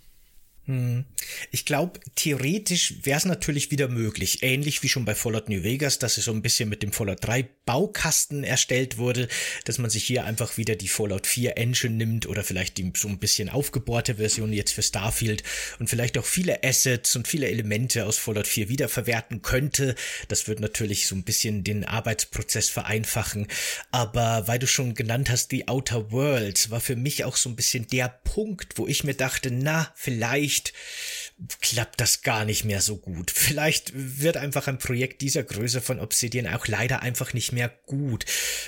Hm. 0.65 1.05
Ich 1.49 1.65
glaube, 1.65 1.99
theoretisch 2.15 2.95
wäre 3.03 3.17
es 3.17 3.25
natürlich 3.25 3.71
wieder 3.71 3.87
möglich, 3.87 4.43
ähnlich 4.43 4.83
wie 4.83 4.89
schon 4.89 5.05
bei 5.05 5.15
Fallout 5.15 5.49
New 5.49 5.63
Vegas, 5.63 5.97
dass 5.97 6.17
es 6.17 6.25
so 6.25 6.31
ein 6.31 6.43
bisschen 6.43 6.69
mit 6.69 6.83
dem 6.83 6.91
Fallout 6.91 7.17
3 7.21 7.47
Baukasten 7.65 8.43
erstellt 8.43 8.97
wurde, 8.97 9.27
dass 9.65 9.79
man 9.79 9.89
sich 9.89 10.03
hier 10.03 10.25
einfach 10.25 10.57
wieder 10.57 10.75
die 10.75 10.87
Fallout 10.87 11.25
4 11.25 11.57
Engine 11.57 11.95
nimmt 11.95 12.27
oder 12.27 12.43
vielleicht 12.43 12.77
die 12.77 12.91
so 12.95 13.07
ein 13.07 13.17
bisschen 13.17 13.49
aufgebohrte 13.49 14.15
Version 14.15 14.53
jetzt 14.53 14.73
für 14.73 14.83
Starfield 14.83 15.43
und 15.79 15.89
vielleicht 15.89 16.17
auch 16.17 16.25
viele 16.25 16.63
Assets 16.63 17.15
und 17.15 17.27
viele 17.27 17.47
Elemente 17.47 18.05
aus 18.05 18.19
Fallout 18.19 18.47
4 18.47 18.69
wiederverwerten 18.69 19.41
könnte. 19.41 19.95
Das 20.27 20.47
wird 20.47 20.59
natürlich 20.59 21.07
so 21.07 21.15
ein 21.15 21.23
bisschen 21.23 21.63
den 21.63 21.85
Arbeitsprozess 21.85 22.69
vereinfachen. 22.69 23.47
Aber 23.91 24.47
weil 24.47 24.59
du 24.59 24.67
schon 24.67 24.93
genannt 24.93 25.29
hast, 25.29 25.51
die 25.51 25.67
Outer 25.67 26.11
Worlds 26.11 26.69
war 26.69 26.81
für 26.81 26.95
mich 26.95 27.23
auch 27.23 27.35
so 27.35 27.49
ein 27.49 27.55
bisschen 27.55 27.87
der 27.87 28.09
Punkt, 28.09 28.77
wo 28.77 28.87
ich 28.87 29.03
mir 29.03 29.15
dachte, 29.15 29.49
na, 29.49 29.91
vielleicht 29.95 30.50
vielleicht 30.51 30.73
klappt 31.61 31.99
das 31.99 32.21
gar 32.21 32.45
nicht 32.45 32.65
mehr 32.65 32.81
so 32.81 32.97
gut. 32.97 33.31
Vielleicht 33.31 33.93
wird 33.95 34.37
einfach 34.37 34.67
ein 34.67 34.77
Projekt 34.77 35.21
dieser 35.21 35.41
Größe 35.41 35.81
von 35.81 35.99
Obsidian 35.99 36.45
auch 36.45 36.67
leider 36.67 37.01
einfach 37.01 37.33
nicht 37.33 37.51
mehr 37.51 37.69
gut. 37.87 38.25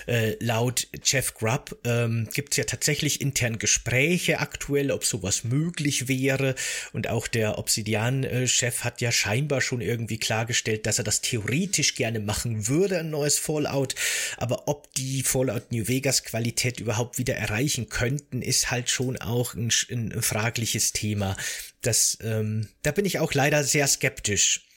Äh, 0.07 0.37
laut 0.39 0.87
Jeff 1.03 1.35
Grubb 1.35 1.77
ähm, 1.85 2.27
gibt 2.33 2.53
es 2.53 2.57
ja 2.57 2.63
tatsächlich 2.63 3.21
intern 3.21 3.59
Gespräche 3.59 4.39
aktuell, 4.39 4.91
ob 4.91 5.05
sowas 5.05 5.43
möglich 5.43 6.07
wäre. 6.07 6.55
Und 6.93 7.07
auch 7.07 7.27
der 7.27 7.59
Obsidian-Chef 7.59 8.83
hat 8.83 9.01
ja 9.01 9.11
scheinbar 9.11 9.61
schon 9.61 9.81
irgendwie 9.81 10.17
klargestellt, 10.17 10.87
dass 10.87 10.97
er 10.97 11.03
das 11.03 11.21
theoretisch 11.21 11.93
gerne 11.93 12.19
machen 12.19 12.67
würde, 12.67 12.99
ein 12.99 13.11
neues 13.11 13.37
Fallout. 13.37 13.93
Aber 14.37 14.67
ob 14.67 14.91
die 14.95 15.21
Fallout 15.21 15.71
New 15.71 15.87
Vegas 15.87 16.23
Qualität 16.23 16.79
überhaupt 16.79 17.19
wieder 17.19 17.35
erreichen 17.35 17.89
könnten, 17.89 18.41
ist 18.41 18.71
halt 18.71 18.89
schon 18.89 19.17
auch 19.17 19.53
ein, 19.53 19.69
ein 19.91 20.23
fragliches 20.23 20.91
Thema 20.91 21.37
das, 21.85 22.17
ähm, 22.21 22.67
da 22.81 22.91
bin 22.91 23.05
ich 23.05 23.19
auch 23.19 23.33
leider 23.33 23.63
sehr 23.63 23.87
skeptisch. 23.87 24.67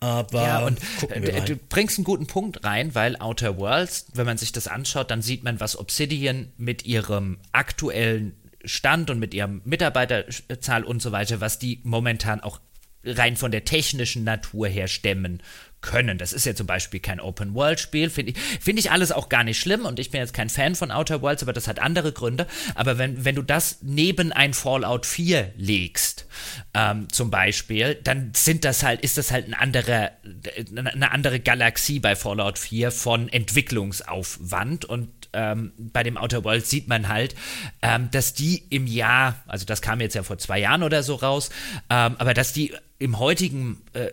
Aber 0.00 0.42
ja, 0.42 0.66
und 0.66 0.80
du 1.48 1.56
bringst 1.56 1.96
einen 1.96 2.04
guten 2.04 2.26
Punkt 2.26 2.64
rein, 2.64 2.92
weil 2.96 3.16
Outer 3.16 3.56
Worlds, 3.56 4.06
wenn 4.14 4.26
man 4.26 4.36
sich 4.36 4.50
das 4.50 4.66
anschaut, 4.66 5.12
dann 5.12 5.22
sieht 5.22 5.44
man, 5.44 5.60
was 5.60 5.78
Obsidian 5.78 6.52
mit 6.56 6.84
ihrem 6.84 7.38
aktuellen 7.52 8.34
Stand 8.64 9.10
und 9.10 9.20
mit 9.20 9.32
ihrem 9.32 9.62
Mitarbeiterzahl 9.64 10.82
und 10.82 11.00
so 11.00 11.12
weiter, 11.12 11.40
was 11.40 11.60
die 11.60 11.80
momentan 11.84 12.40
auch 12.40 12.60
rein 13.04 13.36
von 13.36 13.52
der 13.52 13.64
technischen 13.64 14.24
Natur 14.24 14.66
her 14.66 14.88
stemmen 14.88 15.40
können. 15.82 16.16
Das 16.16 16.32
ist 16.32 16.46
ja 16.46 16.54
zum 16.54 16.66
Beispiel 16.66 17.00
kein 17.00 17.20
Open-World-Spiel, 17.20 18.08
finde 18.08 18.32
ich, 18.32 18.38
find 18.38 18.78
ich 18.78 18.90
alles 18.90 19.12
auch 19.12 19.28
gar 19.28 19.44
nicht 19.44 19.58
schlimm 19.60 19.84
und 19.84 19.98
ich 19.98 20.10
bin 20.10 20.20
jetzt 20.20 20.32
kein 20.32 20.48
Fan 20.48 20.74
von 20.74 20.90
Outer 20.90 21.20
Worlds, 21.20 21.42
aber 21.42 21.52
das 21.52 21.68
hat 21.68 21.80
andere 21.80 22.12
Gründe. 22.12 22.46
Aber 22.74 22.98
wenn, 22.98 23.24
wenn 23.24 23.34
du 23.34 23.42
das 23.42 23.78
neben 23.82 24.32
ein 24.32 24.54
Fallout 24.54 25.04
4 25.04 25.52
legst, 25.56 26.26
ähm, 26.74 27.08
zum 27.10 27.30
Beispiel, 27.30 27.96
dann 28.02 28.32
sind 28.34 28.64
das 28.64 28.82
halt, 28.82 29.00
ist 29.02 29.18
das 29.18 29.30
halt 29.30 29.46
ein 29.46 29.54
anderer, 29.54 30.12
eine 30.76 31.10
andere 31.10 31.40
Galaxie 31.40 31.98
bei 31.98 32.16
Fallout 32.16 32.58
4 32.58 32.90
von 32.90 33.28
Entwicklungsaufwand 33.28 34.84
und 34.84 35.08
ähm, 35.32 35.72
bei 35.78 36.02
dem 36.02 36.16
Outer 36.16 36.44
Worlds 36.44 36.70
sieht 36.70 36.88
man 36.88 37.08
halt, 37.08 37.34
ähm, 37.80 38.10
dass 38.10 38.34
die 38.34 38.64
im 38.70 38.86
Jahr, 38.86 39.42
also 39.46 39.64
das 39.64 39.82
kam 39.82 40.00
jetzt 40.00 40.14
ja 40.14 40.22
vor 40.22 40.38
zwei 40.38 40.58
Jahren 40.58 40.82
oder 40.82 41.02
so 41.02 41.14
raus, 41.14 41.50
ähm, 41.90 42.16
aber 42.18 42.34
dass 42.34 42.52
die 42.52 42.74
im 42.98 43.18
heutigen 43.18 43.82
äh, 43.94 44.12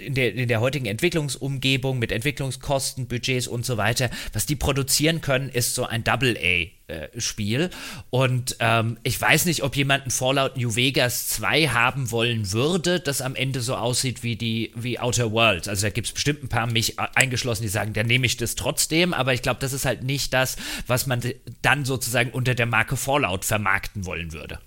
in 0.00 0.14
der, 0.14 0.34
in 0.34 0.48
der 0.48 0.60
heutigen 0.60 0.86
Entwicklungsumgebung 0.86 1.98
mit 1.98 2.12
Entwicklungskosten, 2.12 3.06
Budgets 3.06 3.46
und 3.46 3.64
so 3.64 3.76
weiter, 3.76 4.10
was 4.32 4.46
die 4.46 4.56
produzieren 4.56 5.20
können, 5.20 5.48
ist 5.48 5.74
so 5.74 5.84
ein 5.84 6.04
Double-A-Spiel. 6.04 7.60
Äh, 7.62 7.68
und 8.10 8.56
ähm, 8.60 8.98
ich 9.02 9.20
weiß 9.20 9.44
nicht, 9.46 9.62
ob 9.62 9.76
jemand 9.76 10.06
ein 10.06 10.10
Fallout 10.10 10.56
New 10.56 10.74
Vegas 10.74 11.28
2 11.28 11.68
haben 11.68 12.10
wollen 12.10 12.52
würde, 12.52 13.00
das 13.00 13.20
am 13.20 13.34
Ende 13.34 13.60
so 13.60 13.76
aussieht 13.76 14.22
wie 14.22 14.36
die 14.36 14.72
wie 14.74 14.98
Outer 14.98 15.32
Worlds. 15.32 15.68
Also 15.68 15.86
da 15.86 15.90
gibt 15.90 16.08
es 16.08 16.12
bestimmt 16.12 16.42
ein 16.42 16.48
paar 16.48 16.66
mich 16.66 16.98
eingeschlossen, 16.98 17.62
die 17.62 17.68
sagen, 17.68 17.92
dann 17.92 18.06
nehme 18.06 18.26
ich 18.26 18.36
das 18.36 18.54
trotzdem, 18.54 19.12
aber 19.14 19.34
ich 19.34 19.42
glaube, 19.42 19.60
das 19.60 19.72
ist 19.72 19.84
halt 19.84 20.02
nicht 20.02 20.32
das, 20.32 20.56
was 20.86 21.06
man 21.06 21.22
dann 21.62 21.84
sozusagen 21.84 22.30
unter 22.30 22.54
der 22.54 22.66
Marke 22.66 22.96
Fallout 22.96 23.44
vermarkten 23.44 24.06
wollen 24.06 24.32
würde. 24.32 24.58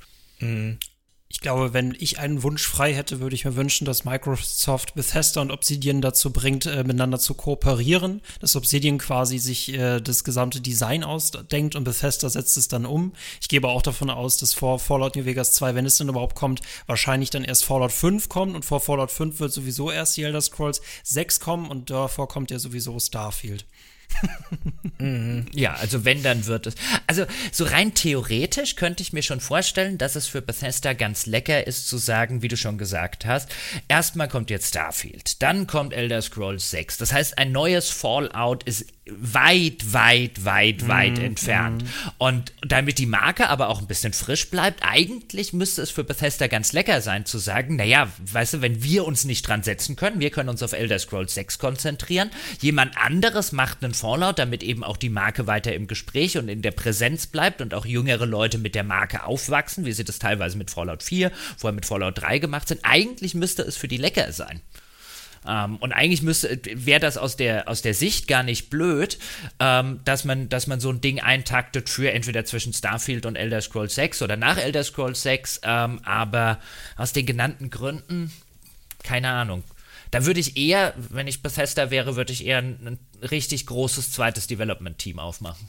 Ich 1.34 1.42
glaube, 1.42 1.74
wenn 1.74 1.98
ich 2.00 2.20
einen 2.20 2.44
Wunsch 2.44 2.66
frei 2.66 2.94
hätte, 2.94 3.20
würde 3.20 3.36
ich 3.36 3.44
mir 3.44 3.56
wünschen, 3.56 3.86
dass 3.86 4.06
Microsoft 4.06 4.94
Bethesda 4.94 5.42
und 5.42 5.52
Obsidian 5.52 6.00
dazu 6.00 6.32
bringt, 6.32 6.68
äh, 6.68 6.84
miteinander 6.84 7.18
zu 7.18 7.34
kooperieren, 7.34 8.22
dass 8.40 8.56
Obsidian 8.56 9.00
quasi 9.00 9.40
sich 9.40 9.74
äh, 9.74 10.00
das 10.00 10.24
gesamte 10.24 10.62
Design 10.62 11.04
ausdenkt 11.04 11.76
und 11.76 11.84
Bethesda 11.86 12.30
setzt 12.30 12.56
es 12.56 12.68
dann 12.68 12.86
um. 12.86 13.14
Ich 13.42 13.50
gehe 13.50 13.60
aber 13.60 13.70
auch 13.70 13.82
davon 13.82 14.12
aus, 14.12 14.38
dass 14.38 14.54
vor 14.54 14.78
Fallout 14.80 15.16
New 15.16 15.26
Vegas 15.26 15.54
2, 15.54 15.74
wenn 15.74 15.88
es 15.88 15.98
denn 15.98 16.08
überhaupt 16.08 16.36
kommt, 16.36 16.62
wahrscheinlich 16.86 17.32
dann 17.32 17.44
erst 17.44 17.66
Fallout 17.66 17.92
5 17.92 18.30
kommt 18.30 18.56
und 18.56 18.64
vor 18.64 18.80
Fallout 18.80 19.12
5 19.12 19.40
wird 19.40 19.52
sowieso 19.52 19.90
erst 19.92 20.16
die 20.16 20.24
Elder 20.24 20.40
Scrolls 20.40 20.82
6 21.04 21.40
kommen 21.40 21.68
und 21.68 21.90
davor 21.90 22.28
kommt 22.28 22.52
ja 22.52 22.60
sowieso 22.60 22.98
Starfield. 23.00 23.66
Ja, 25.54 25.74
also 25.74 26.06
wenn, 26.06 26.24
dann 26.24 26.46
wird 26.46 26.68
es. 26.68 26.76
Also 27.08 27.26
so 27.52 27.66
rein 27.66 27.94
theoretisch 27.94 28.76
könnte 28.76 29.04
ich 29.04 29.12
mir 29.12 29.22
schon 29.22 29.42
vorstellen, 29.42 29.98
dass 29.98 30.16
es 30.16 30.28
für 30.28 30.42
Bethesda 30.42 30.94
ganz 30.94 31.26
lecker 31.26 31.68
ist 31.68 31.88
zu 31.90 31.98
sagen, 31.98 32.42
wie 32.42 32.48
du 32.48 32.56
schon 32.56 32.78
gesagt 32.78 33.26
hast, 33.26 33.50
erstmal 33.88 34.30
kommt 34.30 34.50
jetzt 34.50 34.70
Starfield, 34.70 35.42
dann 35.42 35.68
kommt 35.68 35.94
Elder 35.94 36.22
Scrolls 36.22 36.70
6. 36.72 36.98
Das 36.98 37.12
heißt, 37.12 37.38
ein 37.38 37.52
neues 37.52 37.90
Fallout 37.90 38.64
ist 38.64 38.86
weit, 39.06 39.92
weit, 39.92 40.46
weit, 40.46 40.88
weit 40.88 41.18
mm, 41.18 41.22
entfernt. 41.22 41.84
Mm. 41.84 41.88
Und 42.20 42.54
damit 42.62 43.00
die 43.00 43.06
Marke 43.06 43.50
aber 43.50 43.68
auch 43.68 43.82
ein 43.82 43.88
bisschen 43.88 44.14
frisch 44.14 44.50
bleibt, 44.50 44.82
eigentlich 44.82 45.52
müsste 45.52 45.82
es 45.82 45.92
für 45.92 46.06
Bethesda 46.06 46.48
ganz 46.48 46.72
lecker 46.72 47.02
sein 47.02 47.26
zu 47.26 47.38
sagen, 47.38 47.76
naja, 47.76 48.08
weißt 48.32 48.56
du, 48.56 48.62
wenn 48.62 48.82
wir 48.82 49.06
uns 49.06 49.26
nicht 49.26 49.46
dran 49.46 49.62
setzen 49.62 49.98
können, 49.98 50.22
wir 50.22 50.30
können 50.30 50.48
uns 50.48 50.64
auf 50.64 50.72
Elder 50.72 51.00
Scrolls 51.00 51.34
6 51.34 51.60
konzentrieren, 51.60 52.30
jemand 52.62 52.98
anderes 52.98 53.52
macht 53.52 53.84
einen 53.84 53.94
Fallout, 53.94 54.40
damit 54.40 54.64
eben 54.64 54.86
auch 54.86 54.98
die 54.98 55.10
Marke 55.10 55.48
weiter 55.48 55.74
im 55.74 55.88
Gespräch 55.88 56.38
und 56.38 56.48
in 56.48 56.62
der 56.62 56.72
Präsenz 56.72 57.28
bleibt 57.28 57.62
und 57.62 57.74
auch 57.74 57.86
jüngere 57.86 58.26
Leute 58.26 58.58
mit 58.58 58.74
der 58.74 58.86
Marke 58.86 59.26
aufwachsen, 59.26 59.86
wie 59.86 59.92
sie 59.92 60.06
das 60.06 60.20
teilweise 60.20 60.58
mit 60.58 60.72
Fallout 60.72 61.04
4, 61.04 61.30
vorher 61.58 61.76
mit 61.76 61.86
Fallout 61.86 62.22
3 62.22 62.40
gemacht 62.40 62.70
sind. 62.70 62.80
Eigentlich 62.84 63.36
müsste 63.36 63.64
es 63.64 63.76
für 63.76 63.90
die 63.90 63.98
lecker 63.98 64.32
sein. 64.32 64.62
Ähm, 65.48 65.78
und 65.78 65.92
eigentlich 65.92 66.22
müsste, 66.22 66.60
wäre 66.74 67.00
das 67.00 67.18
aus 67.18 67.36
der, 67.36 67.68
aus 67.68 67.82
der 67.82 67.94
Sicht 67.94 68.28
gar 68.28 68.44
nicht 68.44 68.70
blöd, 68.70 69.18
ähm, 69.60 70.00
dass, 70.06 70.26
man, 70.26 70.50
dass 70.50 70.68
man 70.68 70.80
so 70.80 70.90
ein 70.90 71.02
Ding 71.02 71.20
eintaktet 71.20 71.90
für 71.90 72.12
entweder 72.12 72.46
zwischen 72.46 72.74
Starfield 72.74 73.26
und 73.26 73.36
Elder 73.36 73.62
Scrolls 73.62 73.96
6 73.96 74.22
oder 74.22 74.38
nach 74.38 74.58
Elder 74.58 74.84
Scrolls 74.84 75.22
6, 75.24 75.62
ähm, 75.64 76.00
aber 76.04 76.60
aus 76.96 77.14
den 77.14 77.26
genannten 77.26 77.70
Gründen, 77.70 78.32
keine 79.04 79.30
Ahnung. 79.30 79.64
Da 80.12 80.26
würde 80.26 80.40
ich 80.40 80.58
eher, 80.58 80.94
wenn 81.10 81.28
ich 81.28 81.42
Bethesda 81.42 81.90
wäre, 81.90 82.16
würde 82.16 82.34
ich 82.34 82.46
eher 82.46 82.60
ein, 82.60 82.80
ein 82.86 83.00
richtig 83.28 83.66
großes 83.66 84.12
zweites 84.12 84.48
Development-Team 84.48 85.18
aufmachen. 85.18 85.68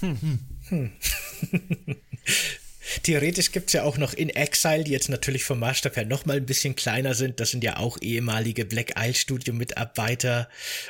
Hm. 0.00 0.40
Hm. 0.68 0.92
Theoretisch 3.02 3.52
gibt 3.52 3.68
es 3.68 3.72
ja 3.72 3.82
auch 3.82 3.98
noch 3.98 4.12
In 4.14 4.30
Exile, 4.30 4.84
die 4.84 4.92
jetzt 4.92 5.08
natürlich 5.08 5.44
vom 5.44 5.58
Maßstab 5.58 5.96
her 5.96 6.04
nochmal 6.04 6.36
ein 6.36 6.46
bisschen 6.46 6.76
kleiner 6.76 7.14
sind. 7.14 7.40
Das 7.40 7.50
sind 7.50 7.64
ja 7.64 7.78
auch 7.78 7.98
ehemalige 8.00 8.64
Black 8.64 8.94
Isle 8.98 9.14
Studio 9.14 9.54
Mitarbeiter 9.54 10.48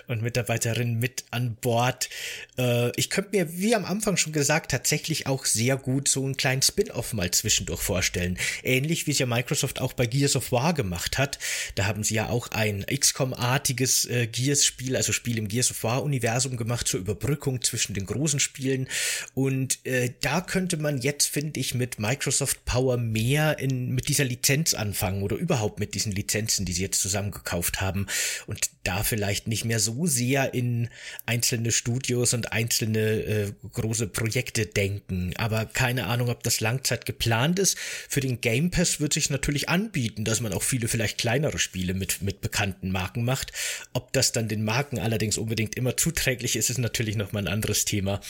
und 0.09 0.22
Mitarbeiterinnen 0.22 0.99
mit 0.99 1.24
an 1.30 1.57
Bord. 1.61 2.09
Äh, 2.59 2.90
ich 2.97 3.11
könnte 3.11 3.30
mir, 3.36 3.59
wie 3.59 3.74
am 3.74 3.84
Anfang 3.84 4.16
schon 4.16 4.32
gesagt, 4.32 4.70
tatsächlich 4.70 5.26
auch 5.26 5.45
sehr 5.45 5.76
gut 5.76 6.09
so 6.09 6.24
einen 6.24 6.36
kleinen 6.36 6.62
Spin-off 6.62 7.12
mal 7.12 7.30
zwischendurch 7.30 7.80
vorstellen. 7.80 8.38
Ähnlich 8.62 9.07
wie 9.07 9.12
es 9.12 9.18
ja 9.18 9.26
Microsoft 9.26 9.80
auch 9.80 9.92
bei 9.92 10.07
Gears 10.07 10.36
of 10.36 10.53
War 10.53 10.74
gemacht 10.74 11.18
hat. 11.18 11.38
Da 11.74 11.86
haben 11.86 12.03
sie 12.03 12.14
ja 12.14 12.28
auch 12.28 12.49
ein 12.49 12.84
XCOM-artiges 12.86 14.07
äh, 14.07 14.26
Gears-Spiel, 14.26 14.97
also 14.97 15.12
Spiel 15.12 15.38
im 15.38 15.49
Gears 15.49 15.70
of 15.70 15.82
War-Universum 15.84 16.57
gemacht 16.57 16.88
zur 16.88 17.01
Überbrückung 17.01 17.62
zwischen 17.62 17.95
den 17.95 18.07
großen 18.07 18.40
Spielen. 18.40 18.88
Und 19.34 19.84
äh, 19.84 20.11
da 20.20 20.40
könnte 20.40 20.76
man 20.76 20.99
jetzt, 20.99 21.28
finde 21.28 21.61
ich, 21.61 21.74
mit 21.74 21.84
Microsoft 21.99 22.64
Power 22.64 22.97
mehr 22.97 23.59
in, 23.59 23.95
mit 23.95 24.09
dieser 24.09 24.24
Lizenz 24.24 24.74
anfangen 24.74 25.22
oder 25.22 25.37
überhaupt 25.37 25.80
mit 25.80 25.95
diesen 25.95 26.12
Lizenzen, 26.12 26.64
die 26.64 26.72
sie 26.72 26.82
jetzt 26.82 27.01
zusammengekauft 27.01 27.80
haben 27.80 28.07
und 28.47 28.70
da 28.85 29.03
vielleicht 29.03 29.49
nicht 29.49 29.64
mehr 29.64 29.80
so 29.80 30.07
sehr 30.07 30.55
in 30.55 30.89
einzelne 31.26 31.72
Studios 31.72 32.35
und 32.35 32.53
einzelne 32.53 32.99
äh, 33.01 33.53
große 33.72 34.07
Projekte 34.07 34.66
denken. 34.66 35.32
Aber 35.37 35.64
keine 35.64 36.07
Ahnung, 36.07 36.28
ob 36.28 36.43
das 36.43 36.61
Langzeit 36.61 37.07
geplant 37.07 37.59
ist. 37.59 37.78
Für 38.09 38.20
den 38.20 38.41
Game 38.41 38.70
Pass 38.70 39.01
wird 39.01 39.12
sich 39.14 39.30
natürlich 39.30 39.68
anbieten, 39.68 40.24
dass 40.24 40.41
man 40.41 40.53
auch 40.53 40.62
viele 40.62 40.89
vielleicht 40.89 41.18
kleinere 41.18 41.59
Spiele 41.59 41.95
mit, 41.95 42.22
mit 42.22 42.41
bekannten 42.41 42.91
Marken 42.91 43.24
macht. 43.24 43.53
Ob 43.93 44.12
das 44.12 44.32
dann 44.32 44.49
den 44.49 44.64
Marken 44.64 44.99
allerdings 44.99 45.39
unbedingt 45.39 45.76
immer 45.76 45.97
zuträglich 45.97 46.57
ist, 46.57 46.70
ist 46.70 46.78
natürlich 46.78 47.16
nochmal 47.16 47.45
ein 47.45 47.53
anderes 47.53 47.85
Thema. 47.85 48.20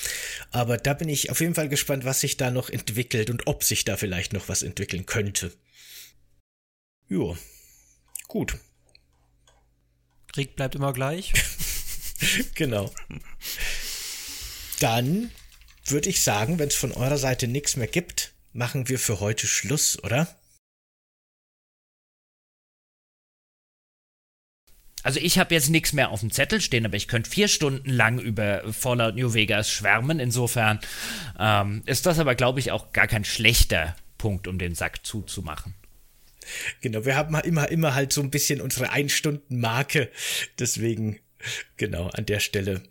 Aber 0.50 0.76
da 0.76 0.94
bin 0.94 1.09
ich 1.09 1.30
auf 1.30 1.40
jeden 1.40 1.55
Fall 1.55 1.68
gespannt, 1.68 2.05
was 2.05 2.20
sich 2.20 2.36
da 2.36 2.50
noch 2.50 2.70
entwickelt 2.70 3.30
und 3.30 3.43
ob 3.47 3.64
sich 3.64 3.84
da 3.84 3.97
vielleicht 3.97 4.32
noch 4.32 4.49
was 4.49 4.62
entwickeln 4.62 5.07
könnte. 5.07 5.53
Jo, 7.09 7.36
gut. 8.28 8.59
Krieg 10.32 10.57
bleibt 10.57 10.74
immer 10.74 10.92
gleich. 10.92 11.32
genau. 12.55 12.92
Dann 14.80 15.30
würde 15.84 16.09
ich 16.09 16.22
sagen, 16.22 16.59
wenn 16.59 16.68
es 16.68 16.74
von 16.74 16.92
eurer 16.92 17.18
Seite 17.18 17.47
nichts 17.47 17.76
mehr 17.76 17.86
gibt, 17.86 18.32
machen 18.53 18.88
wir 18.88 18.99
für 18.99 19.20
heute 19.20 19.47
Schluss, 19.47 20.03
oder? 20.03 20.34
Also 25.05 25.20
ich 25.20 25.38
habe 25.38 25.55
jetzt 25.55 25.68
nichts 25.68 25.92
mehr 25.92 26.11
auf 26.11 26.20
dem 26.20 26.32
Zettel 26.32 26.61
stehen, 26.61 26.86
aber 26.86 26.96
ich 26.96 27.09
könnte 27.09 27.30
vier 27.30 27.46
Stunden 27.46 27.90
lang 27.90 28.18
über 28.18 28.62
Fallout 28.72 29.14
New 29.14 29.34
Vegas 29.34 29.70
schwärmen. 29.70 30.18
Insofern 30.18 30.80
ähm, 31.38 31.82
ist 31.86 32.07
das 32.07 32.18
aber, 32.18 32.34
glaube 32.34 32.59
ich, 32.59 32.72
auch 32.72 32.92
gar 32.92 33.07
kein 33.07 33.24
schlechter 33.24 33.94
Punkt, 34.18 34.48
um 34.48 34.59
den 34.59 34.74
Sack 34.74 35.05
zuzumachen. 35.05 35.74
Genau, 36.80 37.05
wir 37.05 37.16
haben 37.16 37.34
immer, 37.36 37.70
immer 37.70 37.94
halt 37.94 38.12
so 38.12 38.22
ein 38.22 38.30
bisschen 38.30 38.61
unsere 38.62 38.90
Ein-Stunden-Marke. 38.90 40.11
Deswegen, 40.59 41.20
genau, 41.76 42.09
an 42.09 42.24
der 42.24 42.40
Stelle. 42.40 42.82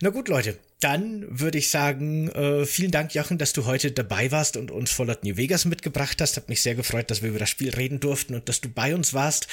Na 0.00 0.10
gut, 0.10 0.28
Leute, 0.28 0.58
dann 0.80 1.26
würde 1.28 1.58
ich 1.58 1.70
sagen, 1.70 2.28
äh, 2.30 2.64
vielen 2.64 2.90
Dank, 2.90 3.14
Jochen, 3.14 3.38
dass 3.38 3.52
du 3.52 3.66
heute 3.66 3.90
dabei 3.90 4.30
warst 4.30 4.56
und 4.56 4.70
uns 4.70 4.90
Fallout 4.90 5.24
New 5.24 5.36
Vegas 5.36 5.64
mitgebracht 5.64 6.20
hast. 6.20 6.36
Hat 6.36 6.48
mich 6.48 6.62
sehr 6.62 6.74
gefreut, 6.74 7.10
dass 7.10 7.22
wir 7.22 7.30
über 7.30 7.38
das 7.38 7.50
Spiel 7.50 7.70
reden 7.70 8.00
durften 8.00 8.34
und 8.34 8.48
dass 8.48 8.60
du 8.60 8.68
bei 8.68 8.94
uns 8.94 9.14
warst. 9.14 9.48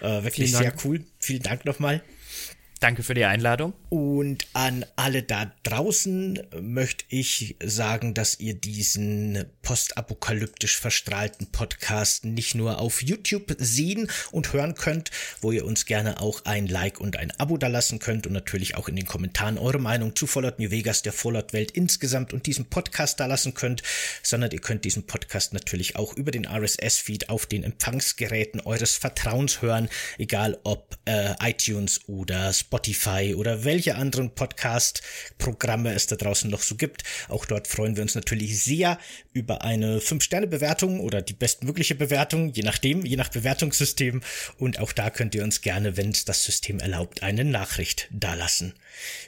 Äh, 0.00 0.22
wirklich 0.24 0.52
sehr 0.56 0.74
cool. 0.84 1.04
Vielen 1.18 1.42
Dank 1.42 1.64
nochmal. 1.64 2.02
Danke 2.80 3.02
für 3.02 3.12
die 3.12 3.26
Einladung. 3.26 3.74
Und 3.90 4.46
an 4.54 4.86
alle 4.96 5.22
da 5.22 5.52
draußen 5.64 6.40
möchte 6.62 7.04
ich 7.10 7.56
sagen, 7.62 8.14
dass 8.14 8.40
ihr 8.40 8.54
diesen 8.54 9.44
postapokalyptisch 9.60 10.78
verstrahlten 10.78 11.52
Podcast 11.52 12.24
nicht 12.24 12.54
nur 12.54 12.78
auf 12.78 13.02
YouTube 13.02 13.54
sehen 13.58 14.10
und 14.30 14.54
hören 14.54 14.76
könnt, 14.76 15.10
wo 15.42 15.52
ihr 15.52 15.66
uns 15.66 15.84
gerne 15.84 16.22
auch 16.22 16.46
ein 16.46 16.68
Like 16.68 17.02
und 17.02 17.18
ein 17.18 17.30
Abo 17.32 17.58
dalassen 17.58 17.98
könnt 17.98 18.26
und 18.26 18.32
natürlich 18.32 18.76
auch 18.76 18.88
in 18.88 18.96
den 18.96 19.06
Kommentaren 19.06 19.58
eure 19.58 19.78
Meinung 19.78 20.16
zu 20.16 20.26
Fallout 20.26 20.58
New 20.58 20.70
Vegas, 20.70 21.02
der 21.02 21.12
Fallout 21.12 21.52
Welt 21.52 21.72
insgesamt 21.72 22.32
und 22.32 22.46
diesem 22.46 22.64
Podcast 22.64 23.20
dalassen 23.20 23.52
könnt, 23.52 23.82
sondern 24.22 24.52
ihr 24.52 24.60
könnt 24.60 24.86
diesen 24.86 25.06
Podcast 25.06 25.52
natürlich 25.52 25.96
auch 25.96 26.16
über 26.16 26.30
den 26.30 26.46
RSS-Feed 26.46 27.28
auf 27.28 27.44
den 27.44 27.62
Empfangsgeräten 27.62 28.62
eures 28.62 28.96
Vertrauens 28.96 29.60
hören, 29.60 29.90
egal 30.16 30.58
ob 30.64 30.96
äh, 31.04 31.34
iTunes 31.42 32.08
oder 32.08 32.54
Spotify 32.54 32.69
Spotify 32.70 33.34
oder 33.36 33.64
welche 33.64 33.96
anderen 33.96 34.32
Podcast-Programme 34.32 35.92
es 35.92 36.06
da 36.06 36.14
draußen 36.14 36.48
noch 36.48 36.62
so 36.62 36.76
gibt. 36.76 37.02
Auch 37.28 37.44
dort 37.44 37.66
freuen 37.66 37.96
wir 37.96 38.02
uns 38.02 38.14
natürlich 38.14 38.62
sehr 38.62 38.96
über 39.32 39.62
eine 39.62 39.98
5-Sterne-Bewertung 39.98 41.00
oder 41.00 41.20
die 41.20 41.32
bestmögliche 41.32 41.96
Bewertung, 41.96 42.52
je 42.52 42.62
nachdem, 42.62 43.04
je 43.04 43.16
nach 43.16 43.28
Bewertungssystem. 43.28 44.22
Und 44.56 44.78
auch 44.78 44.92
da 44.92 45.10
könnt 45.10 45.34
ihr 45.34 45.42
uns 45.42 45.62
gerne, 45.62 45.96
wenn 45.96 46.10
es 46.10 46.24
das 46.24 46.44
System 46.44 46.78
erlaubt, 46.78 47.24
eine 47.24 47.44
Nachricht 47.44 48.06
dalassen. 48.12 48.74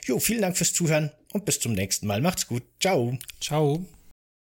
Jo, 0.05 0.19
vielen 0.19 0.41
Dank 0.41 0.55
fürs 0.55 0.71
Zuhören 0.71 1.11
und 1.33 1.43
bis 1.43 1.59
zum 1.59 1.73
nächsten 1.73 2.07
Mal. 2.07 2.21
Macht's 2.21 2.47
gut. 2.47 2.63
Ciao. 2.79 3.17
Ciao. 3.41 3.85